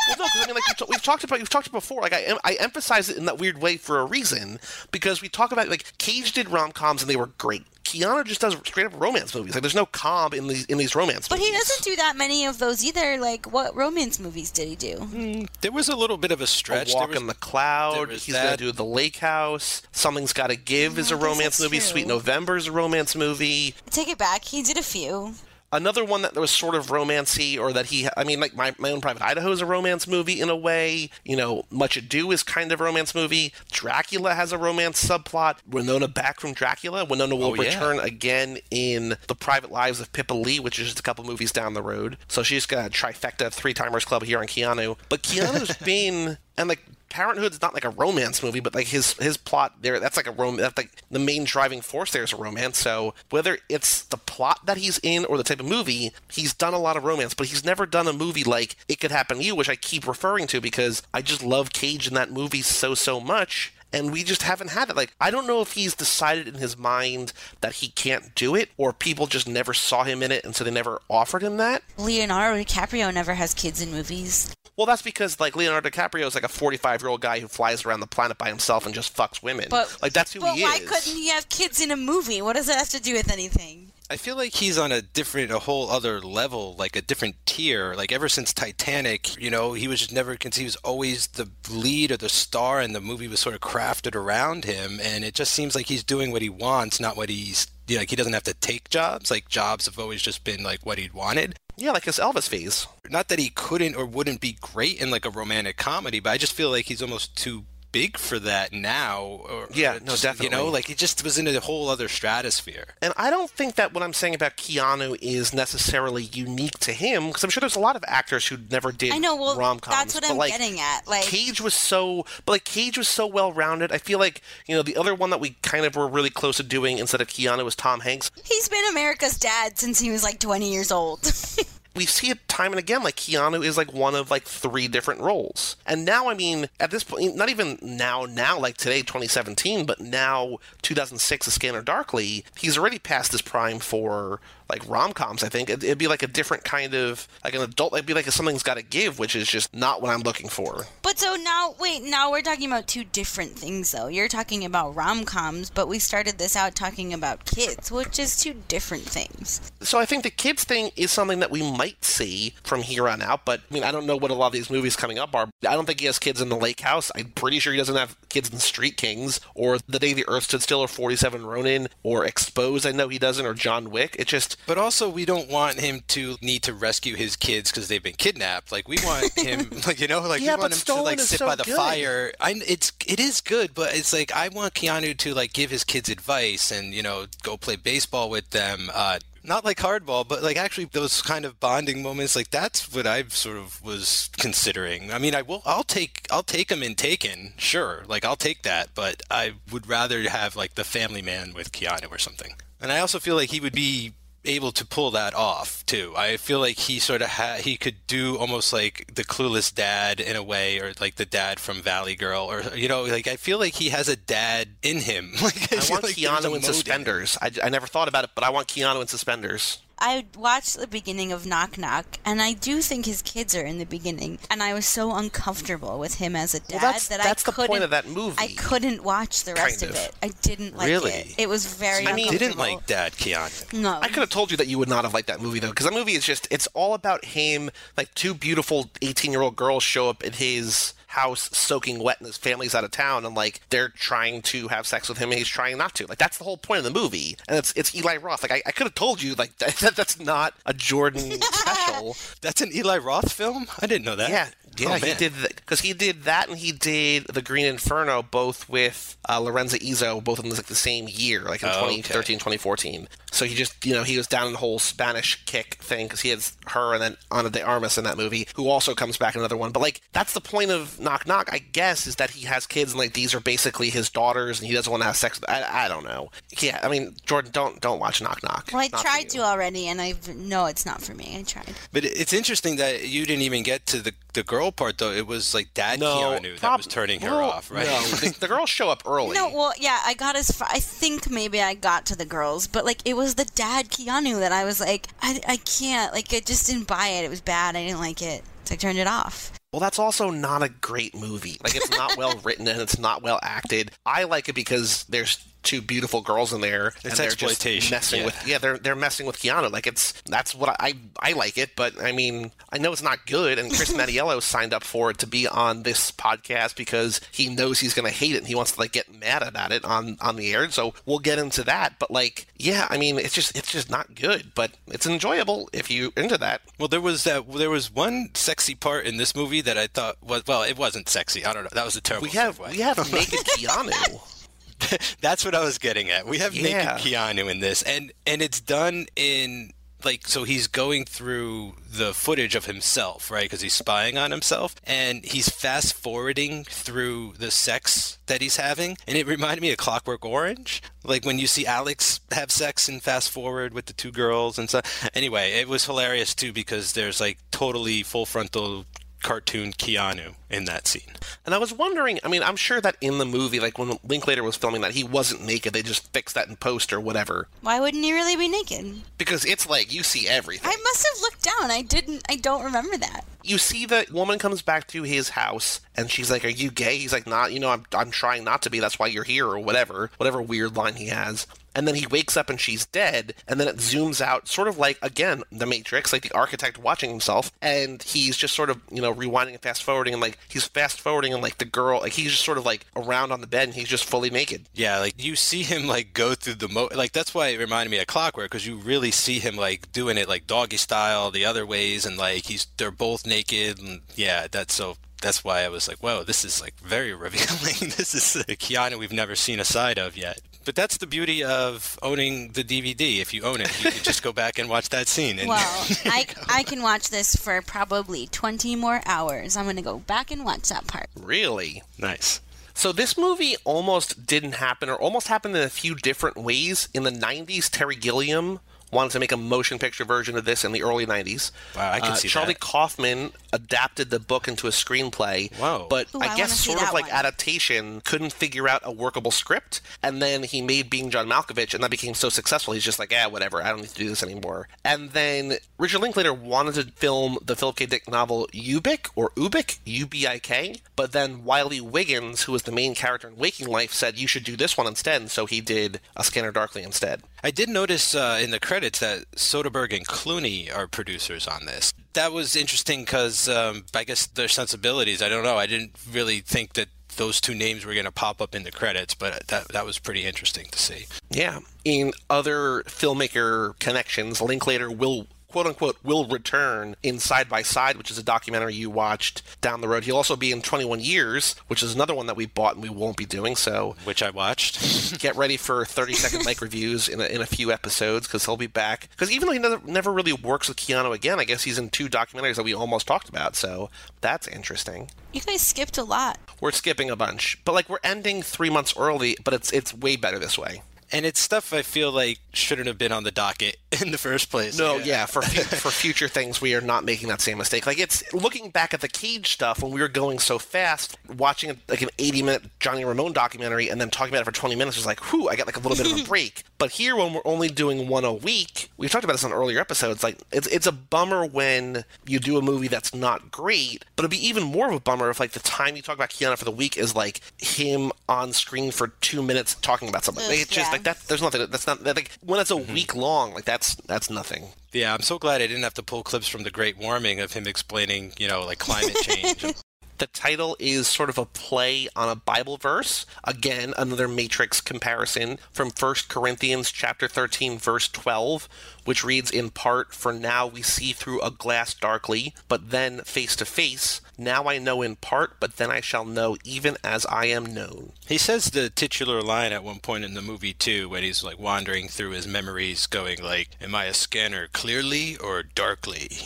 well, 0.08 0.18
no, 0.20 0.26
because 0.26 0.44
I 0.44 0.46
mean, 0.48 0.56
like 0.56 0.68
we've, 0.68 0.78
t- 0.78 0.86
we've 0.90 1.04
talked 1.04 1.24
about, 1.24 1.40
we've 1.40 1.50
talked 1.50 1.72
before. 1.72 2.02
Like 2.02 2.14
I, 2.14 2.22
em- 2.22 2.38
I 2.44 2.54
emphasize 2.60 3.10
it 3.10 3.18
in 3.18 3.26
that 3.26 3.38
weird 3.38 3.62
way 3.62 3.78
for 3.78 4.00
a 4.00 4.06
reason 4.06 4.60
because 4.92 5.22
we 5.22 5.30
talk 5.30 5.52
about 5.52 5.70
like 5.70 5.98
Cage 5.98 6.32
did 6.34 6.50
rom 6.50 6.72
coms 6.72 7.02
and 7.02 7.10
they 7.10 7.16
were 7.16 7.30
great. 7.38 7.66
Keanu 7.84 8.26
just 8.26 8.42
does 8.42 8.56
straight 8.56 8.88
up 8.88 9.00
romance 9.00 9.36
movies. 9.36 9.54
Like 9.54 9.62
there's 9.62 9.76
no 9.76 9.86
calm 9.86 10.34
in 10.34 10.48
these 10.48 10.66
in 10.66 10.80
these 10.80 10.96
romance. 10.96 11.16
Movies. 11.16 11.28
But 11.30 11.38
movies. 11.40 11.52
he 11.52 11.58
doesn't 11.58 11.84
do 11.84 11.96
that 11.98 12.18
many 12.18 12.46
of 12.46 12.58
those 12.58 12.84
either. 12.84 13.18
Like, 13.20 13.52
what 13.52 13.76
romance 13.76 14.20
movies 14.20 14.50
did 14.52 14.68
he 14.68 14.76
do? 14.76 14.98
Hmm, 14.98 15.44
there 15.62 15.72
was 15.72 15.88
a 15.88 15.96
little 15.96 16.18
bit 16.18 16.32
of 16.32 16.42
a 16.42 16.46
A 16.46 16.48
stretch. 16.48 16.94
Walk 16.94 17.10
was, 17.10 17.18
in 17.20 17.28
the 17.28 17.36
Cloud. 17.36 17.96
there 17.96 18.08
was 18.08 18.26
He's 18.26 18.34
gonna 18.36 18.58
do 18.58 18.72
The 18.72 18.84
Lake 18.84 19.18
House. 19.18 19.84
Something's 19.92 20.34
Got 20.34 20.48
to 20.48 20.56
Give 20.56 20.98
is 20.98 21.12
a 21.12 21.16
mm, 21.16 21.22
romance 21.22 21.62
movie. 21.62 21.78
true. 21.78 21.86
Sweet 21.86 22.08
November 22.08 22.58
is 22.58 22.66
a 22.68 22.72
romance 22.72 23.16
movie. 23.16 23.76
I 23.86 23.90
take 23.92 24.08
it 24.10 24.18
back. 24.18 24.44
He 24.46 24.64
did 24.64 24.78
a 24.78 24.84
few. 24.84 25.36
Another 25.76 26.06
one 26.06 26.22
that 26.22 26.36
was 26.36 26.52
sort 26.52 26.74
of 26.76 26.88
romancy, 26.88 27.60
or 27.60 27.74
that 27.74 27.88
he, 27.88 28.08
I 28.16 28.24
mean, 28.24 28.40
like 28.40 28.56
my, 28.56 28.74
my 28.78 28.92
own 28.92 29.02
Private 29.02 29.22
Idaho 29.22 29.52
is 29.52 29.62
a 29.62 29.66
romance 29.66 30.08
movie 30.08 30.40
in 30.40 30.50
a 30.50 30.56
way. 30.56 31.10
You 31.24 31.36
know, 31.36 31.64
Much 31.70 31.98
Ado 31.98 32.32
is 32.32 32.44
kind 32.44 32.72
of 32.72 32.80
a 32.80 32.84
romance 32.84 33.14
movie. 33.14 33.54
Dracula 33.72 34.34
has 34.36 34.52
a 34.52 34.58
romance 34.58 35.06
subplot. 35.06 35.58
Winona 35.70 36.08
back 36.08 36.40
from 36.40 36.54
Dracula. 36.54 37.04
Winona 37.06 37.36
will 37.36 37.46
Oh, 37.48 37.54
yeah. 37.56 37.64
return 37.70 38.00
again 38.00 38.58
in 38.72 39.18
The 39.28 39.36
Private 39.36 39.72
Lives 39.72 40.00
of 40.00 40.12
Pippa 40.14 40.34
Lee, 40.34 40.60
which 40.60 40.80
is 40.80 40.86
just 40.88 41.00
a 41.00 41.04
couple 41.04 41.24
movies 41.26 41.52
down 41.52 41.74
the 41.74 41.84
road. 41.84 42.18
So 42.28 42.42
she's 42.44 42.66
got 42.66 42.86
a 42.88 42.90
trifecta 42.90 43.52
three 43.52 43.74
timers 43.74 44.06
club 44.06 44.24
here 44.24 44.40
on 44.40 44.48
Keanu. 44.48 44.98
But 45.10 45.22
Keanu's 45.24 45.76
been, 45.86 46.38
and 46.58 46.70
like, 46.70 46.84
Parenthood's 47.16 47.62
not 47.62 47.74
like 47.74 47.86
a 47.86 47.90
romance 47.92 48.44
movie, 48.44 48.60
but 48.60 48.76
like 48.76 48.88
his 48.88 49.14
his 49.14 49.38
plot 49.38 49.76
there, 49.82 50.02
that's 50.02 50.18
like 50.18 50.28
a 50.28 50.32
rom. 50.32 50.58
That's 50.58 50.76
like 50.76 50.92
the 51.10 51.18
main 51.18 51.46
driving 51.46 51.80
force 51.80 52.12
there 52.12 52.26
is 52.26 52.34
a 52.34 52.36
romance. 52.36 52.78
So 52.78 53.14
whether 53.30 53.58
it's 53.70 54.04
the 54.04 54.18
plot 54.18 54.66
that 54.66 54.76
he's 54.76 55.00
in 55.02 55.24
or 55.24 55.38
the 55.38 55.44
type 55.46 55.62
of 55.62 55.66
movie, 55.66 56.12
he's 56.30 56.54
done 56.54 56.74
a 56.74 56.78
lot 56.78 56.98
of 56.98 57.06
romance, 57.06 57.34
but 57.34 57.48
he's 57.48 57.64
never 57.64 57.86
done 57.86 58.10
a 58.10 58.12
movie 58.12 58.44
like 58.44 58.76
It 58.90 59.00
Could 59.00 59.12
Happen 59.12 59.38
to 59.38 59.44
You, 59.46 59.56
which 59.56 59.70
I 59.70 59.78
keep 59.78 60.06
referring 60.06 60.46
to 60.48 60.60
because 60.60 61.04
I 61.14 61.22
just 61.22 61.42
love 61.42 61.72
Cage 61.72 62.06
in 62.06 62.16
that 62.16 62.32
movie 62.32 62.62
so 62.62 62.96
so 62.96 63.22
much. 63.22 63.74
And 63.96 64.12
we 64.12 64.24
just 64.24 64.44
haven't 64.44 64.72
had 64.72 64.90
it. 64.90 64.96
Like, 64.96 65.14
I 65.22 65.32
don't 65.32 65.48
know 65.48 65.62
if 65.62 65.72
he's 65.74 65.96
decided 65.96 66.48
in 66.48 66.56
his 66.56 66.78
mind 66.78 67.32
that 67.62 67.74
he 67.76 67.88
can't 67.88 68.36
do 68.36 68.54
it, 68.54 68.70
or 68.78 68.92
people 68.94 69.26
just 69.26 69.48
never 69.48 69.74
saw 69.74 70.04
him 70.04 70.22
in 70.22 70.32
it, 70.32 70.44
and 70.44 70.56
so 70.56 70.64
they 70.64 70.72
never 70.72 71.02
offered 71.10 71.42
him 71.42 71.58
that. 71.58 71.82
Leonardo 71.98 72.62
DiCaprio 72.62 73.14
never 73.14 73.34
has 73.34 73.54
kids 73.54 73.82
in 73.82 73.92
movies. 73.92 74.54
Well, 74.78 74.86
that's 74.86 75.02
because 75.02 75.40
like 75.40 75.56
Leonardo 75.56 75.90
DiCaprio 75.90 76.28
is 76.28 76.36
like 76.36 76.44
a 76.44 76.50
45 76.50 77.02
year 77.02 77.10
old 77.10 77.22
guy 77.22 77.40
who 77.40 77.48
flies 77.48 77.86
around 77.86 78.02
the 78.02 78.08
planet 78.08 78.38
by 78.38 78.50
himself 78.50 78.86
and 78.86 78.94
just 78.94 79.16
fucks 79.16 79.42
women. 79.42 79.68
But 79.70 79.98
like 80.02 80.12
that's 80.12 80.34
who 80.34 80.42
he 80.42 80.64
is. 80.64 80.70
but 80.70 80.82
why 80.82 80.86
couldn't 80.86 81.16
he 81.16 81.30
have 81.30 81.48
kids 81.48 81.80
in 81.82 81.92
a 81.92 81.96
movie? 81.96 82.42
What 82.42 82.58
does 82.58 82.68
that 82.68 82.78
have 82.78 82.90
to 82.90 83.02
do 83.02 83.14
with 83.14 83.32
anything? 83.32 83.85
I 84.08 84.18
feel 84.18 84.36
like 84.36 84.54
he's 84.54 84.78
on 84.78 84.92
a 84.92 85.02
different, 85.02 85.52
a 85.52 85.60
whole 85.60 85.90
other 85.90 86.22
level, 86.22 86.76
like 86.78 86.96
a 86.96 87.02
different 87.02 87.36
tier. 87.46 87.96
Like 87.96 88.12
ever 88.12 88.30
since 88.30 88.54
Titanic, 88.54 89.42
you 89.42 89.50
know, 89.50 89.74
he 89.74 89.88
was 89.88 90.00
just 90.00 90.14
never. 90.14 90.38
He 90.40 90.64
was 90.64 90.76
always 90.78 91.28
the 91.28 91.50
lead 91.72 92.12
or 92.12 92.18
the 92.18 92.30
star, 92.30 92.80
and 92.80 92.94
the 92.94 93.02
movie 93.02 93.28
was 93.28 93.40
sort 93.40 93.56
of 93.56 93.62
crafted 93.62 94.16
around 94.16 94.66
him. 94.66 95.00
And 95.02 95.24
it 95.24 95.34
just 95.34 95.54
seems 95.54 95.76
like 95.76 95.88
he's 95.88 96.04
doing 96.04 96.32
what 96.32 96.44
he 96.44 96.50
wants, 96.50 97.00
not 97.00 97.18
what 97.18 97.30
he's. 97.30 97.68
You 97.88 97.96
know, 97.96 98.02
like 98.02 98.10
he 98.10 98.16
doesn't 98.16 98.34
have 98.34 98.44
to 98.44 98.54
take 98.54 98.90
jobs. 98.90 99.32
Like 99.32 99.50
jobs 99.50 99.86
have 99.86 100.00
always 100.00 100.22
just 100.22 100.44
been 100.44 100.64
like 100.64 100.86
what 100.86 100.98
he'd 101.00 101.14
wanted. 101.14 101.58
Yeah, 101.78 101.92
like 101.92 102.06
his 102.06 102.20
Elvis 102.20 102.48
phase. 102.48 102.88
Not 103.10 103.28
that 103.28 103.40
he 103.40 103.50
couldn't 103.50 103.96
or 103.96 104.06
wouldn't 104.06 104.40
be 104.40 104.58
great 104.62 105.02
in 105.02 105.12
like 105.12 105.26
a 105.26 105.30
romantic 105.30 105.78
comedy, 105.78 106.20
but 106.20 106.30
I 106.30 106.38
just 106.38 106.54
feel 106.54 106.70
like 106.70 106.86
he's 106.86 107.02
almost 107.02 107.36
too 107.36 107.66
big 107.96 108.18
for 108.18 108.40
that 108.40 108.74
now. 108.74 109.24
Or, 109.24 109.68
Yeah, 109.74 109.94
uh, 109.94 110.00
no, 110.06 110.16
just, 110.16 110.44
You 110.44 110.50
know, 110.50 110.68
like 110.68 110.90
it 110.90 110.98
just 110.98 111.24
was 111.24 111.38
in 111.38 111.48
a 111.48 111.60
whole 111.62 111.88
other 111.88 112.10
stratosphere. 112.10 112.86
And 113.02 113.14
I 113.16 113.30
don't 113.30 113.50
think 113.50 113.76
that 113.76 113.94
what 113.94 114.04
I'm 114.04 114.12
saying 114.12 114.36
about 114.36 114.58
Keanu 114.58 115.18
is 115.22 115.54
necessarily 115.54 116.24
unique 116.24 116.78
to 116.80 116.92
him, 116.92 117.28
because 117.28 117.44
I'm 117.44 117.50
sure 117.50 117.62
there's 117.62 117.78
a 117.78 117.80
lot 117.80 117.96
of 117.96 118.04
actors 118.08 118.48
who 118.48 118.58
never 118.70 118.92
did 118.92 119.14
I 119.14 119.18
know. 119.18 119.36
Well, 119.36 119.56
rom 119.56 119.80
coms. 119.80 119.96
that's 119.96 120.16
what 120.16 120.30
I'm 120.30 120.38
getting 120.50 120.80
at. 120.80 121.08
Like, 121.08 121.24
Cage 121.24 121.62
was 121.62 121.74
so, 121.74 122.26
but 122.46 122.52
like 122.54 122.64
Cage 122.66 122.98
was 122.98 123.08
so 123.08 123.26
well 123.28 123.54
rounded. 123.54 123.92
I 123.92 123.98
feel 123.98 124.20
like 124.20 124.42
you 124.68 124.76
know 124.76 124.82
the 124.82 124.98
other 124.98 125.16
one 125.16 125.30
that 125.30 125.40
we 125.40 125.52
kind 125.62 125.86
of 125.86 125.96
were 125.96 126.08
really 126.08 126.30
close 126.30 126.58
to 126.58 126.64
doing 126.64 126.98
instead 126.98 127.22
of 127.22 127.28
Keanu 127.28 127.64
was 127.64 127.76
Tom 127.76 128.02
Hanks. 128.02 128.30
he's 128.44 128.68
been 128.68 128.84
America's 128.90 129.38
dad 129.38 129.78
since 129.80 130.00
he 130.00 130.12
was 130.12 130.24
like 130.24 130.40
20 130.40 130.72
years 130.72 130.92
old. 130.92 131.22
we 131.96 132.06
see 132.06 132.30
it 132.30 132.48
time 132.48 132.72
and 132.72 132.80
again 132.80 133.04
like 133.04 133.16
keanu 133.16 133.64
is 133.64 133.78
like 133.78 133.94
one 133.94 134.16
of 134.16 134.30
like 134.30 134.44
three 134.44 134.88
different 134.88 135.22
roles. 135.22 135.76
And 135.86 136.06
now 136.06 136.30
i 136.30 136.34
mean 136.34 136.70
at 136.80 136.92
this 136.92 137.04
point 137.04 137.36
not 137.36 137.50
even 137.50 137.80
now 137.82 138.26
now 138.26 138.60
like 138.60 138.78
today 138.78 139.00
2017 139.02 139.86
but 139.86 140.00
now 140.00 140.58
2006 140.82 141.48
a 141.48 141.52
scanner 141.52 141.82
darkly 141.82 142.46
he's 142.58 142.78
already 142.78 143.00
past 143.00 143.32
his 143.32 143.42
prime 143.42 143.80
for 143.80 144.40
like 144.70 144.88
rom-coms 144.88 145.44
i 145.44 145.50
think. 145.50 145.70
It'd, 145.70 145.84
it'd 145.84 145.98
be 145.98 146.08
like 146.08 146.24
a 146.24 146.28
different 146.28 146.64
kind 146.64 146.94
of 146.94 147.28
like 147.44 147.54
an 147.56 147.62
adult 147.62 147.94
it'd 147.94 148.06
be 148.06 148.14
like 148.14 148.26
something's 148.26 148.64
got 148.64 148.78
to 148.78 148.84
give 148.84 149.20
which 149.20 149.36
is 149.36 149.48
just 149.48 149.76
not 149.76 150.02
what 150.02 150.12
i'm 150.12 150.22
looking 150.22 150.50
for. 150.50 150.86
But 151.02 151.20
so 151.20 151.36
now, 151.36 151.76
wait, 151.80 152.04
now 152.04 152.32
we're 152.32 152.42
talking 152.42 152.70
about 152.70 152.88
two 152.88 153.04
different 153.04 153.52
things, 153.52 153.92
though. 153.92 154.08
You're 154.08 154.28
talking 154.28 154.66
about 154.66 154.96
rom 154.96 155.24
coms, 155.24 155.70
but 155.70 155.88
we 155.88 156.00
started 156.00 156.38
this 156.38 156.56
out 156.56 156.76
talking 156.76 157.14
about 157.14 157.46
kids, 157.46 157.92
which 157.92 158.20
is 158.20 158.40
two 158.40 158.56
different 158.68 159.04
things. 159.04 159.72
so 159.82 160.00
i 160.00 160.06
think 160.06 160.24
the 160.24 160.30
kids 160.30 160.64
thing 160.64 160.92
is 160.96 161.12
something 161.12 161.40
that 161.40 161.52
we 161.52 161.62
might 161.78 162.04
see 162.04 162.54
from 162.64 162.82
here 162.82 163.08
on 163.08 163.22
out 163.22 163.46
but 163.46 163.62
i 163.70 163.74
mean 163.74 163.84
i 163.84 163.92
don't 163.92 164.06
know 164.06 164.18
what 164.18 164.32
a 164.32 164.34
lot 164.34 164.48
of 164.48 164.54
these 164.54 164.70
movies 164.70 164.96
coming 164.96 165.20
up 165.20 165.36
are. 165.36 165.48
I 165.68 165.76
don't 165.76 165.86
think 165.86 166.00
he 166.00 166.06
has 166.08 166.20
kids 166.20 166.42
in 166.42 166.50
the 166.50 166.56
lake 166.58 166.80
house. 166.82 167.12
I'm 167.16 167.30
pretty 167.32 167.60
sure 167.60 167.72
he 167.72 167.78
doesn't 167.78 167.96
have 167.96 168.18
kids 168.30 168.52
in 168.52 168.60
street 168.60 168.98
kings 168.98 169.40
or 169.54 169.78
the 169.88 170.00
day 170.00 170.14
the 170.14 170.26
earth 170.28 170.44
stood 170.44 170.62
still 170.62 170.80
or 170.80 170.88
47 170.88 171.46
ronin 171.46 171.88
or 172.04 172.26
exposed 172.26 172.86
i 172.86 172.92
know 172.92 173.08
he 173.10 173.20
doesn't 173.20 173.46
or 173.46 173.54
john 173.54 173.90
wick. 173.92 174.16
It 174.20 174.28
just 174.28 174.55
But 174.68 174.78
also, 174.78 175.10
we 175.10 175.26
don't 175.26 175.50
want 175.50 175.80
him 175.80 176.02
to 176.10 176.38
need 176.42 176.64
to 176.64 176.74
rescue 176.74 177.16
his 177.16 177.36
kids 177.36 177.72
because 177.72 177.88
they've 177.88 178.02
been 178.04 178.14
kidnapped. 178.14 178.72
Like 178.72 178.88
we 178.88 178.98
want 179.04 179.32
him, 179.38 179.70
like 179.86 180.00
you 180.00 180.08
know, 180.08 180.22
like 180.22 180.42
Yeah, 180.42 180.56
we 180.56 180.62
want 180.62 180.74
him 180.74 180.80
to 180.96 181.02
like 181.02 181.20
sit 181.20 181.40
so 181.40 181.46
by 181.48 181.56
the 181.56 181.64
good. 181.64 181.76
fire. 181.76 182.32
I, 182.40 182.62
it's 182.68 182.92
it 183.08 183.20
is 183.20 183.42
good, 183.42 183.74
but 183.74 183.96
it's 183.96 184.14
like 184.14 184.32
I 184.34 184.50
want 184.50 184.74
Keanu 184.74 185.18
to 185.18 185.34
like 185.34 185.54
give 185.54 185.70
his 185.72 185.84
kids 185.84 186.10
advice 186.10 186.72
and 186.72 186.94
you 186.94 187.04
know 187.04 187.26
go 187.44 187.58
play 187.58 187.76
baseball 187.76 188.30
with 188.30 188.50
them. 188.52 188.90
Uh, 188.94 189.20
not 189.48 189.64
like 189.64 189.78
hardball, 189.78 190.28
but 190.28 190.42
like 190.42 190.58
actually 190.58 190.86
those 190.86 191.22
kind 191.22 191.46
of 191.46 191.60
bonding 191.60 192.02
moments. 192.02 192.36
Like 192.36 192.50
that's 192.50 192.92
what 192.92 193.06
I 193.06 193.24
sort 193.26 193.58
of 193.58 193.84
was 193.84 194.30
considering. 194.38 195.12
I 195.12 195.20
mean, 195.20 195.36
I 195.36 195.44
will, 195.44 195.62
I'll 195.68 195.84
take, 195.84 196.26
I'll 196.32 196.42
take 196.42 196.72
him 196.72 196.82
in 196.82 196.96
Taken, 196.96 197.54
sure. 197.58 198.04
Like 198.08 198.26
I'll 198.26 198.36
take 198.36 198.64
that, 198.64 198.90
but 198.96 199.22
I 199.30 199.54
would 199.72 199.88
rather 199.88 200.20
have 200.28 200.56
like 200.56 200.74
the 200.74 200.84
Family 200.84 201.22
Man 201.22 201.54
with 201.54 201.72
Keanu 201.72 202.10
or 202.10 202.18
something. 202.18 202.56
And 202.82 202.92
I 202.92 203.00
also 203.00 203.20
feel 203.20 203.36
like 203.36 203.52
he 203.52 203.60
would 203.60 203.74
be 203.74 204.14
able 204.48 204.72
to 204.74 204.86
pull 204.86 205.12
that 205.12 205.34
off 205.34 205.86
too. 205.86 206.14
I 206.16 206.38
feel 206.38 206.60
like 206.60 206.78
he 206.78 207.00
sort 207.00 207.22
of 207.22 207.30
ha- 207.30 207.58
he 207.60 207.78
could 207.78 207.96
do 208.08 208.38
almost 208.38 208.74
like 208.74 209.12
the 209.14 209.24
clueless 209.24 209.74
dad 209.74 210.20
in 210.20 210.36
a 210.36 210.44
way, 210.44 210.80
or 210.80 210.94
like 211.00 211.16
the 211.16 211.26
dad 211.26 211.60
from 211.60 211.82
Valley 211.82 212.16
Girl, 212.16 212.44
or 212.46 212.62
you 212.76 212.88
know, 212.88 213.04
like 213.04 213.28
I 213.28 213.36
feel 213.36 213.60
like 213.60 213.74
he 213.74 213.90
has 213.90 214.08
a 214.08 214.16
dad 214.16 214.70
in 214.82 215.00
him. 215.00 215.34
Like 215.46 215.74
I 215.74 215.80
feel 215.80 215.96
want 215.96 216.04
like 216.04 216.16
Keanu 216.16 216.56
in 216.56 216.64
suspenders. 216.64 217.38
I, 217.40 217.52
I 217.64 217.70
never 217.70 217.86
thought 217.86 218.08
about 218.08 218.24
it, 218.24 218.32
but 218.34 218.44
I 218.44 218.50
want 218.50 218.68
Keanu 218.68 219.00
in 219.00 219.08
suspenders. 219.08 219.78
I 219.98 220.26
watched 220.38 220.78
the 220.78 220.88
beginning 220.88 221.32
of 221.32 221.46
Knock 221.46 221.78
Knock, 221.78 222.06
and 222.26 222.42
I 222.42 222.52
do 222.54 222.82
think 222.82 223.06
his 223.06 223.22
kids 223.22 223.56
are 223.56 223.64
in 223.66 223.78
the 223.78 223.86
beginning, 223.86 224.40
and 224.52 224.62
I 224.62 224.74
was 224.74 224.86
so 224.86 225.16
uncomfortable 225.16 225.98
with 226.00 226.16
him 226.16 226.36
as 226.36 226.54
a 226.54 226.60
dad 226.60 226.72
Well, 226.72 226.80
that's- 226.82 227.08
that 227.08 227.24
that's 227.24 227.44
I 227.48 227.52
the 227.52 227.56
point 227.56 227.70
couldn't. 227.70 227.84
of 227.84 227.90
that 227.92 228.08
movie. 228.08 228.36
I 228.38 228.48
couldn't 228.58 229.04
watch 229.04 229.44
the 229.44 229.54
rest 229.54 229.80
Kind 229.80 229.92
of. 229.92 229.98
of. 229.98 230.06
it. 230.06 230.16
I 230.22 230.28
didn't 230.42 230.76
like 230.76 230.88
Really? 230.88 231.12
it. 231.14 231.36
It 231.38 231.50
was 231.50 231.66
very. 231.66 232.06
I 232.08 232.14
mean- 232.14 232.30
didn't 232.32 232.58
like 232.58 232.86
Dad 232.88 233.14
Keanu. 233.14 233.72
No, 233.74 234.00
I 234.02 234.08
could 234.10 234.18
have 234.20 234.30
told 234.30 234.52
you 234.52 234.58
that 234.58 234.68
you 234.68 234.78
would 234.80 234.90
not 234.90 235.06
have 235.06 235.14
liked 235.14 235.28
that 235.28 235.40
movie 235.42 235.60
though, 235.60 235.70
because 235.70 235.86
that 235.86 235.94
movie 235.94 236.14
is 236.16 236.26
just 236.26 236.48
it's 236.52 236.68
all 236.74 236.94
about 236.94 237.24
him. 237.24 237.72
Like 237.96 238.14
two 238.16 238.34
beautiful 238.34 238.90
eighteen 239.02 239.32
year 239.32 239.42
old 239.42 239.56
girls 239.56 239.84
show 239.84 240.10
up 240.10 240.24
in 240.24 240.34
his 240.34 240.94
house 241.16 241.50
soaking 241.56 242.00
wet 242.00 242.20
and 242.20 242.28
his 242.28 242.38
family's 242.38 242.76
out 242.76 242.84
of 242.84 242.92
town 242.92 243.26
and 243.26 243.36
like 243.36 243.62
they're 243.70 243.90
trying 243.90 244.42
to 244.44 244.68
have 244.68 244.86
sex 244.86 245.08
with 245.10 245.18
him 245.18 245.30
and 245.30 245.38
he's 245.40 245.48
trying 245.48 245.78
not 245.78 245.94
to. 245.96 246.06
Like 246.08 246.18
that's 246.18 246.38
the 246.38 246.44
whole 246.44 246.58
point 246.58 246.80
of 246.80 246.84
the 246.86 247.00
movie. 247.00 247.38
And 247.48 247.58
it's 247.58 247.72
it's 247.76 247.96
eli 247.96 248.18
roth. 248.18 248.44
Like 248.44 248.52
i, 248.52 248.62
I 248.66 248.72
could 248.72 248.86
have 248.86 248.96
told 248.96 249.22
you 249.22 249.34
like 249.36 249.58
that, 249.60 249.76
that's 249.96 250.20
not 250.20 250.54
a 250.66 250.74
jordan 250.74 251.42
special. 251.42 252.16
That's 252.42 252.62
an 252.62 252.72
Eli 252.74 252.98
Roth 252.98 253.32
film. 253.32 253.68
I 253.80 253.88
didn't 253.88 254.06
know 254.06 254.16
that. 254.16 254.30
yeah. 254.30 254.50
Yeah 254.78 254.90
Oh, 254.90 254.94
he 254.96 255.14
did 255.14 255.32
because 255.56 255.80
he 255.80 255.94
did 255.94 256.24
that 256.24 256.50
and 256.50 256.58
he 256.58 256.74
did 256.74 257.28
the 257.28 257.42
green 257.42 257.66
inferno 257.66 258.22
both 258.22 258.68
with 258.68 259.16
uh, 259.30 259.40
lorenza 259.40 259.78
izzo 259.80 260.22
both 260.22 260.38
of 260.40 260.44
them 260.44 260.54
like 260.54 260.66
the 260.66 260.76
same 260.76 261.08
year 261.08 261.44
like 261.44 261.64
in 261.64 261.70
Oh, 261.70 261.86
okay. 261.86 262.02
2013 262.02 262.40
2014 262.40 263.08
so 263.32 263.46
he 263.46 263.56
just 263.56 263.86
you 263.86 263.94
know 263.94 264.04
he 264.04 264.18
was 264.18 264.28
down 264.28 264.48
in 264.48 264.52
the 264.52 264.60
whole 264.60 264.78
spanish 264.80 265.42
kick 265.46 265.76
thing 265.76 266.08
because 266.08 266.20
he 266.20 266.28
has 266.30 266.58
her 266.68 266.94
and 266.94 267.02
then 267.02 267.16
ana 267.32 267.50
de 267.50 267.62
armas 267.62 267.98
in 267.98 268.04
that 268.04 268.18
movie 268.18 268.50
who 268.56 268.68
also 268.68 268.94
comes 268.94 269.16
back 269.18 269.36
in 269.36 269.40
another 269.40 269.56
one. 269.58 269.72
But 269.72 269.80
like 269.82 270.02
that's 270.12 270.34
the 270.34 270.42
point 270.42 270.72
of 270.72 271.00
knock 271.06 271.26
knock 271.26 271.48
i 271.54 271.60
guess 271.60 272.06
is 272.06 272.18
that 272.18 272.32
he 272.32 272.46
has 272.46 272.68
kids 272.68 272.92
and 272.92 273.00
like 273.00 273.14
these 273.14 273.34
are 273.34 273.40
basically 273.40 273.90
his 273.90 274.10
daughters 274.10 274.60
and 274.60 274.68
he 274.68 274.74
doesn't 274.76 274.92
want 274.92 275.02
to 275.02 275.08
have 275.08 275.16
sex 275.16 275.40
with 275.40 275.50
i, 275.50 275.86
I 275.86 275.88
don't 275.88 276.04
know 276.04 276.30
yeah 276.60 276.82
i 276.84 276.90
mean 276.90 277.16
jordan 277.26 277.52
don't 277.54 277.80
don't 277.80 278.00
watch 278.00 278.22
knock 278.22 278.44
knock 278.44 278.70
Well, 278.74 278.82
I 278.82 278.90
Not 278.92 279.02
tried 279.02 279.30
to 279.30 279.40
already, 279.40 279.88
and 279.88 280.02
I 280.02 280.16
no, 280.36 280.66
it's 280.66 280.86
not 280.86 281.02
for 281.02 281.14
me. 281.14 281.36
I 281.38 281.44
tried. 281.44 281.74
But 281.92 282.04
it's 282.04 282.34
interesting 282.34 282.76
that 282.78 283.08
you 283.08 283.26
didn't 283.26 283.44
even 283.44 283.64
get 283.64 283.86
to 283.88 284.02
the 284.02 284.14
the 284.34 284.44
girl 284.44 284.72
part 284.72 284.98
though. 284.98 285.12
It 285.12 285.28
was 285.28 285.54
like 285.54 285.74
Dad 285.74 286.00
no 286.00 286.16
Keanu 286.16 286.54
that 286.54 286.60
prob- 286.60 286.80
was 286.80 286.88
turning 286.88 287.22
her 287.22 287.30
well, 287.30 287.52
off, 287.52 287.72
right? 287.72 287.86
no, 287.86 288.02
the, 288.22 288.36
the 288.40 288.48
girls 288.48 288.70
show 288.70 288.90
up 288.90 289.04
early 289.06 289.34
No, 289.36 289.50
well, 289.50 289.74
yeah, 289.80 290.00
I 290.06 290.14
got 290.14 290.36
as 290.36 290.50
far. 290.52 290.68
I 290.72 290.80
think 290.80 291.30
maybe 291.30 291.62
I 291.62 291.74
got 291.74 292.06
to 292.08 292.16
the 292.18 292.26
girls, 292.26 292.68
but 292.68 292.86
like 292.86 293.02
it 293.06 293.16
was 293.16 293.36
the 293.36 293.46
dad 293.56 293.90
Keanu 293.90 294.40
that 294.40 294.52
I 294.52 294.66
was 294.66 294.80
like, 294.80 295.08
I, 295.22 295.40
I 295.48 295.58
can't. 295.58 296.14
Like, 296.14 296.34
I 296.34 296.40
just 296.40 296.68
didn't 296.68 296.88
buy 296.88 297.08
it. 297.08 297.26
It 297.26 297.30
was 297.30 297.42
bad. 297.42 297.76
I 297.76 297.84
didn't 297.86 298.00
like 298.00 298.22
it. 298.22 298.44
So 298.66 298.74
I 298.74 298.78
turned 298.78 298.98
it 298.98 299.08
off. 299.08 299.52
Well, 299.76 299.82
that's 299.82 300.00
also 300.00 300.30
not 300.30 300.64
a 300.64 300.70
great 300.70 301.14
movie. 301.14 301.58
Like, 301.62 301.76
it's 301.76 301.90
not 301.90 302.16
well 302.16 302.40
written 302.46 302.66
and 302.66 302.80
it's 302.80 302.98
not 302.98 303.22
well 303.22 303.42
acted. 303.44 303.92
I 304.06 304.24
like 304.24 304.48
it 304.48 304.56
because 304.56 305.04
there's 305.10 305.46
two 305.66 305.82
beautiful 305.82 306.22
girls 306.22 306.54
in 306.54 306.62
there, 306.62 306.88
and 307.04 307.06
It's 307.06 307.18
they're 307.18 307.32
just 307.32 307.66
messing 307.92 308.20
yeah. 308.20 308.26
with. 308.26 308.48
Yeah, 308.48 308.58
they're 308.60 308.78
they're 308.78 308.96
messing 308.96 309.26
with 309.26 309.40
Keanu. 309.40 309.70
Like, 309.72 309.88
it's 309.88 310.14
that's 310.26 310.56
what 310.56 310.76
I 310.80 310.94
I 311.20 311.34
like 311.34 311.58
it. 311.58 311.76
But 311.76 312.02
I 312.02 312.14
mean, 312.14 312.52
I 312.72 312.78
know 312.78 312.94
it's 312.94 313.02
not 313.02 313.26
good. 313.26 313.60
And 313.60 313.70
Chris 313.74 313.92
Mattiello 313.98 314.42
signed 314.42 314.74
up 314.74 314.84
for 314.84 315.10
it 315.12 315.18
to 315.20 315.28
be 315.28 315.48
on 315.48 315.84
this 315.84 316.12
podcast 316.12 316.76
because 316.78 317.20
he 317.32 317.54
knows 317.54 317.80
he's 317.80 317.94
going 317.94 318.10
to 318.10 318.18
hate 318.18 318.36
it 318.36 318.40
and 318.40 318.48
he 318.48 318.56
wants 318.56 318.72
to 318.74 318.80
like 318.80 318.94
get 318.94 319.14
mad 319.20 319.44
about 319.44 319.72
it 319.72 319.84
on 319.84 320.18
on 320.22 320.36
the 320.38 320.54
air. 320.54 320.70
So 320.70 320.94
we'll 321.06 321.20
get 321.20 321.40
into 321.40 321.64
that. 321.64 321.96
But 322.00 322.12
like, 322.12 322.48
yeah, 322.58 322.88
I 322.90 322.98
mean, 322.98 323.18
it's 323.20 323.34
just 323.34 323.58
it's 323.58 323.72
just 323.72 323.90
not 323.90 324.16
good, 324.16 324.52
but 324.56 324.72
it's 324.88 325.06
enjoyable 325.06 325.70
if 325.74 325.90
you 325.92 326.14
into 326.16 326.38
that. 326.38 326.62
Well, 326.80 326.88
there 326.88 327.02
was 327.02 327.24
that. 327.26 327.52
There 327.52 327.70
was 327.70 327.92
one 327.92 328.30
sexy 328.34 328.76
part 328.76 329.06
in 329.06 329.18
this 329.18 329.36
movie 329.36 329.62
that 329.62 329.78
I 329.78 329.88
thought 329.88 330.18
was 330.24 330.46
well, 330.48 330.64
it 330.64 330.78
wasn't 330.78 331.10
sexy. 331.10 331.44
I 331.46 331.54
don't 331.54 331.64
know. 331.64 331.70
That 331.74 331.86
was 331.86 331.96
a 331.96 332.02
terrible. 332.02 332.26
We 332.26 332.32
have 332.32 332.60
segue. 332.60 332.72
we 332.72 332.78
have 332.80 332.98
naked 333.12 333.40
Keanu. 333.46 334.35
That's 335.22 335.46
what 335.46 335.56
I 335.56 335.64
was 335.64 335.78
getting 335.78 336.10
at. 336.10 336.28
We 336.28 336.38
have 336.40 336.54
Yeah. 336.56 336.64
naked 336.98 337.06
Keanu 337.14 337.50
in 337.50 337.60
this, 337.60 337.82
and 337.84 338.12
and 338.26 338.42
it's 338.42 338.60
done 338.62 339.08
in 339.16 339.72
like 340.04 340.28
so 340.28 340.44
he's 340.44 340.68
going 340.68 341.06
through 341.06 341.74
the 341.90 342.14
footage 342.14 342.54
of 342.54 342.66
himself, 342.66 343.32
right? 343.32 343.44
Because 343.46 343.62
he's 343.62 343.74
spying 343.74 344.18
on 344.18 344.30
himself, 344.32 344.76
and 344.84 345.24
he's 345.26 345.50
fast 345.50 345.94
forwarding 345.94 346.64
through 346.66 347.34
the 347.40 347.50
sex 347.50 348.20
that 348.28 348.42
he's 348.42 348.58
having, 348.58 348.98
and 349.08 349.18
it 349.18 349.26
reminded 349.26 349.62
me 349.62 349.72
of 349.72 349.78
Clockwork 349.78 350.24
Orange, 350.24 350.84
like 351.04 351.26
when 351.26 351.40
you 351.40 351.48
see 351.48 351.66
Alex 351.66 352.20
have 352.32 352.52
sex 352.52 352.88
and 352.88 353.02
fast 353.02 353.32
forward 353.32 353.74
with 353.74 353.86
the 353.86 353.94
two 353.94 354.12
girls 354.12 354.60
and 354.60 354.70
stuff. 354.70 355.10
Anyway, 355.16 355.54
it 355.54 355.68
was 355.68 355.86
hilarious 355.86 356.36
too 356.36 356.54
because 356.54 356.94
there's 356.94 357.20
like 357.20 357.40
totally 357.50 358.04
full 358.04 358.26
frontal 358.28 358.86
cartoon 359.26 359.74
Keanu 359.74 360.36
in 360.52 360.66
that 360.66 360.86
scene. 360.88 361.16
And 361.48 361.56
I 361.56 361.58
was 361.58 361.74
wondering, 361.74 362.20
I 362.24 362.28
mean, 362.28 362.44
I'm 362.44 362.56
sure 362.56 362.80
that 362.80 362.96
in 363.02 363.18
the 363.18 363.26
movie, 363.26 363.60
like 363.60 363.80
when 363.80 363.98
Linklater 364.08 364.44
was 364.44 364.56
filming 364.56 364.82
that, 364.82 364.92
he 364.92 365.04
wasn't 365.04 365.44
naked. 365.44 365.74
They 365.74 365.82
just 365.82 366.14
fixed 366.14 366.36
that 366.36 366.48
in 366.48 366.56
post 366.58 366.94
or 366.94 367.00
whatever. 367.00 367.48
Why 367.62 367.80
wouldn't 367.80 368.04
he 368.04 368.14
really 368.14 368.36
be 368.36 368.48
naked? 368.48 369.02
Because 369.18 369.44
it's 369.44 369.68
like, 369.68 369.92
you 369.92 370.04
see 370.04 370.28
everything. 370.28 370.70
I 370.72 370.78
must 370.84 371.08
have 371.08 371.22
looked 371.22 371.44
down. 371.44 371.72
I 371.72 371.82
didn't. 371.82 372.24
I 372.30 372.36
don't 372.36 372.64
remember 372.64 372.98
that. 372.98 373.26
You 373.44 373.58
see 373.58 373.88
the 373.88 374.06
woman 374.12 374.38
comes 374.38 374.62
back 374.62 374.86
to 374.90 375.02
his 375.02 375.30
house 375.30 375.82
and 375.96 376.12
she's 376.12 376.30
like, 376.30 376.46
Are 376.46 376.50
you 376.50 376.70
gay? 376.70 376.98
He's 376.98 377.14
like, 377.14 377.26
Not, 377.26 377.52
you 377.52 377.60
know, 377.60 377.70
I'm, 377.72 377.84
I'm 377.94 378.12
trying 378.12 378.44
not 378.44 378.62
to 378.62 378.70
be. 378.70 378.80
That's 378.80 379.00
why 379.00 379.08
you're 379.08 379.24
here 379.24 379.48
or 379.48 379.58
whatever. 379.58 380.12
Whatever 380.18 380.40
weird 380.40 380.78
line 380.78 380.96
he 380.96 381.08
has. 381.08 381.48
And 381.76 381.88
then 381.88 381.96
he 381.96 382.08
wakes 382.08 382.38
up 382.38 382.50
and 382.50 382.60
she's 382.60 382.86
dead. 382.86 383.36
And 383.48 383.60
then 383.60 383.68
it 383.68 383.78
zooms 383.78 384.22
out, 384.22 384.48
sort 384.48 384.68
of 384.68 384.78
like, 384.78 384.98
again, 385.02 385.44
the 385.52 385.66
Matrix, 385.66 386.14
like 386.14 386.24
the 386.24 386.36
architect 386.36 386.80
watching 386.80 387.10
himself. 387.10 387.52
And 387.62 388.02
he's 388.02 388.38
just 388.38 388.56
sort 388.56 388.70
of, 388.70 388.82
you 388.90 389.02
know, 389.02 389.14
rewinding 389.14 389.50
and 389.54 389.62
fast 389.62 389.84
forwarding. 389.84 390.14
And 390.14 390.22
like, 390.22 390.40
he's 390.48 390.66
fast 390.66 391.00
forwarding 391.00 391.34
and 391.34 391.44
like 391.44 391.58
the 391.58 391.66
girl, 391.66 392.00
like 392.00 392.14
he's 392.14 392.32
just 392.32 392.46
sort 392.46 392.58
of 392.58 392.66
like 392.66 392.86
around 392.96 393.32
on 393.32 393.42
the 393.42 393.48
bed 393.48 393.68
and 393.68 393.76
he's 393.76 393.88
just 393.88 394.06
fully 394.06 394.30
naked. 394.30 394.68
Yeah, 394.74 395.00
like 395.00 395.22
you 395.24 395.36
see 395.36 395.64
him 395.64 395.88
like 395.88 396.14
go 396.14 396.34
through 396.34 396.56
the 396.56 396.68
mo 396.68 396.90
like 396.96 397.12
that's 397.12 397.34
why 397.34 397.50
it 397.50 397.60
reminded 397.60 397.90
me 397.92 398.00
of 398.00 398.08
Clockwork 398.08 398.50
because 398.50 398.66
you 398.66 398.78
really 398.78 399.12
see 399.12 399.40
him 399.40 399.56
like 399.56 399.92
doing 399.92 400.18
it 400.18 400.30
like 400.30 400.48
doggy 400.48 400.78
style 400.78 401.32
the 401.32 401.46
other 401.46 401.66
ways 401.66 402.06
and 402.06 402.18
like 402.18 402.46
he's 402.46 402.68
they're 402.78 402.92
both 402.92 403.26
naked 403.26 403.80
and 403.80 404.02
yeah 404.16 404.48
that's 404.50 404.74
so 404.74 404.98
that's 405.22 405.44
why 405.44 405.62
I 405.62 405.70
was 405.70 405.88
like, 405.88 405.98
whoa, 406.00 406.24
this 406.24 406.46
is 406.46 406.62
like 406.62 406.78
very 406.80 407.14
revealing. 407.16 407.92
this 407.98 408.14
is 408.14 408.36
a 408.36 408.56
Keanu 408.56 409.00
we've 409.00 409.12
never 409.12 409.36
seen 409.36 409.60
a 409.60 409.66
side 409.66 409.98
of 409.98 410.16
yet. 410.16 410.40
But 410.66 410.76
that's 410.76 410.98
the 410.98 411.08
beauty 411.08 411.44
of 411.44 411.98
owning 412.02 412.50
the 412.54 412.64
DVD. 412.64 413.22
If 413.22 413.34
you 413.34 413.44
own 413.44 413.62
it, 413.62 413.84
you 413.84 413.92
can 413.92 414.04
just 414.04 414.24
go 414.24 414.34
back 414.34 414.58
and 414.58 414.68
watch 414.68 414.90
that 414.90 415.08
scene. 415.08 415.38
And 415.40 415.48
Well, 415.48 415.88
I, 416.06 416.26
I 416.50 416.64
can 416.64 416.82
watch 416.82 417.10
this 417.10 417.36
for 417.36 417.62
probably 417.62 418.28
20 418.28 418.76
more 418.76 419.02
hours. 419.06 419.56
I'm 419.56 419.66
going 419.66 419.76
to 419.76 419.82
go 419.84 420.00
back 420.00 420.32
and 420.32 420.44
watch 420.44 420.70
that 420.70 420.88
part. 420.88 421.08
Really? 421.16 421.84
nice. 422.00 422.42
So 422.78 422.92
this 422.92 423.18
movie 423.18 423.56
almost 423.64 424.28
didn't 424.28 424.56
happen, 424.56 424.90
or 424.90 424.96
almost 424.96 425.30
happened 425.30 425.56
in 425.56 425.64
a 425.64 425.70
few 425.70 425.96
different 425.96 426.36
ways. 426.36 426.90
In 426.94 427.04
the 427.04 427.10
'90s, 427.10 427.70
Terry 427.70 427.96
Gilliam 427.96 428.60
wanted 428.96 429.12
to 429.12 429.20
make 429.20 429.32
a 429.32 429.38
motion 429.38 429.78
picture 429.78 430.06
version 430.06 430.38
of 430.38 430.46
this 430.46 430.64
in 430.66 430.72
the 430.72 430.82
early 430.84 431.06
90s. 431.06 431.52
Wow, 431.76 431.92
I 431.92 432.00
can 432.00 432.14
Uh, 432.14 432.16
see 432.16 432.28
Charlie 432.28 432.54
that. 432.54 432.60
Kaufman 432.62 433.32
adapted 433.54 434.10
the 434.10 434.20
book 434.20 434.48
into 434.48 434.68
a 434.68 434.72
screenplay. 434.72 435.54
Whoa. 435.58 435.88
But 435.90 436.08
Ooh, 436.16 436.20
I 436.22 436.30
I 436.34 436.38
guess 436.38 436.60
sort 436.60 436.82
of 436.82 436.94
like 436.94 437.06
one. 437.06 437.14
adaptation 437.14 438.02
couldn't 438.02 438.34
figure 438.34 438.68
out 438.68 438.82
a 438.84 438.92
workable 438.92 439.32
script. 439.32 439.82
And 440.02 440.22
then 440.22 440.44
he 440.44 440.62
made 440.62 440.90
Being 440.90 441.10
John 441.10 441.28
Malkovich, 441.28 441.74
and 441.74 441.84
that 441.84 441.92
became 441.92 442.14
so 442.16 442.30
successful, 442.30 442.74
he's 442.74 442.84
just 442.84 443.00
like, 443.00 443.12
yeah, 443.12 443.28
whatever, 443.28 443.62
I 443.62 443.70
don't 443.70 443.82
need 443.82 443.90
to 443.90 443.96
do 443.96 444.10
this 444.10 444.24
anymore. 444.24 444.68
And 444.84 445.12
then 445.12 445.58
Richard 445.78 446.00
Linklater 446.02 446.34
wanted 446.34 446.76
to 446.76 446.84
film 446.94 447.38
the 447.46 447.56
Philip 447.56 447.76
K. 447.76 447.86
Dick 447.86 448.10
novel 448.10 448.48
Ubik, 448.54 449.10
or 449.16 449.30
Ubik, 449.32 449.80
U-B-I-K. 449.86 450.76
But 450.96 451.12
then 451.12 451.44
Wiley 451.44 451.82
Wiggins, 451.82 452.44
who 452.44 452.52
was 452.54 452.64
the 452.64 452.72
main 452.72 452.96
character 452.96 453.28
in 453.28 453.36
Waking 453.36 453.68
Life, 453.68 453.92
said 453.94 454.18
you 454.18 454.28
should 454.28 454.44
do 454.44 454.56
this 454.56 454.78
one 454.78 454.88
instead, 454.88 455.22
and 455.22 455.30
so 455.32 455.46
he 455.46 455.60
did 455.62 456.00
A 456.16 456.24
Scanner 456.24 456.52
Darkly 456.52 456.84
instead. 456.84 457.22
I 457.46 457.52
did 457.52 457.70
notice 457.70 458.16
uh, 458.16 458.40
in 458.42 458.50
the 458.50 458.60
credits 458.60 459.02
that 459.02 459.30
Soderbergh 459.36 459.96
and 459.96 460.08
Clooney 460.08 460.76
are 460.76 460.88
producers 460.88 461.48
on 461.48 461.68
this. 461.68 461.94
That 462.14 462.32
was 462.32 462.56
interesting 462.56 463.02
because 463.02 463.48
um, 463.48 463.86
I 463.94 464.04
guess 464.04 464.26
their 464.26 464.48
sensibilities. 464.48 465.22
I 465.22 465.30
don't 465.30 465.44
know. 465.44 465.56
I 465.56 465.68
didn't 465.68 465.96
really 466.12 466.40
think 466.40 466.74
that 466.74 466.88
those 467.18 467.40
two 467.40 467.54
names 467.54 467.86
were 467.86 467.94
going 467.94 468.06
to 468.06 468.12
pop 468.12 468.42
up 468.42 468.56
in 468.56 468.64
the 468.64 468.72
credits, 468.72 469.14
but 469.14 469.46
that 469.50 469.68
that 469.68 469.86
was 469.86 470.00
pretty 470.00 470.26
interesting 470.26 470.66
to 470.72 470.80
see. 470.80 471.06
Yeah. 471.30 471.60
In 471.84 472.14
other 472.32 472.82
filmmaker 472.88 473.78
connections, 473.78 474.42
Linklater 474.42 474.90
will 474.90 475.28
quote 475.56 475.68
unquote 475.68 475.96
will 476.04 476.28
return 476.28 476.98
in 477.02 477.18
Side 477.18 477.48
by 477.48 477.62
Side, 477.62 477.96
which 477.96 478.12
is 478.12 478.18
a 478.18 478.24
documentary 478.24 478.74
you 478.74 478.90
watched 478.90 479.42
down 479.62 479.80
the 479.80 479.88
road. 479.88 480.04
He'll 480.04 480.18
also 480.18 480.36
be 480.36 480.52
in 480.52 480.62
21 480.62 481.00
Years, 481.00 481.56
which 481.68 481.82
is 481.82 481.96
another 481.96 482.14
one 482.14 482.28
that 482.28 482.36
we 482.36 482.46
bought 482.46 482.74
and 482.74 482.84
we 482.84 482.90
won't 482.90 483.16
be 483.16 483.26
doing. 483.26 483.56
So 483.56 483.96
Which 484.04 484.22
I 484.22 484.32
watched. 484.32 485.18
get 485.22 485.34
ready 485.38 485.56
for 485.56 485.86
30 485.86 486.14
second 486.16 486.46
mic 486.46 486.60
reviews 486.60 487.08
in 487.08 487.22
a, 487.22 487.24
in 487.28 487.40
a 487.40 487.46
few 487.46 487.72
episodes 487.72 488.28
because 488.28 488.44
he'll 488.44 488.58
be 488.58 488.68
back. 488.68 489.08
Because 489.12 489.32
even 489.32 489.48
though 489.48 489.54
he 489.54 489.60
never, 489.60 489.80
never 489.86 490.12
really 490.12 490.34
works 490.34 490.68
with 490.68 490.76
Keanu 490.76 491.16
again, 491.16 491.40
I 491.40 491.46
guess 491.46 491.64
he's 491.64 491.80
in 491.80 491.90
two 491.90 492.10
documentaries 492.10 492.58
that 492.58 492.64
we 492.64 492.74
almost 492.74 493.08
talked 493.08 493.30
about. 493.30 493.56
So 493.56 493.90
that's 494.20 494.50
interesting. 494.50 495.10
You 495.32 495.40
guys 495.40 495.62
skipped 495.62 495.98
a 495.98 496.04
lot. 496.04 496.38
We're 496.60 496.74
skipping 496.74 497.10
a 497.10 497.16
bunch, 497.16 497.60
but 497.64 497.72
like 497.72 497.88
we're 497.88 498.00
ending 498.04 498.42
three 498.42 498.70
months 498.70 498.94
early, 498.98 499.38
but 499.42 499.54
it's 499.54 499.72
it's 499.72 499.94
way 499.94 500.18
better 500.18 500.38
this 500.38 500.58
way. 500.58 500.82
And 501.12 501.26
it's 501.26 501.40
stuff 501.40 501.74
I 501.74 501.82
feel 501.82 502.12
like 502.12 502.40
shouldn't 502.54 502.88
have 502.88 502.98
been 502.98 503.12
on 503.12 503.24
the 503.24 503.32
docket 503.32 503.78
in 504.02 504.12
the 504.12 504.18
first 504.18 504.50
place. 504.50 504.78
No, 504.78 504.98
yeah, 504.98 505.26
for 505.26 505.42
fu- 505.42 505.62
for 505.78 505.90
future 505.92 506.28
things, 506.28 506.62
we 506.62 506.74
are 506.76 506.82
not 506.82 507.04
making 507.04 507.28
that 507.30 507.42
same 507.42 507.58
mistake. 507.58 507.86
Like 507.86 508.00
it's 508.00 508.24
looking 508.34 508.70
back 508.70 508.94
at 508.94 509.02
the 509.02 509.08
Cage 509.08 509.52
stuff 509.54 509.82
when 509.84 509.92
we 509.92 510.02
were 510.02 510.08
going 510.08 510.40
so 510.40 510.58
fast, 510.60 511.18
watching 511.38 511.80
like 511.88 512.02
an 512.02 512.10
eighty-minute 512.20 512.64
Johnny 512.80 513.06
Ramone 513.06 513.34
documentary, 513.34 513.90
and 513.90 514.00
then 514.02 514.10
talking 514.10 514.34
about 514.34 514.42
it 514.42 514.46
for 514.46 514.52
twenty 514.52 514.76
minutes 514.76 514.98
was 514.98 515.06
like, 515.06 515.20
whew, 515.32 515.50
I 515.50 515.56
got 515.56 515.68
like 515.68 515.78
a 515.78 515.80
little 515.80 515.98
bit 516.04 516.12
of 516.12 516.20
a 516.20 516.24
break. 516.30 516.64
But 516.78 516.92
here, 516.92 517.16
when 517.16 517.34
we're 517.34 517.42
only 517.46 517.70
doing 517.70 518.08
one 518.10 518.26
a 518.26 518.34
week, 518.34 518.90
we've 518.98 519.10
talked 519.12 519.24
about 519.24 519.34
this 519.34 519.44
on 519.46 519.54
earlier 519.54 519.80
episodes. 519.80 520.24
Like 520.24 520.40
it's 520.52 520.68
it's 520.68 520.88
a 520.88 520.92
bummer 520.92 521.46
when 521.46 522.04
you 522.28 522.40
do 522.40 522.58
a 522.58 522.62
movie 522.62 522.88
that's 522.88 523.14
not 523.14 523.52
great, 523.52 524.04
but 524.16 524.24
it'd 524.24 524.32
be 524.32 524.46
even 524.48 524.64
more 524.64 524.88
of 524.90 524.94
a 524.96 525.00
bummer 525.00 525.30
if 525.30 525.40
like 525.40 525.52
the 525.52 525.60
time 525.60 525.96
you 525.96 526.02
talk 526.02 526.16
about 526.16 526.30
Keanu 526.30 526.58
for 526.58 526.66
the 526.66 526.72
week 526.72 526.98
is 526.98 527.16
like 527.16 527.40
him 527.58 528.12
on 528.28 528.52
screen 528.54 528.92
for 528.92 529.08
two 529.22 529.42
minutes 529.42 529.76
talking 529.76 530.10
about 530.10 530.24
something. 530.26 530.46
Like, 530.48 530.60
it's 530.62 530.70
just 530.70 530.92
Yeah. 530.92 530.95
Like 530.96 531.04
that. 531.04 531.20
There's 531.28 531.42
nothing. 531.42 531.68
That's 531.70 531.88
not 531.88 532.04
like 532.04 532.32
when 532.42 532.60
it's 532.60 532.72
a 532.72 532.76
mm-hmm. 532.76 532.94
week 532.94 533.16
long. 533.16 533.54
Like 533.54 533.66
that's 533.66 533.96
that's 533.96 534.30
nothing. 534.30 534.70
Yeah, 534.94 535.14
I'm 535.14 535.22
so 535.22 535.38
glad 535.38 535.62
I 535.62 535.68
didn't 535.68 535.84
have 535.84 535.94
to 535.96 536.04
pull 536.04 536.24
clips 536.24 536.48
from 536.48 536.64
the 536.64 536.72
Great 536.72 536.98
Warming 536.98 537.40
of 537.42 537.54
him 537.54 537.68
explaining, 537.68 538.34
you 538.38 538.48
know, 538.48 538.66
like 538.66 538.80
climate 538.80 539.16
change. 539.22 539.66
The 540.18 540.28
title 540.28 540.78
is 540.80 541.08
sort 541.08 541.30
of 541.30 541.38
a 541.38 541.46
play 541.46 542.08
on 542.16 542.30
a 542.30 542.36
Bible 542.36 542.78
verse. 542.78 543.26
Again, 543.44 543.94
another 543.98 544.30
Matrix 544.30 544.80
comparison 544.80 545.60
from 545.72 545.90
1 545.90 546.16
Corinthians 546.30 546.92
chapter 546.92 547.28
13 547.28 547.78
verse 547.78 548.08
12, 548.08 548.70
which 549.04 549.26
reads 549.26 549.52
in 549.52 549.72
part, 549.72 550.14
"For 550.14 550.32
now 550.32 550.68
we 550.68 550.82
see 550.82 551.12
through 551.12 551.42
a 551.42 551.52
glass 551.52 551.94
darkly, 551.94 552.56
but 552.70 552.92
then 552.92 553.24
face 553.26 553.58
to 553.58 553.66
face. 553.66 554.22
Now 554.38 554.68
I 554.70 554.78
know 554.78 555.02
in 555.02 555.18
part, 555.18 555.60
but 555.60 555.78
then 555.78 555.92
I 555.92 556.00
shall 556.02 556.26
know 556.26 556.58
even 556.64 556.98
as 557.04 557.26
I 557.26 557.46
am 557.48 557.66
known." 557.66 558.14
He 558.26 558.38
says 558.38 558.66
the 558.66 558.90
titular 558.90 559.42
line 559.42 559.74
at 559.74 559.84
one 559.84 560.00
point 560.00 560.24
in 560.24 560.34
the 560.34 560.42
movie 560.42 560.74
too, 560.74 561.10
when 561.10 561.24
he's 561.24 561.44
like 561.44 561.60
wandering 561.60 562.08
through 562.08 562.32
his 562.32 562.48
memories, 562.48 563.06
going 563.06 563.44
like, 563.44 563.72
"Am 563.82 563.94
I 563.94 564.06
a 564.06 564.14
scanner 564.14 564.68
clearly 564.72 565.36
or 565.38 565.62
darkly?" 565.64 566.30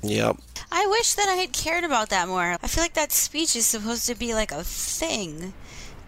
Yep. 0.00 0.36
I 0.70 0.86
wish 0.86 1.14
that 1.14 1.28
I 1.28 1.34
had 1.34 1.52
cared 1.52 1.84
about 1.84 2.10
that 2.10 2.28
more. 2.28 2.56
I 2.62 2.66
feel 2.66 2.84
like 2.84 2.94
that 2.94 3.12
speech 3.12 3.56
is 3.56 3.66
supposed 3.66 4.06
to 4.06 4.14
be 4.14 4.34
like 4.34 4.52
a 4.52 4.62
thing, 4.62 5.54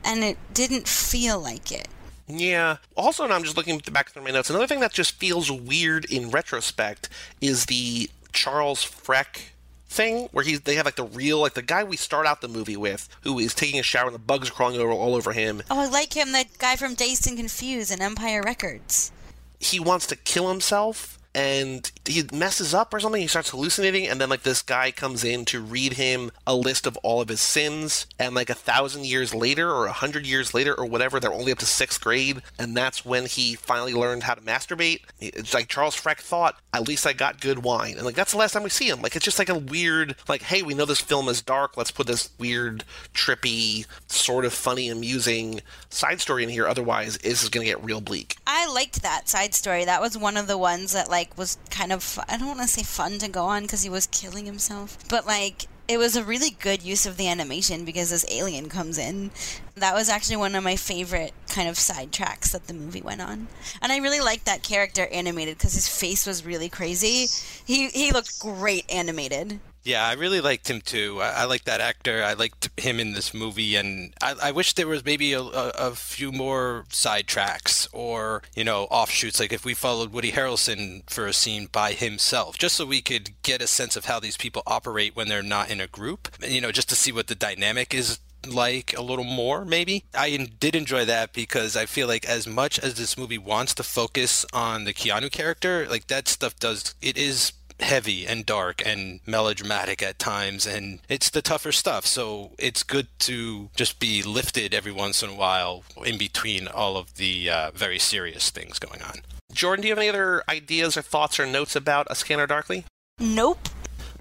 and 0.05 0.23
it 0.23 0.37
didn't 0.53 0.87
feel 0.87 1.41
like 1.41 1.73
it. 1.73 1.89
Yeah. 2.29 2.77
Also, 2.97 3.25
and 3.25 3.33
I'm 3.33 3.43
just 3.43 3.57
looking 3.57 3.79
back 3.91 4.11
through 4.11 4.23
my 4.23 4.31
notes. 4.31 4.51
Another 4.51 4.67
thing 4.67 4.81
that 4.81 4.93
just 4.93 5.15
feels 5.15 5.51
weird 5.51 6.05
in 6.05 6.31
retrospect 6.31 7.09
is 7.41 7.67
the 7.67 8.09
Charles 8.33 8.85
Freck 8.85 9.51
thing, 9.87 10.29
where 10.31 10.45
he's 10.45 10.61
they 10.61 10.77
have 10.77 10.85
like 10.85 10.97
the 10.97 11.05
real 11.05 11.41
like 11.41 11.55
the 11.55 11.63
guy 11.63 11.83
we 11.83 11.97
start 11.97 12.27
out 12.27 12.41
the 12.41 12.49
movie 12.49 12.77
with, 12.77 13.09
who 13.23 13.39
is 13.39 13.55
taking 13.55 13.81
a 13.81 13.83
shower 13.83 14.07
and 14.07 14.15
the 14.15 14.21
bugs 14.21 14.49
are 14.49 14.53
crawling 14.53 14.79
over 14.81 14.93
all 14.93 15.17
over 15.17 15.33
him. 15.33 15.63
Oh, 15.71 15.81
I 15.81 15.89
like 15.89 16.15
him, 16.15 16.33
that 16.33 16.59
guy 16.59 16.77
from 16.77 16.95
Dazed 16.95 17.27
and 17.27 17.37
Confused 17.37 17.91
and 17.91 18.01
Empire 18.01 18.43
Records. 18.43 19.11
He 19.59 19.81
wants 19.81 20.07
to 20.07 20.17
kill 20.17 20.49
himself. 20.49 21.17
And 21.33 21.93
he 22.11 22.25
messes 22.33 22.75
up 22.75 22.93
or 22.93 23.01
something. 23.01 23.21
He 23.21 23.29
starts 23.29 23.51
hallucinating, 23.51 24.07
and 24.07 24.21
then 24.21 24.29
like 24.29 24.43
this 24.43 24.63
guy 24.63 24.91
comes 24.91 25.25
in 25.25 25.45
to 25.47 25.61
read 25.61 25.95
him 25.95 26.31
a 26.47 26.55
list 26.55 26.87
of 26.87 26.97
all 26.99 27.21
of 27.21 27.29
his 27.29 27.41
sins. 27.41 28.07
And 28.19 28.35
like 28.35 28.51
a 28.51 28.55
thousand 28.55 29.07
years 29.07 29.35
later, 29.35 29.71
or 29.71 29.87
a 29.87 29.93
hundred 29.93 30.27
years 30.27 30.55
later, 30.55 30.75
or 30.75 30.87
whatever, 30.87 31.21
they're 31.21 31.33
only 31.33 31.53
up 31.53 31.59
to 31.59 31.67
sixth 31.67 32.01
grade, 32.01 32.43
and 32.59 32.77
that's 32.77 33.05
when 33.05 33.27
he 33.27 33.55
finally 33.55 33.95
learned 33.95 34.25
how 34.25 34.35
to 34.35 34.41
masturbate. 34.41 35.03
It's 35.21 35.55
like 35.55 35.69
Charles 35.69 35.97
Freck 35.97 36.19
thought, 36.19 36.61
at 36.73 36.87
least 36.87 37.07
I 37.07 37.13
got 37.13 37.41
good 37.41 37.61
wine, 37.61 37.95
and 37.97 38.05
like 38.05 38.15
that's 38.15 38.33
the 38.33 38.39
last 38.39 38.53
time 38.53 38.63
we 38.63 38.71
see 38.71 38.89
him. 38.89 39.03
Like 39.03 39.17
it's 39.17 39.25
just 39.25 39.39
like 39.39 39.49
a 39.49 39.59
weird, 39.59 40.17
like 40.29 40.43
hey, 40.43 40.63
we 40.63 40.75
know 40.75 40.85
this 40.85 41.01
film 41.01 41.29
is 41.29 41.43
dark. 41.43 41.77
Let's 41.77 41.91
put 41.91 42.07
this 42.07 42.31
weird, 42.39 42.85
trippy, 43.15 43.87
sort 44.07 44.45
of 44.45 44.53
funny, 44.53 44.89
amusing 44.89 45.61
side 45.89 46.21
story 46.21 46.43
in 46.43 46.49
here. 46.49 46.67
Otherwise, 46.67 47.19
this 47.19 47.43
is 47.43 47.49
gonna 47.49 47.67
get 47.67 47.83
real 47.85 48.01
bleak. 48.01 48.37
I 48.47 48.71
liked 48.73 49.03
that 49.03 49.29
side 49.29 49.55
story. 49.55 49.85
That 49.85 50.01
was 50.01 50.17
one 50.19 50.37
of 50.37 50.47
the 50.47 50.59
ones 50.59 50.93
that 50.93 51.09
like 51.09 51.37
was 51.37 51.59
kind 51.71 51.93
of 51.93 51.99
fu- 52.01 52.22
I 52.28 52.36
don't 52.36 52.48
want 52.48 52.61
to 52.61 52.68
say 52.68 52.82
fun 52.82 53.18
to 53.18 53.28
go 53.28 53.44
on 53.44 53.62
because 53.62 53.82
he 53.82 53.90
was 53.90 54.07
killing 54.07 54.46
himself, 54.46 54.98
but 55.09 55.26
like 55.26 55.66
it 55.88 55.98
was 55.98 56.14
a 56.14 56.22
really 56.22 56.51
good 56.51 56.82
use 56.82 57.05
of 57.05 57.16
the 57.16 57.28
animation 57.28 57.84
because 57.84 58.11
this 58.11 58.24
alien 58.30 58.68
comes 58.68 58.96
in. 58.96 59.30
That 59.74 59.94
was 59.94 60.09
actually 60.09 60.36
one 60.36 60.55
of 60.55 60.62
my 60.62 60.76
favorite 60.76 61.32
kind 61.48 61.68
of 61.68 61.78
side 61.78 62.12
tracks 62.12 62.53
that 62.53 62.66
the 62.66 62.74
movie 62.74 63.03
went 63.03 63.20
on, 63.20 63.48
and 63.82 63.90
I 63.90 63.98
really 63.98 64.20
liked 64.20 64.46
that 64.46 64.62
character 64.62 65.07
animated 65.09 65.59
because 65.59 65.74
his 65.74 65.88
face 65.88 66.26
was 66.26 66.44
really 66.44 66.68
crazy. 66.68 67.26
He 67.64 67.88
he 67.88 68.12
looked 68.12 68.40
great 68.40 68.84
animated. 68.90 69.61
Yeah, 69.83 70.07
I 70.07 70.12
really 70.12 70.41
liked 70.41 70.68
him 70.68 70.81
too. 70.81 71.20
I, 71.20 71.43
I 71.43 71.45
like 71.45 71.64
that 71.64 71.81
actor. 71.81 72.22
I 72.22 72.35
liked 72.35 72.68
him 72.78 73.01
in 73.01 73.12
this 73.12 73.33
movie, 73.33 73.76
and 73.76 74.12
I, 74.22 74.35
I 74.43 74.51
wish 74.53 74.74
there 74.74 74.87
was 74.87 75.05
maybe 75.05 75.33
a, 75.33 75.41
a, 75.41 75.68
a 75.70 75.91
few 75.95 76.33
more 76.33 76.85
side 76.91 77.26
tracks 77.26 77.89
or 77.93 78.43
you 78.55 78.64
know 78.64 78.85
offshoots. 78.85 79.41
Like 79.41 79.53
if 79.53 79.64
we 79.64 79.74
followed 79.74 80.12
Woody 80.12 80.33
Harrelson 80.33 81.09
for 81.09 81.26
a 81.26 81.33
scene 81.33 81.68
by 81.72 81.93
himself, 81.93 82.59
just 82.59 82.76
so 82.76 82.85
we 82.85 83.01
could 83.01 83.31
get 83.43 83.62
a 83.62 83.66
sense 83.66 83.97
of 83.97 84.05
how 84.05 84.20
these 84.20 84.37
people 84.37 84.62
operate 84.66 85.16
when 85.16 85.28
they're 85.28 85.43
not 85.43 85.70
in 85.70 85.81
a 85.81 85.87
group. 85.87 86.28
You 86.47 86.61
know, 86.61 86.72
just 86.72 86.89
to 86.91 86.95
see 86.95 87.12
what 87.12 87.28
the 87.28 87.35
dynamic 87.35 87.95
is 87.95 88.18
like 88.47 88.97
a 88.97 89.03
little 89.03 89.24
more 89.24 89.66
maybe 89.66 90.03
i 90.14 90.35
did 90.59 90.74
enjoy 90.74 91.05
that 91.05 91.35
because 91.35 91.76
i 91.76 91.85
feel 91.85 92.09
like 92.09 92.26
as 92.26 92.47
much 92.47 92.78
as 92.78 92.95
this 92.95 93.18
movie 93.18 93.37
wants 93.37 93.74
to 93.74 93.83
focus 93.83 94.47
on 94.53 94.85
the 94.85 94.95
keanu 94.95 95.31
character 95.31 95.87
like 95.91 96.07
that 96.07 96.26
stuff 96.26 96.59
does 96.59 96.95
it 97.03 97.18
is 97.18 97.53
heavy 97.81 98.26
and 98.26 98.47
dark 98.47 98.83
and 98.85 99.20
melodramatic 99.26 100.03
at 100.03 100.18
times 100.18 100.66
and 100.66 101.01
it's 101.09 101.31
the 101.31 101.43
tougher 101.43 101.72
stuff 101.72 102.07
so 102.07 102.53
it's 102.59 102.83
good 102.83 103.09
to 103.18 103.70
just 103.74 103.99
be 103.99 104.22
lifted 104.22 104.74
every 104.74 104.93
once 104.93 105.22
in 105.22 105.31
a 105.31 105.35
while 105.35 105.83
in 106.05 106.18
between 106.18 106.68
all 106.68 106.97
of 106.97 107.14
the 107.14 107.49
uh, 107.49 107.70
very 107.74 107.99
serious 107.99 108.51
things 108.51 108.78
going 108.78 109.03
on 109.03 109.20
Jordan, 109.53 109.83
do 109.83 109.89
you 109.89 109.93
have 109.93 109.99
any 109.99 110.09
other 110.09 110.43
ideas 110.49 110.97
or 110.97 111.03
thoughts 111.03 111.41
or 111.41 111.47
notes 111.47 111.74
about 111.74 112.07
A 112.09 112.14
Scanner 112.14 112.47
Darkly? 112.47 112.85
Nope. 113.18 113.68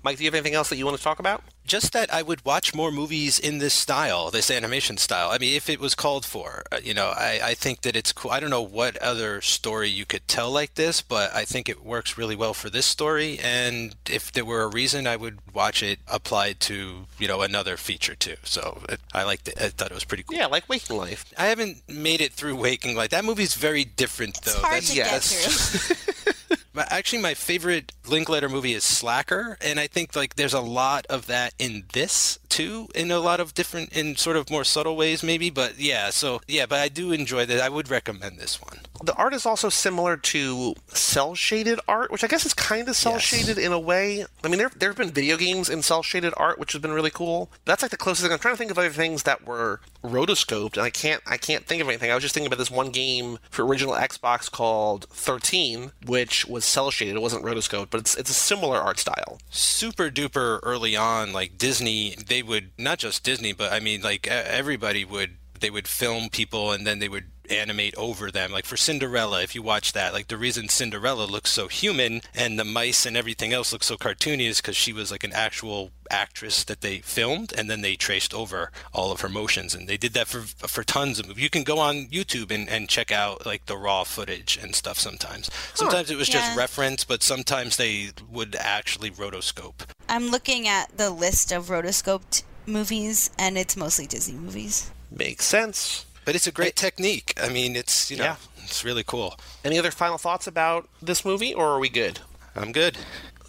Mike, 0.04 0.18
do 0.18 0.24
you 0.24 0.28
have 0.28 0.36
anything 0.36 0.54
else 0.56 0.70
that 0.70 0.78
you 0.78 0.86
want 0.86 0.97
to 0.97 1.04
talk 1.04 1.20
about? 1.20 1.43
Just 1.66 1.93
that 1.93 2.12
I 2.12 2.24
would 2.24 2.43
watch 2.45 2.74
more 2.74 2.91
movies 2.91 3.38
in 3.38 3.60
this 3.60 3.76
style, 3.76 4.32
this 4.32 4.50
animation 4.50 4.97
style. 4.97 5.30
I 5.30 5.38
mean, 5.38 5.56
if 5.56 5.70
it 5.70 5.80
was 5.80 5.93
called 5.93 6.26
for, 6.26 6.64
uh, 6.72 6.80
you 6.84 6.95
know, 6.95 7.10
I, 7.16 7.39
I 7.43 7.54
think 7.54 7.82
that 7.82 7.95
it's 7.95 8.12
cool. 8.12 8.32
I 8.32 8.39
don't 8.39 8.50
know 8.50 8.62
what 8.62 8.97
other 8.97 9.39
story 9.41 9.88
you 9.89 10.06
could 10.06 10.28
tell 10.28 10.50
like 10.50 10.74
this, 10.76 11.02
but 11.02 11.34
I 11.36 11.45
think 11.45 11.70
it 11.70 11.86
works 11.86 12.18
really 12.18 12.36
well 12.36 12.56
for 12.56 12.72
this 12.72 12.88
story. 12.88 13.38
And 13.38 13.95
if 14.10 14.32
there 14.32 14.45
were 14.45 14.64
a 14.64 14.68
reason, 14.68 15.06
I 15.06 15.16
would 15.16 15.38
watch 15.54 15.84
it 15.84 16.00
applied 16.08 16.60
to, 16.62 17.06
you 17.20 17.28
know, 17.28 17.41
another 17.41 17.78
feature 17.78 18.16
too. 18.16 18.38
So 18.43 18.82
it, 18.89 19.00
I 19.14 19.24
liked 19.24 19.47
it. 19.47 19.62
I 19.62 19.70
thought 19.70 19.91
it 19.91 19.95
was 19.95 20.06
pretty 20.06 20.24
cool. 20.24 20.38
Yeah, 20.38 20.47
like 20.47 20.68
Waking 20.68 20.97
Life. 20.97 21.26
I 21.38 21.47
haven't 21.47 21.88
made 21.88 22.22
it 22.22 22.34
through 22.34 22.56
Waking 22.56 22.95
Life. 22.95 23.12
That 23.12 23.26
movie's 23.26 23.54
very 23.54 23.84
different, 23.86 24.41
though. 24.41 24.52
It's 24.54 24.60
hard 24.60 24.74
That's- 24.84 24.89
to 24.89 24.95
yes. 24.95 25.88
get 25.88 25.97
through. 25.97 26.16
But 26.74 26.91
actually, 26.91 27.22
my 27.22 27.34
favorite 27.34 27.93
Linklater 28.07 28.49
movie 28.49 28.74
is 28.74 28.84
Slacker, 28.84 29.57
and 29.61 29.80
I 29.80 29.88
think 29.88 30.15
like 30.15 30.36
there's 30.36 30.53
a 30.53 30.61
lot 30.61 31.05
of 31.07 31.28
that 31.28 31.53
in 31.59 31.86
this 31.93 32.39
too, 32.49 32.88
in 32.95 33.11
a 33.11 33.20
lot 33.20 33.39
of 33.39 33.53
different, 33.53 33.93
in 33.93 34.15
sort 34.15 34.36
of 34.36 34.49
more 34.49 34.63
subtle 34.63 34.95
ways, 34.95 35.24
maybe. 35.24 35.49
But 35.49 35.80
yeah, 35.80 36.09
so 36.09 36.41
yeah, 36.47 36.65
but 36.65 36.80
I 36.80 36.89
do 36.89 37.11
enjoy 37.11 37.45
that. 37.45 37.61
I 37.61 37.70
would 37.70 37.89
recommend 37.89 38.38
this 38.39 38.61
one. 38.61 38.80
The 39.03 39.13
art 39.13 39.34
is 39.34 39.45
also 39.45 39.70
similar 39.70 40.17
to 40.17 40.76
cell 40.88 41.34
shaded 41.36 41.80
art, 41.88 42.11
which 42.11 42.24
I 42.24 42.28
guess 42.28 42.45
is 42.45 42.53
kind 42.53 42.88
of 42.89 42.95
cell 42.95 43.17
shaded 43.17 43.57
in 43.57 43.72
a 43.72 43.80
way. 43.80 44.26
I 44.43 44.47
mean, 44.47 44.57
there 44.57 44.72
there 44.76 44.89
have 44.89 44.97
been 44.97 45.11
video 45.11 45.38
games 45.38 45.70
in 45.70 45.82
cell 45.82 46.03
shaded 46.03 46.34
art, 46.38 46.59
which 46.59 46.74
has 46.74 46.82
been 46.82 46.91
really 46.91 47.11
cool. 47.11 47.49
That's 47.65 47.82
like 47.82 47.91
the 47.91 47.97
closest 47.97 48.24
thing. 48.24 48.34
I'm 48.34 48.39
trying 48.39 48.55
to 48.55 48.57
think 48.57 48.72
of 48.72 48.78
other 48.78 48.89
things 48.89 49.24
that 49.24 49.45
were 49.45 49.80
rotoscoped, 50.03 50.74
and 50.74 50.84
I 50.84 50.89
can't 50.89 51.22
I 51.26 51.38
can't 51.38 51.65
think 51.65 51.82
of 51.82 51.88
anything. 51.88 52.11
I 52.11 52.15
was 52.15 52.24
just 52.24 52.34
thinking 52.34 52.47
about 52.47 52.59
this 52.59 52.72
one 52.72 52.89
game 52.89 53.39
for 53.49 53.65
original 53.65 53.93
Xbox 53.93 54.51
called 54.51 55.05
13, 55.11 55.91
which 56.05 56.45
was 56.45 56.59
cell 56.62 56.91
shaded. 56.91 57.16
It 57.16 57.22
wasn't 57.22 57.43
rotoscoped, 57.43 57.89
but 57.89 58.01
it's 58.01 58.16
it's 58.16 58.30
a 58.30 58.34
similar 58.34 58.78
art 58.78 58.99
style. 58.99 59.39
Super 59.49 60.10
duper 60.10 60.60
early 60.64 60.95
on, 60.95 61.34
like 61.34 61.57
Disney, 61.57 62.16
they 62.16 62.43
would 62.43 62.72
not 62.78 62.99
just 62.99 63.24
Disney, 63.24 63.53
but 63.53 63.72
I 63.72 63.80
mean 63.80 64.01
like 64.01 64.28
everybody 64.28 65.05
would 65.05 65.38
they 65.60 65.70
would 65.70 65.88
film 65.88 66.30
people 66.30 66.72
and 66.72 66.88
then 66.88 66.99
they 66.99 67.10
would 67.10 67.26
animate 67.52 67.95
over 67.95 68.32
them. 68.32 68.52
Like 68.52 68.66
for 68.66 68.78
cinderella 68.78 69.41
if 69.41 69.56
you 69.56 69.62
watch 69.62 69.93
that 69.93 70.14
like 70.14 70.28
the 70.28 70.38
reason 70.38 70.70
cinderella 70.70 71.26
looks 71.26 71.52
so 71.52 71.68
human 71.68 72.22
and 72.36 72.58
the 72.58 72.66
mice 72.66 73.06
and 73.06 73.18
everything 73.18 73.54
else 73.54 73.72
looks 73.72 73.88
so 73.88 73.97
cartoony 73.97 74.47
is 74.47 74.62
because 74.62 74.76
she 74.76 74.93
was 74.93 75.12
like 75.12 75.24
an 75.24 75.34
actual 75.34 75.91
actress 76.12 76.64
that 76.64 76.82
they 76.82 77.00
filmed 77.00 77.54
and 77.56 77.70
then 77.70 77.82
they 77.82 77.95
traced 77.95 78.34
over 78.34 78.72
all 78.93 79.12
of 79.12 79.22
her 79.22 79.30
motions. 79.30 79.76
And 79.76 79.88
they 79.88 79.97
did 79.97 80.14
that 80.14 80.28
for 80.28 80.41
for 80.41 80.84
tons 80.84 81.20
of 81.20 81.28
movies. 81.28 81.43
You 81.43 81.50
can 81.50 81.64
go 81.64 81.80
on 81.80 82.08
youtube 82.08 82.52
and, 82.52 82.70
and 82.70 82.89
check 82.89 83.12
out 83.12 83.45
like 83.45 83.66
the 83.66 83.78
raw 83.78 84.04
footage 84.04 84.58
and 84.62 84.76
stuff 84.76 84.97
sometimes. 84.97 85.50
Sometimes 85.74 86.10
it 86.12 86.18
was 86.18 86.30
just 86.30 86.58
reference 86.58 87.04
but 87.04 87.24
sometimes 87.24 87.78
they 87.78 88.10
would 88.30 88.56
actually 88.56 89.12
rotoscope. 89.12 89.86
I'm 90.08 90.30
looking 90.30 90.68
at 90.68 90.97
the 90.97 91.12
list 91.12 91.52
of 91.52 91.68
rotoscoped 91.68 92.43
movies, 92.66 93.30
and 93.38 93.58
it's 93.58 93.76
mostly 93.76 94.08
Disney 94.08 94.38
movies. 94.38 94.91
Makes 95.12 95.45
sense. 95.45 96.06
But 96.26 96.36
it's 96.36 96.47
a 96.47 96.51
great 96.51 96.76
technique 96.76 97.34
i 97.41 97.49
mean 97.49 97.76
it's 97.76 98.09
you 98.11 98.17
know 98.17 98.24
Yeah. 98.24 98.36
it's 98.63 98.84
really 98.86 99.03
cool 99.03 99.38
Any 99.63 99.78
other 99.80 99.91
final 99.91 100.17
thoughts 100.17 100.47
about 100.47 100.88
this 101.01 101.24
movie, 101.26 101.53
or 101.53 101.67
are 101.70 101.80
we 101.80 101.89
good? 101.89 102.20
i'm 102.55 102.72
good 102.72 102.97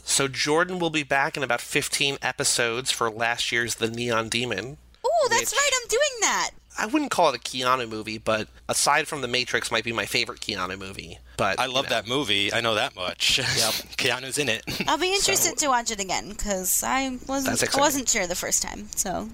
So 0.04 0.26
Jordan 0.26 0.78
will 0.80 0.90
be 0.90 1.04
back 1.04 1.36
in 1.36 1.42
about 1.44 1.60
15 1.60 2.18
episodes 2.20 2.90
for 2.90 3.08
last 3.10 3.52
year's 3.52 3.76
The 3.76 3.88
Neon 3.88 4.28
Demon. 4.28 4.76
Oh, 5.04 5.28
that's 5.30 5.52
right. 5.52 5.70
I'm 5.80 5.88
doing 5.88 6.16
that. 6.22 6.50
I 6.78 6.86
wouldn't 6.86 7.12
call 7.12 7.28
it 7.30 7.36
a 7.36 7.38
Keanu 7.38 7.88
movie, 7.88 8.18
but 8.18 8.48
aside 8.68 9.06
from 9.06 9.20
The 9.20 9.28
Matrix, 9.28 9.70
might 9.70 9.84
be 9.84 9.92
my 9.92 10.06
favorite 10.06 10.40
Keanu 10.40 10.76
movie. 10.78 11.18
But 11.36 11.60
I 11.60 11.66
love 11.66 11.84
you 11.84 11.90
know, 11.90 11.96
that 11.96 12.08
movie. 12.08 12.52
I 12.52 12.60
know 12.60 12.74
that 12.74 12.96
much. 12.96 13.38
Yep. 13.38 13.74
Keanu's 13.98 14.38
in 14.38 14.48
it. 14.48 14.62
I'll 14.88 14.98
be 14.98 15.12
interested 15.18 15.56
to 15.58 15.68
watch 15.68 15.90
it 15.92 16.00
again 16.00 16.30
because 16.30 16.82
I 16.82 17.16
wasn't 17.28 17.62
I 17.76 17.80
wasn't 17.80 18.08
sure 18.08 18.26
the 18.26 18.34
first 18.34 18.62
time. 18.64 18.88
So 18.96 19.28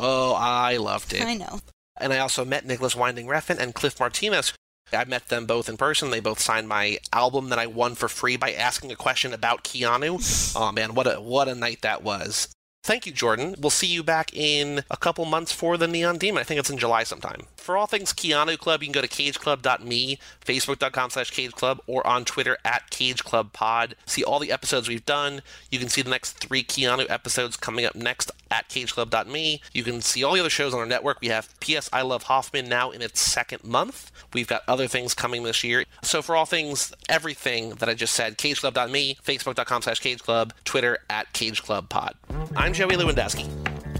Oh, 0.00 0.34
I 0.34 0.78
loved 0.78 1.12
it. 1.12 1.22
I 1.22 1.34
know. 1.34 1.60
And 1.98 2.12
I 2.12 2.18
also 2.18 2.44
met 2.44 2.66
Nicolas 2.66 2.96
Winding 2.96 3.26
Refn 3.26 3.58
and 3.58 3.74
Cliff 3.74 3.98
Martinez. 3.98 4.52
I 4.92 5.04
met 5.04 5.28
them 5.28 5.46
both 5.46 5.68
in 5.68 5.76
person. 5.76 6.10
They 6.10 6.20
both 6.20 6.38
signed 6.38 6.68
my 6.68 6.98
album 7.12 7.48
that 7.48 7.58
I 7.58 7.66
won 7.66 7.94
for 7.94 8.08
free 8.08 8.36
by 8.36 8.52
asking 8.52 8.92
a 8.92 8.96
question 8.96 9.32
about 9.32 9.64
Keanu. 9.64 10.54
Oh 10.56 10.72
man, 10.72 10.94
what 10.94 11.06
a 11.06 11.20
what 11.20 11.48
a 11.48 11.54
night 11.54 11.82
that 11.82 12.02
was. 12.02 12.48
Thank 12.82 13.04
you, 13.04 13.12
Jordan. 13.12 13.56
We'll 13.58 13.70
see 13.70 13.88
you 13.88 14.04
back 14.04 14.32
in 14.32 14.84
a 14.90 14.96
couple 14.96 15.24
months 15.24 15.50
for 15.50 15.76
the 15.76 15.88
Neon 15.88 16.18
Demon. 16.18 16.40
I 16.40 16.44
think 16.44 16.60
it's 16.60 16.70
in 16.70 16.78
July 16.78 17.02
sometime. 17.02 17.42
For 17.66 17.76
all 17.76 17.88
things 17.88 18.12
Keanu 18.12 18.56
Club, 18.56 18.80
you 18.80 18.86
can 18.86 18.92
go 18.92 19.00
to 19.00 19.08
cageclub.me, 19.08 20.20
facebook.com 20.44 21.10
slash 21.10 21.32
cageclub, 21.32 21.80
or 21.88 22.06
on 22.06 22.24
Twitter 22.24 22.58
at 22.64 22.88
cageclubpod. 22.92 23.94
See 24.06 24.22
all 24.22 24.38
the 24.38 24.52
episodes 24.52 24.88
we've 24.88 25.04
done. 25.04 25.42
You 25.72 25.80
can 25.80 25.88
see 25.88 26.00
the 26.00 26.10
next 26.10 26.38
three 26.38 26.62
Keanu 26.62 27.10
episodes 27.10 27.56
coming 27.56 27.84
up 27.84 27.96
next 27.96 28.30
at 28.52 28.68
cageclub.me. 28.68 29.62
You 29.72 29.82
can 29.82 30.00
see 30.00 30.22
all 30.22 30.34
the 30.34 30.38
other 30.38 30.48
shows 30.48 30.74
on 30.74 30.78
our 30.78 30.86
network. 30.86 31.20
We 31.20 31.26
have 31.26 31.58
P.S. 31.58 31.90
I 31.92 32.02
Love 32.02 32.22
Hoffman 32.22 32.68
now 32.68 32.92
in 32.92 33.02
its 33.02 33.20
second 33.20 33.64
month. 33.64 34.12
We've 34.32 34.46
got 34.46 34.62
other 34.68 34.86
things 34.86 35.12
coming 35.12 35.42
this 35.42 35.64
year. 35.64 35.86
So 36.02 36.22
for 36.22 36.36
all 36.36 36.46
things, 36.46 36.92
everything 37.08 37.70
that 37.70 37.88
I 37.88 37.94
just 37.94 38.14
said, 38.14 38.38
cageclub.me, 38.38 39.18
facebook.com 39.24 39.82
slash 39.82 40.00
cageclub, 40.00 40.52
Twitter 40.64 40.98
at 41.10 41.32
cageclubpod. 41.32 42.12
I'm 42.54 42.72
Joey 42.72 42.94
Lewandowski, 42.94 43.48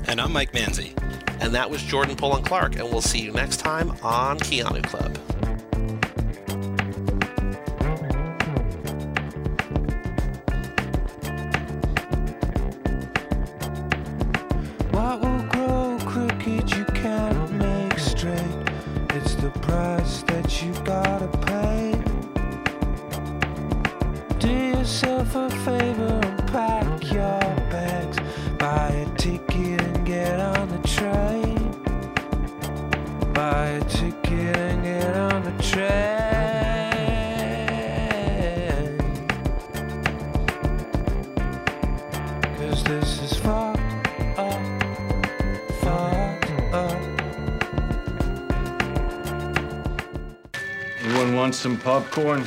and 0.08 0.20
I'm 0.20 0.32
Mike 0.32 0.52
Manzi. 0.52 0.92
and 1.40 1.54
that 1.54 1.70
was 1.70 1.82
Jordan 1.82 2.16
Pullen 2.16 2.42
Clark, 2.42 2.76
and 2.76 2.84
we'll 2.90 3.02
see 3.02 3.20
you 3.20 3.32
next 3.32 3.58
time 3.58 3.90
on 4.02 4.38
Keanu 4.38 4.82
Club. 4.84 5.16
What 14.92 15.20
will 15.20 15.42
grow 15.48 15.98
crooked 16.06 16.74
you 16.74 16.84
can't 16.86 17.52
make 17.52 17.98
straight? 17.98 18.40
It's 19.10 19.34
the 19.36 19.50
price 19.62 20.22
that 20.22 20.62
you 20.62 20.72
gotta 20.84 21.28
pay. 21.46 21.92
Do 24.38 24.48
yourself 24.52 25.34
a 25.34 25.50
favor 25.50 26.20
and 26.22 26.46
pack 26.48 27.12
your 27.12 27.40
bags. 27.70 28.16
Buy 28.58 29.05
Buy 33.32 33.66
a 33.66 33.84
ticket 33.84 34.56
and 34.56 34.82
get 34.82 35.16
on 35.16 35.44
the 35.44 35.52
this 42.82 43.20
is 43.22 43.38
up. 46.72 46.92
Anyone 51.04 51.36
want 51.36 51.54
some 51.54 51.76
popcorn? 51.78 52.44